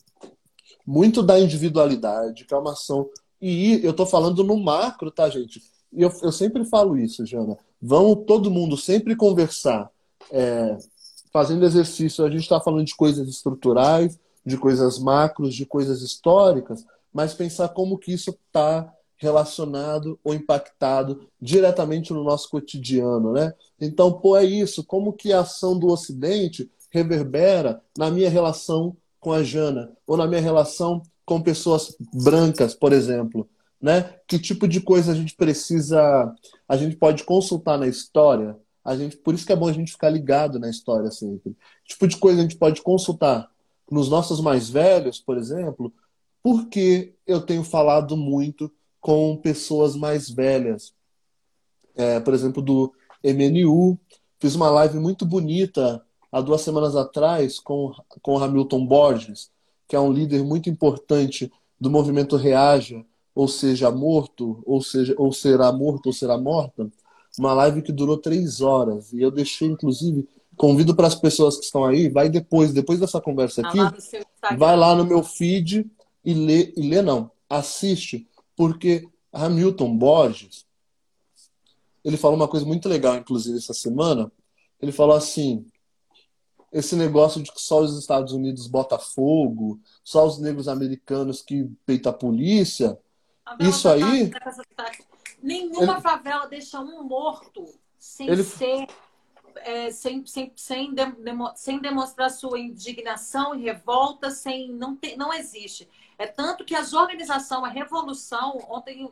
muito 0.85 1.23
da 1.23 1.39
individualidade, 1.39 2.45
que 2.45 2.53
é 2.53 2.57
uma 2.57 2.73
ação. 2.73 3.09
E 3.41 3.83
eu 3.83 3.91
estou 3.91 4.05
falando 4.05 4.43
no 4.43 4.57
macro, 4.57 5.09
tá, 5.09 5.29
gente? 5.29 5.61
E 5.91 6.01
eu, 6.01 6.11
eu 6.21 6.31
sempre 6.31 6.63
falo 6.65 6.97
isso, 6.97 7.25
Jana. 7.25 7.57
Vamos 7.81 8.25
todo 8.25 8.51
mundo 8.51 8.77
sempre 8.77 9.15
conversar, 9.15 9.89
é, 10.31 10.77
fazendo 11.31 11.65
exercício. 11.65 12.23
A 12.23 12.29
gente 12.29 12.41
está 12.41 12.59
falando 12.59 12.85
de 12.85 12.95
coisas 12.95 13.27
estruturais, 13.27 14.19
de 14.45 14.57
coisas 14.57 14.97
macros, 14.99 15.53
de 15.53 15.65
coisas 15.65 16.01
históricas, 16.01 16.85
mas 17.17 17.33
pensar 17.33 17.69
como 17.69 17.97
que 17.97 18.13
isso 18.13 18.29
está 18.29 18.93
relacionado 19.15 20.19
ou 20.23 20.35
impactado 20.35 21.27
diretamente 21.41 22.13
no 22.13 22.23
nosso 22.23 22.47
cotidiano, 22.47 23.33
né? 23.33 23.55
Então, 23.81 24.13
pô, 24.13 24.37
é 24.37 24.43
isso, 24.43 24.83
como 24.83 25.11
que 25.11 25.33
a 25.33 25.39
ação 25.39 25.79
do 25.79 25.87
Ocidente 25.87 26.69
reverbera 26.91 27.81
na 27.97 28.11
minha 28.11 28.29
relação 28.29 28.95
com 29.19 29.33
a 29.33 29.41
Jana, 29.41 29.91
ou 30.05 30.15
na 30.15 30.27
minha 30.27 30.39
relação 30.39 31.01
com 31.25 31.41
pessoas 31.41 31.97
brancas, 32.13 32.75
por 32.75 32.93
exemplo, 32.93 33.49
né? 33.81 34.13
Que 34.27 34.37
tipo 34.37 34.67
de 34.67 34.79
coisa 34.79 35.11
a 35.11 35.15
gente 35.15 35.35
precisa, 35.35 36.31
a 36.69 36.77
gente 36.77 36.97
pode 36.97 37.23
consultar 37.23 37.79
na 37.79 37.87
história? 37.87 38.55
A 38.85 38.95
gente, 38.95 39.17
por 39.17 39.33
isso 39.33 39.43
que 39.43 39.51
é 39.51 39.55
bom 39.55 39.67
a 39.67 39.73
gente 39.73 39.91
ficar 39.91 40.11
ligado 40.11 40.59
na 40.59 40.69
história 40.69 41.09
sempre. 41.09 41.57
Que 41.83 41.93
tipo 41.93 42.07
de 42.07 42.17
coisa 42.17 42.37
a 42.37 42.43
gente 42.43 42.57
pode 42.57 42.79
consultar 42.83 43.49
nos 43.89 44.07
nossos 44.07 44.39
mais 44.39 44.69
velhos, 44.69 45.19
por 45.19 45.35
exemplo, 45.35 45.91
porque 46.47 47.13
eu 47.27 47.41
tenho 47.41 47.61
falado 47.61 48.15
muito 48.15 48.71
com 49.01 49.35
pessoas 49.35 49.97
mais 49.97 50.29
velhas. 50.29 50.93
É, 51.93 52.21
por 52.21 52.33
exemplo, 52.33 52.61
do 52.61 52.93
MNU. 53.21 53.99
Fiz 54.39 54.55
uma 54.55 54.69
live 54.69 54.97
muito 54.97 55.25
bonita 55.25 56.01
há 56.31 56.39
duas 56.39 56.61
semanas 56.61 56.95
atrás 56.95 57.59
com, 57.59 57.91
com 58.21 58.41
Hamilton 58.41 58.85
Borges, 58.85 59.51
que 59.89 59.93
é 59.93 59.99
um 59.99 60.09
líder 60.09 60.41
muito 60.41 60.69
importante 60.69 61.51
do 61.77 61.91
movimento 61.91 62.37
Reaja, 62.37 63.03
ou 63.35 63.49
seja, 63.49 63.91
morto, 63.91 64.63
ou 64.65 64.81
seja, 64.81 65.13
ou 65.17 65.33
será 65.33 65.69
morto 65.73 66.05
ou 66.05 66.13
será 66.13 66.37
morta. 66.37 66.89
Uma 67.37 67.53
live 67.55 67.81
que 67.81 67.91
durou 67.91 68.17
três 68.17 68.61
horas. 68.61 69.11
E 69.11 69.21
eu 69.21 69.31
deixei, 69.31 69.67
inclusive, 69.67 70.25
convido 70.55 70.95
para 70.95 71.07
as 71.07 71.15
pessoas 71.15 71.57
que 71.57 71.65
estão 71.65 71.83
aí, 71.83 72.07
vai 72.07 72.29
depois, 72.29 72.71
depois 72.71 73.01
dessa 73.01 73.19
conversa 73.19 73.67
aqui, 73.67 73.79
vai 74.57 74.77
lá 74.77 74.95
no 74.95 75.03
meu 75.03 75.21
feed 75.21 75.85
e 76.27 76.33
lê, 76.33 76.73
e 76.75 76.81
lê 76.89 77.01
não, 77.01 77.31
assiste, 77.49 78.27
porque 78.53 79.07
Hamilton 79.31 79.97
Borges, 79.97 80.65
ele 82.03 82.17
falou 82.17 82.35
uma 82.35 82.49
coisa 82.49 82.65
muito 82.65 82.89
legal, 82.89 83.15
inclusive, 83.15 83.57
essa 83.57 83.73
semana. 83.73 84.29
Ele 84.81 84.91
falou 84.91 85.15
assim: 85.15 85.65
esse 86.69 86.97
negócio 86.97 87.41
de 87.41 87.49
que 87.49 87.61
só 87.61 87.79
os 87.79 87.97
Estados 87.97 88.33
Unidos 88.33 88.67
bota 88.67 88.99
fogo, 88.99 89.79
só 90.03 90.27
os 90.27 90.37
negros 90.37 90.67
americanos 90.67 91.41
que 91.41 91.63
peita 91.85 92.09
a 92.09 92.13
polícia, 92.13 92.99
isso 93.61 93.87
aí. 93.87 94.29
Nenhuma 95.41 95.93
ele... 95.93 96.01
favela 96.01 96.45
deixa 96.47 96.81
um 96.81 97.03
morto 97.03 97.63
sem 97.97 98.27
ele... 98.27 98.43
ser 98.43 98.85
é, 99.59 99.91
sem, 99.91 100.25
sem, 100.25 100.51
sem, 100.55 100.93
de, 100.93 101.01
sem 101.55 101.79
demonstrar 101.79 102.29
sua 102.29 102.59
indignação 102.59 103.55
e 103.55 103.63
revolta, 103.63 104.29
sem 104.29 104.71
não, 104.71 104.95
ter, 104.95 105.15
não 105.15 105.33
existe. 105.33 105.87
É 106.17 106.25
tanto 106.25 106.65
que 106.65 106.75
as 106.75 106.93
organizações, 106.93 107.63
a 107.63 107.67
revolução, 107.67 108.57
ontem, 108.69 109.11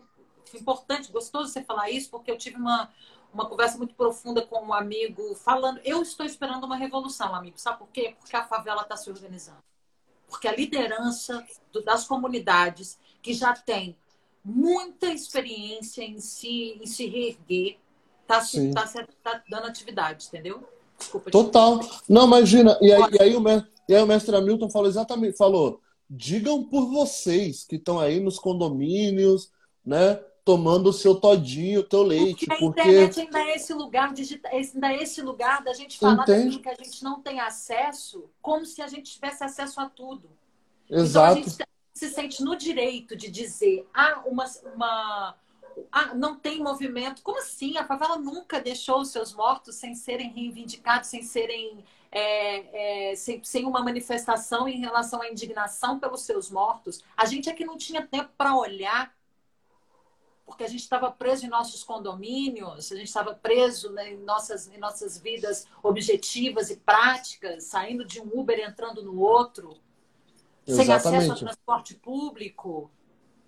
importante, 0.54 1.12
gostoso 1.12 1.52
você 1.52 1.64
falar 1.64 1.90
isso, 1.90 2.10
porque 2.10 2.32
eu 2.32 2.38
tive 2.38 2.58
uma, 2.58 2.90
uma 3.34 3.46
conversa 3.46 3.78
muito 3.78 3.94
profunda 3.94 4.42
com 4.42 4.66
um 4.66 4.74
amigo 4.74 5.36
falando, 5.36 5.80
eu 5.84 6.02
estou 6.02 6.26
esperando 6.26 6.64
uma 6.64 6.76
revolução, 6.76 7.36
amigo. 7.36 7.60
Sabe 7.60 7.80
por 7.80 7.88
quê? 7.90 8.16
Porque 8.20 8.36
a 8.36 8.44
favela 8.44 8.82
está 8.82 8.98
se 8.98 9.10
organizando. 9.10 9.64
porque 10.28 10.48
a 10.48 10.56
liderança 10.56 11.46
do, 11.72 11.84
das 11.84 12.06
comunidades 12.08 12.98
que 13.22 13.34
já 13.34 13.54
tem 13.54 13.96
muita 14.44 15.08
experiência 15.08 16.04
em 16.04 16.20
se, 16.20 16.80
em 16.82 16.86
se 16.86 17.08
reerguer, 17.08 17.78
está 18.22 18.42
tá, 18.74 19.08
tá 19.24 19.44
dando 19.50 19.68
atividade, 19.68 20.28
entendeu? 20.28 20.68
Desculpa, 20.98 21.32
Total. 21.32 21.80
Não, 22.08 22.26
imagina. 22.26 22.78
E 22.82 22.92
aí, 22.92 23.04
e 23.12 23.22
aí, 23.22 23.36
o, 23.36 23.42
mestre, 23.42 23.72
e 23.90 23.96
aí 23.96 24.02
o 24.02 24.08
mestre 24.08 24.36
Hamilton 24.36 24.70
falou 24.70 24.88
exatamente, 24.88 25.38
falou, 25.38 25.82
digam 26.10 26.64
por 26.64 26.88
vocês 26.90 27.64
que 27.64 27.76
estão 27.76 28.00
aí 28.00 28.20
nos 28.20 28.40
condomínios, 28.40 29.52
né? 29.86 30.16
Tomando 30.44 30.90
o 30.90 30.94
seu 30.94 31.16
todinho, 31.16 31.80
o 31.80 31.84
teu 31.84 32.04
leite. 32.04 32.46
Porque 32.46 32.82
a 32.82 32.88
internet 32.88 33.20
ainda 33.22 33.40
é 33.40 33.56
esse 33.56 33.74
lugar 33.74 34.14
ainda 34.14 34.94
é 34.94 35.02
esse 35.02 35.22
lugar 35.22 35.64
da 35.64 35.74
gente 35.74 35.98
falar 35.98 36.24
daquilo 36.24 36.60
que 36.60 36.70
a 36.70 36.76
gente 36.76 37.04
não 37.04 37.20
tem 37.20 37.40
acesso, 37.40 38.30
como 38.42 38.66
se 38.66 38.82
a 38.82 38.88
gente 38.88 39.12
tivesse 39.12 39.44
acesso 39.44 39.80
a 39.82 39.90
tudo. 39.90 40.30
Exato. 40.90 41.40
Então 41.40 41.44
a 41.44 41.50
gente 41.50 41.66
se 41.94 42.10
sente 42.10 42.44
no 42.44 42.56
direito 42.56 43.16
de 43.16 43.32
dizer, 43.32 43.88
ah, 43.92 44.22
uma, 44.28 44.46
uma 44.76 45.36
ah, 45.92 46.14
não 46.14 46.36
tem 46.36 46.62
movimento. 46.62 47.22
Como 47.24 47.40
assim? 47.40 47.78
A 47.78 47.86
favela 47.86 48.18
nunca 48.18 48.62
deixou 48.62 49.02
os 49.02 49.10
seus 49.10 49.34
mortos 49.34 49.76
sem 49.76 49.96
serem 49.96 50.32
reivindicados, 50.32 51.10
sem 51.10 51.24
serem 51.24 51.84
é, 52.18 53.10
é, 53.12 53.16
sem, 53.18 53.44
sem, 53.44 53.66
uma 53.66 53.84
manifestação 53.84 54.70
em 54.70 54.80
relação 54.80 55.22
à 55.22 55.30
indignação 55.30 56.00
pelos 56.00 56.22
seus 56.22 56.50
mortos. 56.50 57.04
A 57.18 57.26
gente 57.26 57.50
é 57.50 57.54
que 57.54 57.66
não 57.66 57.78
tinha 57.78 58.08
tempo 58.08 58.30
para 58.38 58.56
olhar, 58.56 59.14
porque 60.46 60.64
a 60.64 60.68
gente 60.70 60.80
estava 60.80 61.12
preso 61.12 61.46
em 61.46 61.50
nossos 61.50 61.84
condomínios, 61.84 62.90
a 62.90 62.96
gente 62.96 63.08
estava 63.08 63.34
preso 63.34 63.92
né, 63.92 64.14
em, 64.14 64.18
nossas, 64.18 64.70
em 64.70 64.78
nossas 64.78 65.18
vidas 65.18 65.68
objetivas 65.84 66.70
e 66.70 66.78
práticas, 66.78 67.66
saindo 67.66 68.06
de 68.06 68.22
um 68.22 68.30
Uber 68.34 68.58
e 68.60 68.64
entrando 68.64 69.04
no 69.04 69.20
outro, 69.20 69.76
Exatamente. 70.66 70.86
sem 70.86 70.94
acesso 70.94 71.32
ao 71.34 71.38
transporte 71.38 71.96
público. 71.96 72.90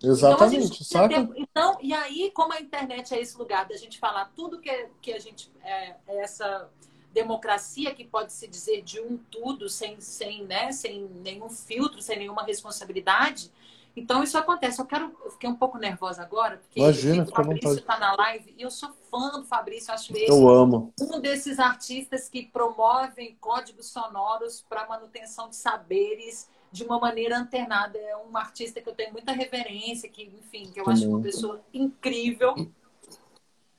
Exatamente, 0.03 0.84
então, 0.84 1.07
tempo, 1.07 1.34
então, 1.38 1.78
e 1.82 1.93
aí, 1.93 2.30
como 2.32 2.53
a 2.53 2.59
internet 2.59 3.15
é 3.15 3.22
esse 3.22 3.36
lugar 3.38 3.65
da 3.65 3.78
gente 3.78 3.97
falar 3.97 4.32
tudo 4.36 4.59
que, 4.59 4.89
que 5.01 5.13
a 5.13 5.20
gente. 5.20 5.51
É, 5.63 5.95
é, 6.05 6.22
essa 6.22 6.70
democracia 7.18 7.93
que 7.95 8.05
pode 8.05 8.32
se 8.32 8.47
dizer 8.47 8.84
de 8.84 8.99
um 8.99 9.18
tudo, 9.32 9.68
sem, 9.68 9.99
sem, 9.99 10.43
né, 10.43 10.72
sem 10.72 11.09
nenhum 11.24 11.49
filtro, 11.49 12.01
sem 12.01 12.20
nenhuma 12.20 12.43
responsabilidade. 12.43 13.51
Então, 13.95 14.22
isso 14.22 14.38
acontece. 14.38 14.80
Eu 14.80 14.86
quero. 14.86 15.11
Eu 15.26 15.32
fiquei 15.32 15.49
um 15.49 15.55
pouco 15.55 15.80
nervosa 15.80 16.22
agora, 16.22 16.57
porque 16.57 16.80
Imagina, 16.80 17.24
o 17.24 17.26
Fabrício 17.26 17.74
está 17.74 17.97
na 17.97 18.15
live 18.15 18.53
e 18.55 18.61
eu 18.61 18.70
sou 18.70 18.91
fã 19.09 19.32
do 19.32 19.43
Fabrício, 19.43 19.91
acho 19.91 20.15
ele 20.15 20.30
eu 20.30 20.47
amo. 20.47 20.93
um 21.01 21.20
desses 21.20 21.57
artistas 21.57 22.30
que 22.30 22.45
promovem 22.45 23.36
códigos 23.41 23.88
sonoros 23.88 24.63
para 24.70 24.88
manutenção 24.88 25.49
de 25.49 25.55
saberes 25.55 26.47
de 26.72 26.84
uma 26.84 26.99
maneira 26.99 27.39
antenada. 27.39 27.97
É 27.97 28.15
um 28.15 28.38
artista 28.38 28.80
que 28.80 28.88
eu 28.88 28.93
tenho 28.93 29.11
muita 29.11 29.32
reverência, 29.32 30.07
que, 30.07 30.24
enfim, 30.24 30.70
que 30.72 30.80
eu 30.80 30.88
acho 30.88 31.09
uma 31.09 31.22
pessoa 31.22 31.59
incrível. 31.74 32.53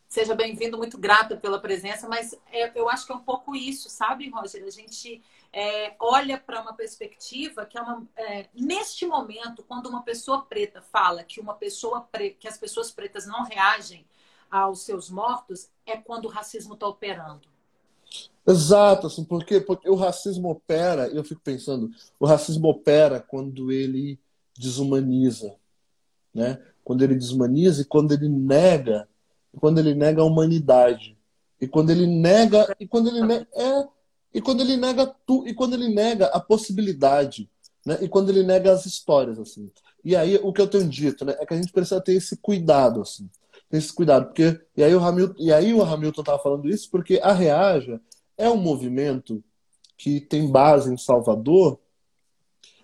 Seja 0.08 0.34
bem-vindo, 0.34 0.78
muito 0.78 0.96
grata 0.96 1.36
pela 1.36 1.60
presença, 1.60 2.08
mas 2.08 2.34
é, 2.50 2.72
eu 2.74 2.88
acho 2.88 3.04
que 3.04 3.12
é 3.12 3.14
um 3.14 3.20
pouco 3.20 3.54
isso, 3.54 3.90
sabe, 3.90 4.30
Roger? 4.30 4.64
A 4.64 4.70
gente 4.70 5.22
é, 5.52 5.94
olha 6.00 6.38
para 6.38 6.62
uma 6.62 6.72
perspectiva 6.72 7.66
que 7.66 7.76
é 7.76 7.82
uma. 7.82 8.08
É, 8.16 8.46
neste 8.54 9.06
momento, 9.06 9.62
quando 9.62 9.86
uma 9.86 10.02
pessoa 10.02 10.46
preta 10.46 10.80
fala 10.80 11.22
que 11.22 11.40
uma 11.40 11.52
pessoa 11.54 12.00
pre... 12.00 12.30
que 12.30 12.48
as 12.48 12.56
pessoas 12.56 12.90
pretas 12.90 13.26
não 13.26 13.44
reagem 13.44 14.06
aos 14.50 14.80
seus 14.80 15.10
mortos, 15.10 15.68
é 15.84 15.98
quando 15.98 16.24
o 16.24 16.30
racismo 16.30 16.72
está 16.72 16.86
operando. 16.86 17.46
Exato, 18.46 19.08
assim, 19.08 19.22
porque, 19.22 19.60
porque 19.60 19.90
o 19.90 19.94
racismo 19.94 20.48
opera, 20.48 21.06
eu 21.08 21.22
fico 21.22 21.42
pensando, 21.42 21.90
o 22.18 22.24
racismo 22.24 22.66
opera 22.68 23.20
quando 23.20 23.70
ele 23.70 24.18
desumaniza, 24.56 25.54
né? 26.32 26.58
Quando 26.82 27.02
ele 27.02 27.14
desumaniza 27.14 27.82
e 27.82 27.84
quando 27.84 28.12
ele 28.12 28.26
nega, 28.26 29.06
quando 29.58 29.78
ele 29.78 29.94
nega 29.94 30.22
a 30.22 30.24
humanidade. 30.24 31.16
E 31.60 31.66
quando 31.66 31.90
ele 31.90 32.06
nega, 32.06 32.74
e 32.78 32.86
quando 32.86 33.08
ele 33.08 33.20
nega, 33.22 33.46
é, 33.52 33.88
e 34.32 34.40
quando 34.40 34.60
ele 34.60 34.76
nega 34.76 35.06
tu, 35.26 35.46
e 35.46 35.52
quando 35.52 35.74
ele 35.74 35.88
nega 35.88 36.26
a 36.26 36.40
possibilidade, 36.40 37.50
né? 37.84 37.98
E 38.00 38.08
quando 38.08 38.30
ele 38.30 38.42
nega 38.42 38.72
as 38.72 38.86
histórias, 38.86 39.38
assim. 39.38 39.70
E 40.04 40.14
aí 40.14 40.36
o 40.42 40.52
que 40.52 40.60
eu 40.60 40.68
tenho 40.68 40.88
dito, 40.88 41.24
né, 41.24 41.34
é 41.38 41.46
que 41.46 41.54
a 41.54 41.56
gente 41.56 41.72
precisa 41.72 42.00
ter 42.00 42.14
esse 42.14 42.36
cuidado, 42.36 43.00
assim. 43.00 43.28
Ter 43.68 43.78
esse 43.78 43.92
cuidado, 43.92 44.26
porque 44.26 44.60
e 44.76 44.84
aí 44.84 44.94
o 44.94 45.00
Hamilton, 45.00 45.34
e 45.38 45.52
aí 45.52 45.74
o 45.74 45.82
Hamilton 45.82 46.22
tava 46.22 46.42
falando 46.42 46.68
isso 46.68 46.88
porque 46.90 47.20
a 47.22 47.32
Reaja 47.32 48.00
é 48.36 48.48
um 48.48 48.56
movimento 48.56 49.42
que 49.96 50.20
tem 50.20 50.50
base 50.50 50.92
em 50.92 50.96
Salvador, 50.96 51.78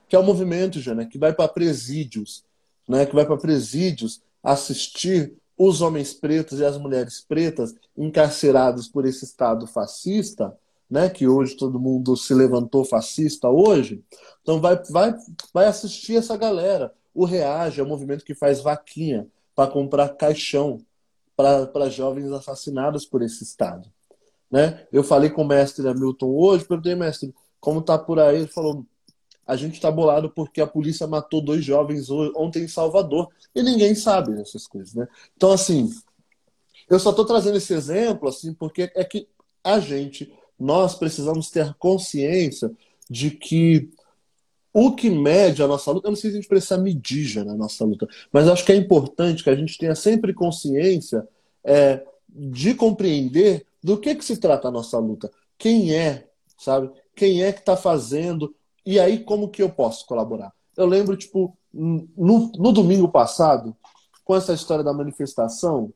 que 0.08 0.16
é 0.16 0.18
um 0.18 0.24
movimento, 0.24 0.80
Jana, 0.80 1.06
que 1.06 1.16
vai 1.16 1.32
para 1.32 1.48
presídios, 1.48 2.44
né, 2.88 3.06
que 3.06 3.14
vai 3.14 3.24
para 3.24 3.36
presídios 3.36 4.20
assistir 4.42 5.32
os 5.56 5.80
homens 5.80 6.12
pretos 6.12 6.58
e 6.58 6.64
as 6.64 6.76
mulheres 6.76 7.20
pretas 7.20 7.74
encarcerados 7.96 8.88
por 8.88 9.06
esse 9.06 9.24
Estado 9.24 9.66
fascista, 9.66 10.56
né, 10.90 11.08
que 11.08 11.26
hoje 11.26 11.56
todo 11.56 11.80
mundo 11.80 12.16
se 12.16 12.34
levantou 12.34 12.84
fascista 12.84 13.48
hoje. 13.48 14.04
Então 14.42 14.60
vai, 14.60 14.80
vai, 14.90 15.14
vai 15.52 15.66
assistir 15.66 16.16
essa 16.16 16.36
galera. 16.36 16.92
O 17.14 17.24
Reage 17.24 17.80
é 17.80 17.84
um 17.84 17.88
movimento 17.88 18.24
que 18.24 18.34
faz 18.34 18.60
vaquinha 18.60 19.26
para 19.54 19.70
comprar 19.70 20.08
caixão 20.10 20.80
para 21.36 21.88
jovens 21.88 22.30
assassinados 22.30 23.04
por 23.04 23.22
esse 23.22 23.42
Estado. 23.42 23.88
Né? 24.50 24.86
Eu 24.92 25.02
falei 25.02 25.30
com 25.30 25.42
o 25.42 25.46
mestre 25.46 25.88
Hamilton 25.88 26.30
hoje, 26.30 26.64
perguntei, 26.64 26.94
mestre, 26.94 27.34
como 27.58 27.82
tá 27.82 27.98
por 27.98 28.20
aí? 28.20 28.36
Ele 28.36 28.46
falou, 28.46 28.86
a 29.46 29.56
gente 29.56 29.74
está 29.74 29.90
bolado 29.90 30.30
porque 30.30 30.60
a 30.60 30.66
polícia 30.66 31.06
matou 31.06 31.40
dois 31.40 31.64
jovens 31.64 32.08
ontem 32.10 32.64
em 32.64 32.68
Salvador. 32.68 33.28
E 33.54 33.62
ninguém 33.62 33.94
sabe 33.94 34.40
essas 34.40 34.66
coisas, 34.66 34.94
né? 34.94 35.06
Então, 35.36 35.52
assim, 35.52 35.90
eu 36.88 36.98
só 36.98 37.10
estou 37.10 37.24
trazendo 37.24 37.56
esse 37.56 37.72
exemplo, 37.74 38.28
assim, 38.28 38.54
porque 38.54 38.90
é 38.94 39.04
que 39.04 39.28
a 39.62 39.78
gente, 39.80 40.32
nós 40.58 40.94
precisamos 40.94 41.50
ter 41.50 41.74
consciência 41.74 42.70
de 43.08 43.30
que 43.30 43.90
o 44.72 44.92
que 44.94 45.08
mede 45.08 45.62
a 45.62 45.68
nossa 45.68 45.90
luta, 45.92 46.08
eu 46.08 46.10
não 46.10 46.16
sei 46.16 46.30
se 46.30 46.36
a 46.36 46.40
gente 46.40 46.48
precisa 46.48 46.76
medir 46.76 47.44
na 47.44 47.54
nossa 47.54 47.84
luta, 47.84 48.08
mas 48.32 48.48
acho 48.48 48.64
que 48.64 48.72
é 48.72 48.76
importante 48.76 49.44
que 49.44 49.50
a 49.50 49.54
gente 49.54 49.78
tenha 49.78 49.94
sempre 49.94 50.34
consciência 50.34 51.26
é, 51.62 52.04
de 52.28 52.74
compreender 52.74 53.64
do 53.82 53.96
que, 53.96 54.14
que 54.14 54.24
se 54.24 54.36
trata 54.36 54.68
a 54.68 54.72
nossa 54.72 54.98
luta? 54.98 55.30
Quem 55.56 55.94
é, 55.94 56.26
sabe? 56.58 56.90
Quem 57.14 57.44
é 57.44 57.52
que 57.52 57.60
está 57.60 57.76
fazendo? 57.76 58.54
E 58.84 59.00
aí, 59.00 59.18
como 59.24 59.48
que 59.48 59.62
eu 59.62 59.70
posso 59.70 60.06
colaborar? 60.06 60.52
Eu 60.76 60.86
lembro, 60.86 61.16
tipo, 61.16 61.56
no, 61.72 62.52
no 62.56 62.72
domingo 62.72 63.08
passado, 63.08 63.76
com 64.24 64.34
essa 64.34 64.52
história 64.52 64.84
da 64.84 64.92
manifestação, 64.92 65.92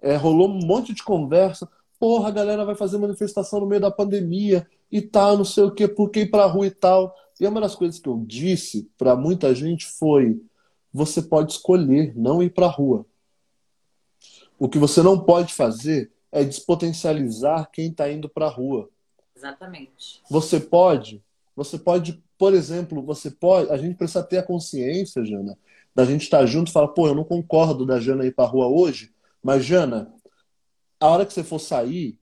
é, 0.00 0.16
rolou 0.16 0.48
um 0.48 0.64
monte 0.66 0.94
de 0.94 1.02
conversa. 1.02 1.68
Porra, 1.98 2.28
a 2.28 2.32
galera 2.32 2.64
vai 2.64 2.74
fazer 2.74 2.98
manifestação 2.98 3.60
no 3.60 3.66
meio 3.66 3.80
da 3.80 3.90
pandemia 3.90 4.66
e 4.90 5.02
tal, 5.02 5.36
não 5.36 5.44
sei 5.44 5.64
o 5.64 5.70
quê, 5.70 5.88
por 5.88 6.10
que 6.10 6.20
ir 6.20 6.30
pra 6.30 6.46
rua 6.46 6.66
e 6.66 6.70
tal. 6.70 7.14
E 7.40 7.46
uma 7.46 7.60
das 7.60 7.74
coisas 7.74 7.98
que 7.98 8.08
eu 8.08 8.22
disse 8.26 8.90
para 8.96 9.16
muita 9.16 9.54
gente 9.54 9.86
foi: 9.86 10.40
você 10.92 11.22
pode 11.22 11.52
escolher 11.52 12.16
não 12.16 12.42
ir 12.42 12.50
pra 12.50 12.66
rua. 12.66 13.04
O 14.58 14.68
que 14.68 14.78
você 14.78 15.02
não 15.02 15.18
pode 15.18 15.54
fazer 15.54 16.10
é 16.32 16.42
despotencializar 16.42 17.70
quem 17.70 17.90
está 17.90 18.10
indo 18.10 18.28
para 18.28 18.46
a 18.46 18.50
rua. 18.50 18.88
Exatamente. 19.36 20.20
Você 20.28 20.58
pode, 20.58 21.22
você 21.54 21.78
pode, 21.78 22.22
por 22.38 22.54
exemplo, 22.54 23.02
você 23.02 23.30
pode, 23.30 23.70
a 23.70 23.76
gente 23.76 23.96
precisa 23.96 24.22
ter 24.22 24.38
a 24.38 24.42
consciência, 24.42 25.24
Jana, 25.24 25.58
da 25.94 26.04
gente 26.04 26.22
estar 26.22 26.46
junto 26.46 26.68
e 26.68 26.72
falar, 26.72 26.88
pô, 26.88 27.08
eu 27.08 27.14
não 27.14 27.24
concordo 27.24 27.84
da 27.84 27.98
Jana 27.98 28.24
ir 28.24 28.32
para 28.32 28.44
a 28.44 28.48
rua 28.48 28.68
hoje, 28.68 29.12
mas 29.42 29.64
Jana, 29.64 30.12
a 31.00 31.08
hora 31.08 31.26
que 31.26 31.32
você 31.32 31.42
for 31.42 31.58
sair, 31.58 32.18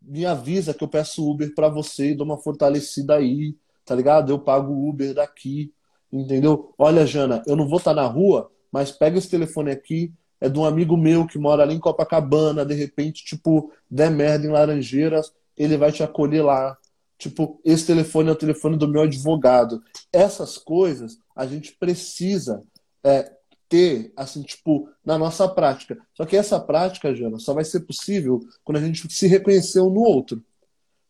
me 0.00 0.26
avisa 0.26 0.74
que 0.74 0.82
eu 0.82 0.88
peço 0.88 1.28
Uber 1.28 1.54
para 1.54 1.68
você 1.68 2.10
e 2.10 2.14
dou 2.14 2.26
uma 2.26 2.36
fortalecida 2.36 3.14
aí, 3.14 3.56
tá 3.84 3.94
ligado? 3.94 4.32
Eu 4.32 4.38
pago 4.38 4.88
Uber 4.88 5.14
daqui, 5.14 5.72
entendeu? 6.12 6.74
Olha, 6.76 7.06
Jana, 7.06 7.42
eu 7.46 7.54
não 7.54 7.68
vou 7.68 7.78
estar 7.78 7.94
tá 7.94 8.02
na 8.02 8.08
rua, 8.08 8.50
mas 8.70 8.90
pega 8.90 9.18
esse 9.18 9.30
telefone 9.30 9.70
aqui, 9.70 10.12
é 10.40 10.48
de 10.48 10.58
um 10.58 10.64
amigo 10.64 10.96
meu 10.96 11.24
que 11.24 11.38
mora 11.38 11.62
ali 11.62 11.74
em 11.74 11.80
Copacabana, 11.80 12.66
de 12.66 12.74
repente, 12.74 13.24
tipo, 13.24 13.72
der 13.88 14.10
merda 14.10 14.44
em 14.44 14.50
Laranjeiras, 14.50 15.32
ele 15.56 15.76
vai 15.76 15.92
te 15.92 16.02
acolher 16.02 16.44
lá. 16.44 16.76
Tipo, 17.22 17.60
esse 17.64 17.86
telefone 17.86 18.30
é 18.30 18.32
o 18.32 18.36
telefone 18.36 18.76
do 18.76 18.88
meu 18.88 19.02
advogado. 19.02 19.80
Essas 20.12 20.58
coisas 20.58 21.20
a 21.36 21.46
gente 21.46 21.70
precisa 21.76 22.64
é, 23.04 23.32
ter, 23.68 24.12
assim, 24.16 24.42
tipo, 24.42 24.88
na 25.04 25.16
nossa 25.16 25.48
prática. 25.48 25.96
Só 26.14 26.26
que 26.26 26.36
essa 26.36 26.58
prática, 26.58 27.14
Jana, 27.14 27.38
só 27.38 27.54
vai 27.54 27.64
ser 27.64 27.86
possível 27.86 28.40
quando 28.64 28.78
a 28.78 28.80
gente 28.80 29.08
se 29.12 29.28
reconhecer 29.28 29.78
um 29.78 29.90
no 29.90 30.00
outro. 30.00 30.42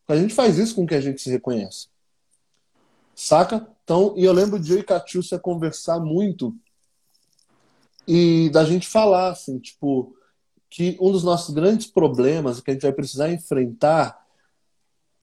A 0.07 0.15
gente 0.15 0.35
faz 0.35 0.59
isso 0.59 0.75
com 0.75 0.87
que 0.87 0.95
a 0.95 1.01
gente 1.01 1.23
se 1.23 1.31
reconhece. 1.31 1.89
Saca? 3.15 3.67
Então, 3.83 4.13
e 4.15 4.23
eu 4.23 4.35
lembro 4.35 4.61
de 4.61 4.71
eu 4.71 4.81
e 4.81 4.83
Catiúcia 4.83 5.39
conversar 5.39 5.99
muito 5.99 6.55
e 8.07 8.51
da 8.51 8.67
gente 8.67 8.87
falar, 8.87 9.31
assim, 9.31 9.59
tipo, 9.59 10.15
que 10.69 10.99
um 11.01 11.11
dos 11.11 11.25
nossos 11.25 11.55
grandes 11.55 11.87
problemas 11.87 12.61
que 12.61 12.71
a 12.71 12.75
gente 12.75 12.83
vai 12.83 12.93
precisar 12.93 13.33
enfrentar 13.33 14.22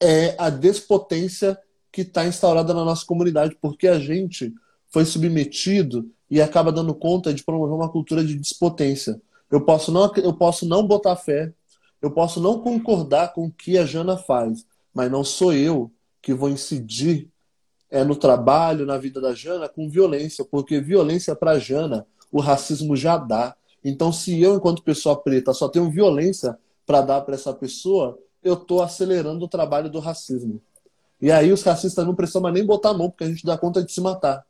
é 0.00 0.34
a 0.38 0.48
despotência 0.48 1.58
que 1.92 2.02
está 2.02 2.26
instaurada 2.26 2.72
na 2.72 2.84
nossa 2.84 3.04
comunidade, 3.04 3.56
porque 3.60 3.88
a 3.88 3.98
gente 3.98 4.54
foi 4.88 5.04
submetido 5.04 6.10
e 6.30 6.40
acaba 6.40 6.72
dando 6.72 6.94
conta 6.94 7.34
de 7.34 7.42
promover 7.42 7.74
uma 7.74 7.88
cultura 7.88 8.24
de 8.24 8.36
despotência. 8.36 9.20
Eu 9.50 9.60
posso 9.60 9.90
não, 9.90 10.12
eu 10.16 10.32
posso 10.32 10.66
não 10.66 10.86
botar 10.86 11.16
fé, 11.16 11.52
eu 12.00 12.10
posso 12.10 12.40
não 12.40 12.60
concordar 12.60 13.32
com 13.32 13.46
o 13.46 13.50
que 13.50 13.76
a 13.76 13.84
Jana 13.84 14.16
faz, 14.16 14.64
mas 14.94 15.10
não 15.10 15.24
sou 15.24 15.52
eu 15.52 15.90
que 16.22 16.32
vou 16.32 16.48
incidir 16.48 17.28
é, 17.90 18.04
no 18.04 18.14
trabalho, 18.14 18.86
na 18.86 18.96
vida 18.96 19.20
da 19.20 19.34
Jana, 19.34 19.68
com 19.68 19.88
violência, 19.88 20.44
porque 20.44 20.80
violência 20.80 21.34
para 21.34 21.58
Jana, 21.58 22.06
o 22.30 22.40
racismo 22.40 22.96
já 22.96 23.16
dá. 23.16 23.54
Então, 23.84 24.12
se 24.12 24.40
eu, 24.40 24.54
enquanto 24.54 24.82
pessoa 24.82 25.20
preta, 25.20 25.52
só 25.52 25.68
tenho 25.68 25.90
violência 25.90 26.56
para 26.86 27.00
dar 27.00 27.20
para 27.22 27.34
essa 27.34 27.52
pessoa, 27.52 28.18
eu 28.42 28.54
estou 28.54 28.82
acelerando 28.82 29.44
o 29.44 29.48
trabalho 29.48 29.90
do 29.90 29.98
racismo. 29.98 30.60
E 31.20 31.30
aí 31.30 31.52
os 31.52 31.62
racistas 31.62 32.06
não 32.06 32.14
precisam 32.14 32.40
mais 32.40 32.54
nem 32.54 32.64
botar 32.64 32.90
a 32.90 32.94
mão, 32.94 33.10
porque 33.10 33.24
a 33.24 33.28
gente 33.28 33.44
dá 33.44 33.58
conta 33.58 33.82
de 33.82 33.92
se 33.92 34.00
matar. 34.00 34.44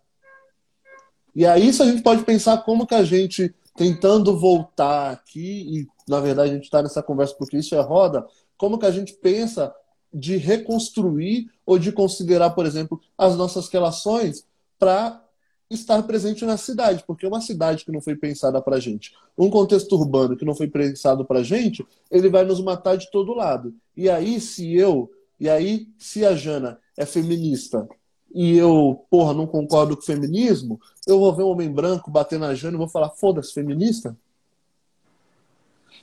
E 1.34 1.45
aí 1.45 1.68
isso 1.68 1.82
a 1.82 1.86
gente 1.86 2.03
pode 2.03 2.22
pensar 2.24 2.59
como 2.59 2.86
que 2.86 2.95
a 2.95 3.05
gente, 3.05 3.55
tentando 3.76 4.38
voltar 4.38 5.11
aqui, 5.11 5.80
e 5.80 5.88
na 6.09 6.20
verdade 6.20 6.51
a 6.51 6.55
gente 6.55 6.64
está 6.64 6.82
nessa 6.82 7.03
conversa 7.03 7.34
porque 7.36 7.57
isso 7.57 7.74
é 7.74 7.80
roda, 7.80 8.26
como 8.57 8.78
que 8.78 8.86
a 8.86 8.91
gente 8.91 9.14
pensa 9.14 9.74
de 10.12 10.36
reconstruir 10.36 11.51
ou 11.64 11.78
de 11.78 11.93
considerar, 11.93 12.51
por 12.51 12.66
exemplo, 12.66 13.01
as 13.16 13.36
nossas 13.36 13.68
relações 13.68 14.45
para 14.78 15.22
estar 15.71 16.03
presente 16.03 16.45
na 16.45 16.57
cidade, 16.57 17.05
porque 17.07 17.27
uma 17.27 17.41
cidade 17.41 17.85
que 17.85 17.93
não 17.93 18.01
foi 18.01 18.16
pensada 18.16 18.61
para 18.61 18.81
gente, 18.81 19.14
um 19.39 19.49
contexto 19.49 19.93
urbano 19.95 20.37
que 20.37 20.45
não 20.45 20.55
foi 20.55 20.66
pensado 20.66 21.25
para 21.25 21.45
gente, 21.45 21.87
ele 22.11 22.29
vai 22.29 22.45
nos 22.45 22.61
matar 22.61 22.97
de 22.97 23.09
todo 23.11 23.33
lado. 23.33 23.73
E 23.97 24.11
aí, 24.11 24.41
se 24.41 24.75
eu, 24.75 25.11
e 25.39 25.49
aí, 25.49 25.89
se 25.97 26.27
a 26.27 26.35
Jana 26.35 26.79
é 26.97 27.07
feminista 27.07 27.89
e 28.35 28.57
eu, 28.57 29.05
porra, 29.09 29.33
não 29.33 29.47
concordo 29.47 29.97
com 29.97 30.03
o 30.03 30.07
feminismo, 30.07 30.81
eu 31.07 31.21
vou 31.21 31.35
ver 31.35 31.45
um 31.45 31.51
homem 31.51 31.71
branco 31.73 32.11
bater 32.11 32.39
na 32.39 32.55
Jana 32.55 32.75
e 32.75 32.79
vou 32.79 32.89
falar, 32.89 33.11
foda-se, 33.11 33.53
feminista? 33.53 34.16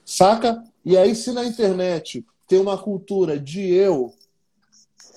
Saca? 0.06 0.64
E 0.86 0.96
aí, 0.96 1.14
se 1.14 1.34
na 1.34 1.46
internet 1.46 2.26
tem 2.48 2.60
uma 2.60 2.78
cultura 2.78 3.38
de 3.38 3.74
eu, 3.74 4.14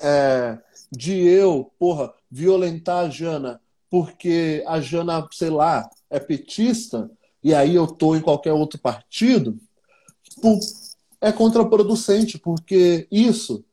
é, 0.02 0.58
de 0.90 1.20
eu, 1.20 1.70
porra, 1.78 2.12
violentar 2.28 3.06
a 3.06 3.08
Jana 3.08 3.60
porque 3.90 4.62
a 4.66 4.80
Jana, 4.80 5.26
sei 5.32 5.50
lá, 5.50 5.90
é 6.08 6.20
petista, 6.20 7.10
e 7.42 7.52
aí 7.52 7.74
eu 7.74 7.86
tô 7.86 8.14
em 8.14 8.20
qualquer 8.20 8.52
outro 8.52 8.78
partido, 8.78 9.58
é 11.20 11.32
contraproducente, 11.32 12.38
porque 12.38 13.06
isso, 13.10 13.64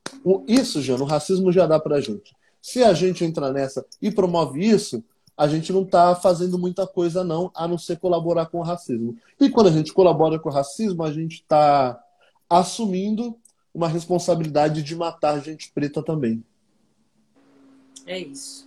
isso, 0.47 0.82
Jana, 0.82 1.03
o 1.03 1.07
racismo 1.07 1.51
já 1.51 1.68
dá 1.68 1.80
pra 1.80 2.01
gente. 2.01 2.36
Se 2.61 2.84
a 2.84 2.93
gente 2.93 3.24
entrar 3.24 3.53
nessa 3.53 3.86
e 4.01 4.11
promove 4.11 4.65
isso, 4.65 5.03
a 5.38 5.47
gente 5.47 5.72
não 5.72 5.84
está 5.84 6.15
fazendo 6.15 6.57
muita 6.57 6.88
coisa, 6.88 7.24
não, 7.24 7.51
a 7.55 7.68
não 7.68 7.78
ser 7.78 7.99
colaborar 7.99 8.47
com 8.47 8.57
o 8.57 8.63
racismo. 8.63 9.15
E 9.39 9.49
quando 9.49 9.68
a 9.68 9.72
gente 9.72 9.93
colabora 9.93 10.39
com 10.39 10.49
o 10.49 10.51
racismo, 10.51 11.03
a 11.03 11.13
gente 11.13 11.36
está 11.36 12.01
assumindo 12.49 13.38
uma 13.72 13.88
responsabilidade 13.88 14.82
de 14.82 14.95
matar 14.95 15.39
gente 15.39 15.72
preta 15.72 16.01
também. 16.01 16.43
É 18.07 18.18
isso. 18.18 18.66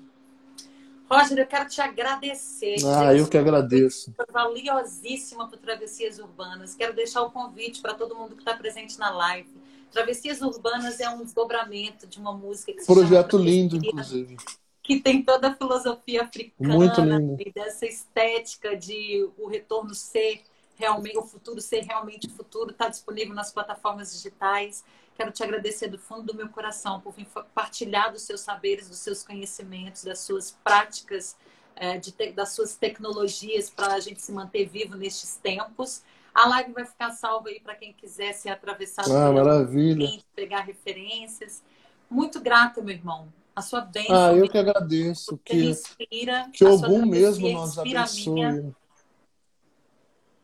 Roger, 1.11 1.39
eu 1.39 1.47
quero 1.47 1.69
te 1.69 1.81
agradecer. 1.81 2.77
Ah, 2.87 3.13
eu 3.13 3.27
que 3.29 3.37
agradeço. 3.37 4.15
Valiosíssima 4.33 5.49
para 5.49 5.59
Travessias 5.59 6.21
Urbanas. 6.21 6.77
Quero 6.77 6.95
deixar 6.95 7.23
o 7.23 7.31
convite 7.33 7.83
para 7.83 7.95
todo 7.95 8.15
mundo 8.15 8.37
que 8.37 8.43
está 8.43 8.57
presente 8.57 8.97
na 8.97 9.11
live. 9.11 9.51
Travessias 9.91 10.41
Urbanas 10.41 11.01
é 11.01 11.11
um 11.11 11.25
desdobramento 11.25 12.07
de 12.07 12.21
uma 12.21 12.33
música 12.33 12.73
que 12.73 12.81
se 12.81 12.87
Projeto 12.87 13.37
lindo, 13.37 13.77
inclusive. 13.77 14.37
Que 14.85 15.01
tem 15.01 15.21
toda 15.23 15.49
a 15.49 15.55
filosofia 15.55 16.23
africana, 16.23 16.75
Muito 16.75 17.01
lindo. 17.01 17.37
dessa 17.53 17.87
estética 17.87 18.77
de 18.77 19.29
o 19.37 19.49
retorno 19.49 19.93
ser 19.95 20.43
realmente, 20.77 21.19
o 21.19 21.23
futuro 21.23 21.61
ser 21.61 21.81
realmente 21.83 22.29
o 22.29 22.31
futuro, 22.31 22.71
está 22.71 22.89
disponível 22.89 23.35
nas 23.35 23.53
plataformas 23.53 24.13
digitais. 24.13 24.85
Quero 25.21 25.33
te 25.33 25.43
agradecer 25.43 25.89
do 25.89 25.99
fundo 25.99 26.33
do 26.33 26.35
meu 26.35 26.49
coração 26.49 26.99
por 26.99 27.13
vir 27.13 27.27
partilhar 27.55 28.11
dos 28.11 28.23
seus 28.23 28.41
saberes, 28.41 28.89
dos 28.89 29.01
seus 29.01 29.23
conhecimentos, 29.23 30.03
das 30.03 30.21
suas 30.21 30.57
práticas, 30.65 31.37
é, 31.77 32.01
te, 32.01 32.33
das 32.33 32.53
suas 32.55 32.75
tecnologias 32.75 33.69
para 33.69 33.93
a 33.93 34.01
gente 34.01 34.23
se 34.23 34.33
manter 34.33 34.67
vivo 34.67 34.97
nestes 34.97 35.37
tempos. 35.37 36.03
A 36.35 36.49
live 36.49 36.73
vai 36.73 36.87
ficar 36.87 37.11
salva 37.11 37.51
aí 37.51 37.61
para 37.61 37.75
quem 37.75 37.93
quiser 37.93 38.33
se 38.33 38.49
atravessar. 38.49 39.05
Ah, 39.11 39.31
maravilha. 39.31 40.09
pegar 40.35 40.63
referências. 40.63 41.63
Muito 42.09 42.41
grata, 42.41 42.81
meu 42.81 42.95
irmão. 42.95 43.29
A 43.55 43.61
sua 43.61 43.83
bênção. 43.83 44.17
Ah, 44.17 44.33
eu 44.33 44.49
que 44.49 44.57
agradeço. 44.57 45.39
Que, 45.45 45.69
inspira, 45.69 46.49
que 46.51 46.65
algum 46.65 47.05
mesmo 47.05 47.47
nos 47.47 47.79
abençoe. 47.79 48.73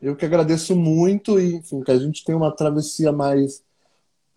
Eu 0.02 0.14
que 0.14 0.26
agradeço 0.26 0.76
muito 0.76 1.40
e, 1.40 1.54
enfim, 1.54 1.82
que 1.82 1.90
a 1.90 1.98
gente 1.98 2.22
tenha 2.22 2.36
uma 2.36 2.54
travessia 2.54 3.10
mais 3.10 3.64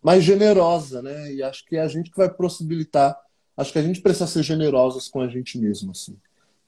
mais 0.01 0.23
generosa, 0.23 1.01
né? 1.01 1.33
E 1.33 1.43
acho 1.43 1.65
que 1.65 1.75
é 1.75 1.81
a 1.81 1.87
gente 1.87 2.09
que 2.09 2.17
vai 2.17 2.29
possibilitar. 2.29 3.19
Acho 3.55 3.73
que 3.73 3.79
a 3.79 3.83
gente 3.83 4.01
precisa 4.01 4.27
ser 4.27 4.43
generosos 4.43 5.07
com 5.07 5.21
a 5.21 5.27
gente 5.27 5.57
mesmo, 5.57 5.91
assim. 5.91 6.17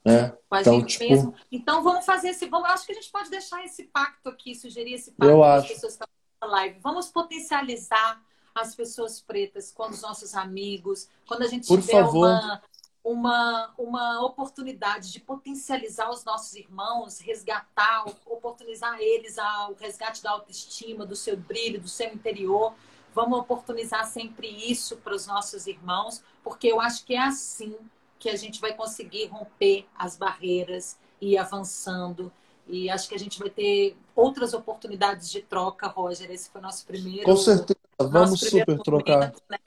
Né? 0.03 0.29
Com 0.49 0.55
a 0.55 0.61
então, 0.61 0.79
gente 0.79 0.97
tipo... 0.97 1.09
mesmo. 1.09 1.33
Então 1.51 1.83
vamos 1.83 2.05
fazer 2.05 2.29
esse. 2.29 2.45
Vamos, 2.47 2.69
acho 2.69 2.85
que 2.85 2.91
a 2.91 2.95
gente 2.95 3.11
pode 3.11 3.29
deixar 3.29 3.63
esse 3.63 3.83
pacto 3.83 4.29
aqui, 4.29 4.53
sugerir 4.55 4.93
esse 4.93 5.11
pacto 5.11 5.37
para 5.37 5.55
as 5.55 5.67
pessoas 5.67 5.97
que 5.97 6.03
estão 6.03 6.07
na 6.41 6.47
live. 6.47 6.79
Vamos 6.81 7.09
potencializar 7.09 8.21
as 8.53 8.75
pessoas 8.75 9.21
pretas 9.21 9.71
com 9.71 9.89
os 9.89 10.01
nossos 10.01 10.35
amigos, 10.35 11.07
quando 11.25 11.43
a 11.43 11.47
gente 11.47 11.67
Por 11.67 11.79
tiver 11.79 12.03
favor. 12.03 12.27
uma 12.27 12.61
uma, 13.03 13.73
uma 13.77 14.23
oportunidade 14.23 15.11
de 15.11 15.19
potencializar 15.19 16.09
os 16.09 16.23
nossos 16.23 16.53
irmãos, 16.55 17.19
resgatar, 17.19 18.05
oportunizar 18.25 18.99
eles 18.99 19.37
ao 19.37 19.73
resgate 19.73 20.21
da 20.21 20.31
autoestima, 20.31 21.05
do 21.05 21.15
seu 21.15 21.35
brilho, 21.35 21.81
do 21.81 21.87
seu 21.87 22.13
interior. 22.13 22.73
Vamos 23.13 23.39
oportunizar 23.39 24.05
sempre 24.05 24.47
isso 24.47 24.97
para 24.97 25.15
os 25.15 25.27
nossos 25.27 25.67
irmãos, 25.67 26.23
porque 26.43 26.67
eu 26.67 26.79
acho 26.79 27.05
que 27.05 27.13
é 27.13 27.21
assim 27.21 27.75
que 28.17 28.29
a 28.29 28.35
gente 28.35 28.61
vai 28.61 28.73
conseguir 28.73 29.25
romper 29.25 29.85
as 29.97 30.15
barreiras 30.15 30.97
e 31.19 31.31
ir 31.33 31.37
avançando. 31.37 32.31
E 32.67 32.89
acho 32.89 33.09
que 33.09 33.15
a 33.15 33.19
gente 33.19 33.39
vai 33.39 33.49
ter 33.49 33.97
outras 34.15 34.53
oportunidades 34.53 35.29
de 35.29 35.41
troca, 35.41 35.87
Roger. 35.87 36.29
Esse 36.31 36.49
foi 36.49 36.61
o 36.61 36.63
nosso 36.63 36.85
primeiro. 36.85 37.23
Com 37.23 37.35
certeza, 37.35 37.79
vamos 37.99 38.39
super 38.39 38.79
trocar. 38.79 39.33
Né? 39.49 39.57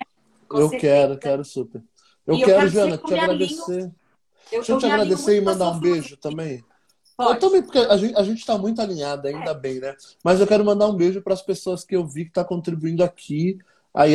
Eu 0.51 0.69
certeza. 0.69 0.81
quero, 0.81 1.19
quero 1.19 1.45
super. 1.45 1.83
Eu, 2.27 2.39
quero, 2.39 2.51
eu 2.51 2.57
quero, 2.57 2.69
Jana, 2.69 2.99
te 2.99 3.15
agradecer. 3.15 3.83
Eu, 4.53 4.59
Deixa 4.59 4.73
eu 4.73 4.79
te 4.79 4.87
agradecer 4.87 5.37
e 5.37 5.41
mandar 5.41 5.71
um 5.71 5.81
beijo 5.81 6.17
também. 6.17 6.65
Pode. 7.17 7.35
Eu 7.35 7.39
também, 7.39 7.63
porque 7.63 7.79
a 7.79 7.97
gente, 7.97 8.17
a 8.17 8.23
gente 8.23 8.45
tá 8.45 8.59
muito 8.59 8.81
alinhada, 8.81 9.29
ainda 9.29 9.51
é. 9.51 9.55
bem, 9.55 9.81
né? 9.81 9.95
Mas 10.23 10.41
eu 10.41 10.47
quero 10.47 10.65
mandar 10.65 10.89
um 10.89 10.97
beijo 10.97 11.23
para 11.23 11.35
as 11.35 11.43
pessoas 11.43 11.85
que 11.85 11.95
eu 11.95 12.07
vi 12.07 12.25
que 12.25 12.33
tá 12.33 12.45
contribuindo 12.45 13.05
aqui. 13.05 13.59
A, 13.93 14.07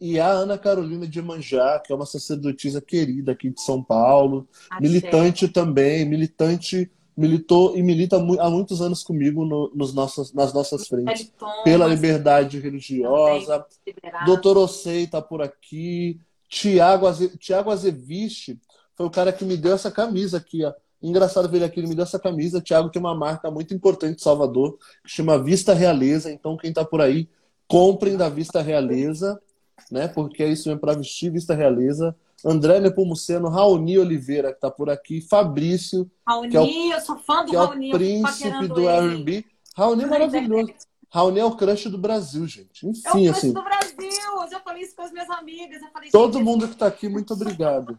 e 0.00 0.20
a 0.20 0.28
Ana 0.28 0.56
Carolina 0.56 1.06
de 1.06 1.20
Manjá, 1.20 1.80
que 1.84 1.92
é 1.92 1.96
uma 1.96 2.06
sacerdotisa 2.06 2.80
querida 2.80 3.32
aqui 3.32 3.50
de 3.50 3.60
São 3.60 3.82
Paulo, 3.82 4.48
Achei. 4.70 4.88
militante 4.88 5.48
também, 5.48 6.04
militante, 6.04 6.90
militou 7.16 7.76
e 7.76 7.82
milita 7.82 8.16
há 8.16 8.50
muitos 8.50 8.80
anos 8.80 9.02
comigo 9.02 9.44
no, 9.44 9.70
nos 9.74 9.92
nossos, 9.92 10.32
nas 10.32 10.54
nossas 10.54 10.86
frentes. 10.86 11.32
Pela 11.64 11.86
liberdade 11.86 12.58
religiosa. 12.60 13.66
Doutor 14.24 14.56
Ocei 14.56 15.06
tá 15.06 15.20
por 15.20 15.42
aqui. 15.42 16.20
Tiago 16.48 17.06
Aze, 17.06 17.36
Tiago 17.38 17.70
Azeviche 17.70 18.58
foi 18.94 19.06
o 19.06 19.10
cara 19.10 19.32
que 19.32 19.44
me 19.44 19.56
deu 19.56 19.72
essa 19.72 19.90
camisa 19.90 20.38
aqui, 20.38 20.64
ó. 20.64 20.72
Engraçado 21.02 21.48
ver 21.48 21.58
ele 21.58 21.64
aqui, 21.64 21.80
ele 21.80 21.88
me 21.88 21.94
deu 21.94 22.04
essa 22.04 22.18
camisa. 22.18 22.60
Tiago 22.60 22.90
tem 22.90 23.00
uma 23.00 23.14
marca 23.14 23.50
muito 23.50 23.72
importante 23.72 24.16
de 24.16 24.22
Salvador, 24.22 24.78
que 25.02 25.10
chama 25.10 25.42
Vista 25.42 25.72
Realeza. 25.72 26.30
Então, 26.30 26.56
quem 26.56 26.70
está 26.70 26.84
por 26.84 27.00
aí, 27.00 27.28
comprem 27.66 28.16
da 28.16 28.28
Vista 28.28 28.60
Realeza, 28.60 29.40
né? 29.90 30.08
Porque 30.08 30.42
é 30.42 30.48
isso 30.48 30.68
mesmo 30.68 30.80
para 30.80 30.94
vestir 30.94 31.30
Vista 31.30 31.54
Realeza. 31.54 32.14
André 32.44 32.80
Nepomuceno, 32.80 33.48
Raoni 33.48 33.98
Oliveira, 33.98 34.48
que 34.48 34.56
está 34.56 34.70
por 34.70 34.88
aqui, 34.88 35.20
Fabrício, 35.20 36.10
Raoni, 36.26 36.56
é 36.56 36.60
o, 36.60 36.92
eu 36.92 37.00
sou 37.00 37.18
fã 37.18 37.44
do 37.44 37.50
que 37.50 37.56
Raoni, 37.56 37.90
é 37.90 37.94
o 37.94 37.98
príncipe 37.98 38.68
do 38.68 38.88
R&B. 38.88 39.44
Raoni 39.76 40.04
é 40.04 40.06
maravilhoso. 40.06 40.72
Raoni 41.12 41.40
é 41.40 41.44
o 41.44 41.56
crush 41.56 41.88
do 41.88 41.98
Brasil, 41.98 42.46
gente. 42.46 42.86
Enfim, 42.86 43.02
é 43.04 43.10
o 43.10 43.12
crush 43.12 43.28
assim. 43.30 43.52
do 43.52 43.62
Brasil. 43.62 44.40
Eu 44.40 44.50
já 44.50 44.60
falei 44.60 44.82
isso 44.82 44.96
com 44.96 45.02
as 45.02 45.12
minhas 45.12 45.28
amigas. 45.30 45.82
Falei, 45.92 46.10
Todo 46.10 46.40
mundo 46.40 46.66
que 46.66 46.74
está 46.74 46.86
aqui, 46.86 47.08
muito 47.08 47.34
obrigado. 47.34 47.98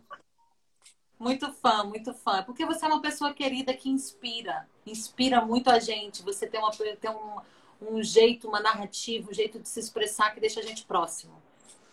Muito 1.21 1.53
fã, 1.53 1.83
muito 1.83 2.15
fã. 2.15 2.41
Porque 2.41 2.65
você 2.65 2.83
é 2.83 2.87
uma 2.87 2.99
pessoa 2.99 3.31
querida 3.31 3.75
que 3.75 3.87
inspira. 3.87 4.67
Inspira 4.87 5.39
muito 5.39 5.69
a 5.69 5.77
gente. 5.77 6.23
Você 6.23 6.47
tem, 6.47 6.59
uma, 6.59 6.71
tem 6.71 7.11
um, 7.11 7.93
um 7.93 8.03
jeito, 8.03 8.47
uma 8.47 8.59
narrativa, 8.59 9.29
um 9.29 9.33
jeito 9.33 9.59
de 9.59 9.69
se 9.69 9.79
expressar 9.79 10.33
que 10.33 10.39
deixa 10.41 10.59
a 10.59 10.63
gente 10.63 10.83
próximo. 10.83 11.33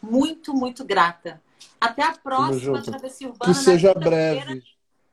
Muito, 0.01 0.55
muito 0.55 0.83
grata. 0.83 1.43
Até 1.79 2.05
a 2.05 2.13
próxima 2.13 2.81
Travessia 2.81 3.29
Urbana. 3.29 3.53
Que 3.53 3.61
seja 3.61 3.93
breve. 3.93 4.63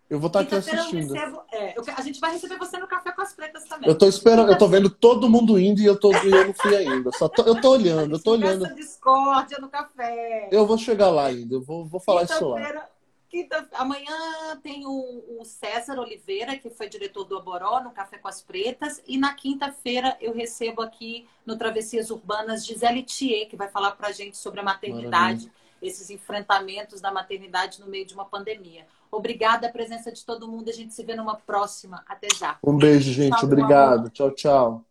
Eu 0.10 0.18
vou 0.18 0.28
estar 0.28 0.42
aqui 0.42 0.56
assistindo. 0.56 1.14
Recebo, 1.14 1.42
é, 1.52 1.78
eu, 1.78 1.84
a 1.98 2.02
gente 2.02 2.22
vai 2.22 2.32
receber 2.32 2.58
você 2.58 2.78
no 2.78 2.88
Café 2.88 3.12
com 3.12 3.22
as 3.22 3.34
Pretas 3.34 3.66
também. 3.66 3.90
Eu 3.90 3.98
tô 3.98 4.08
esperando, 4.08 4.50
eu 4.50 4.58
tô 4.58 4.68
vendo 4.70 4.90
todo 4.90 5.30
mundo 5.30 5.60
indo 5.60 5.82
e 5.82 5.86
eu, 5.86 6.00
tô, 6.00 6.14
e 6.14 6.32
eu 6.32 6.48
não 6.48 6.54
fui 6.54 6.74
ainda. 6.74 7.12
Só 7.18 7.28
tô, 7.28 7.42
eu 7.42 7.60
tô 7.60 7.72
olhando, 7.72 8.16
eu 8.16 8.24
tô 8.24 8.32
olhando. 8.32 8.74
discórdia 8.76 9.58
no 9.60 9.68
café. 9.68 10.48
Eu 10.54 10.66
vou 10.66 10.78
chegar 10.78 11.10
lá 11.10 11.26
ainda, 11.26 11.56
eu 11.56 11.62
vou, 11.62 11.86
vou 11.86 12.00
falar 12.00 12.24
isso 12.24 12.48
lá. 12.48 12.88
Quinta, 13.36 13.68
amanhã 13.74 14.58
tem 14.64 14.86
o, 14.86 15.42
o, 15.42 15.44
César 15.44 16.00
Oliveira, 16.00 16.56
que 16.56 16.70
foi 16.70 16.88
diretor 16.88 17.26
do 17.26 17.38
Aboró, 17.38 17.84
no 17.84 17.92
Café 17.92 18.18
com 18.18 18.30
as 18.30 18.42
Pretas. 18.42 19.04
E 19.06 19.18
na 19.18 19.34
quinta-feira 19.34 20.16
eu 20.22 20.34
recebo 20.34 20.82
aqui 20.82 21.28
no 21.46 21.58
Travessias 21.58 22.10
Urbanas 22.10 22.66
Gisele 22.66 23.04
Thier, 23.04 23.50
que 23.50 23.58
vai 23.58 23.68
falar 23.68 23.92
para 23.92 24.08
a 24.08 24.12
gente 24.14 24.38
sobre 24.38 24.62
a 24.62 24.64
maternidade, 24.64 25.48
Maravilha. 25.48 25.52
esses 25.82 26.10
enfrentamentos 26.10 27.02
da 27.02 27.12
maternidade 27.12 27.82
no 27.82 27.88
meio 27.88 28.06
de 28.06 28.14
uma 28.14 28.24
pandemia. 28.24 28.88
Obrigada 29.12 29.68
a 29.68 29.72
presença 29.72 30.14
de 30.14 30.24
todo 30.24 30.48
mundo. 30.48 30.70
A 30.70 30.74
gente 30.74 30.94
se 30.94 31.04
vê 31.04 31.14
numa 31.14 31.36
próxima. 31.36 32.06
Até 32.08 32.30
já. 32.40 32.58
Um 32.64 32.78
beijo, 32.78 33.12
gente. 33.12 33.36
Tchau, 33.36 33.50
Obrigado. 33.50 34.10
Tchau, 34.12 34.32
tchau. 34.32 34.86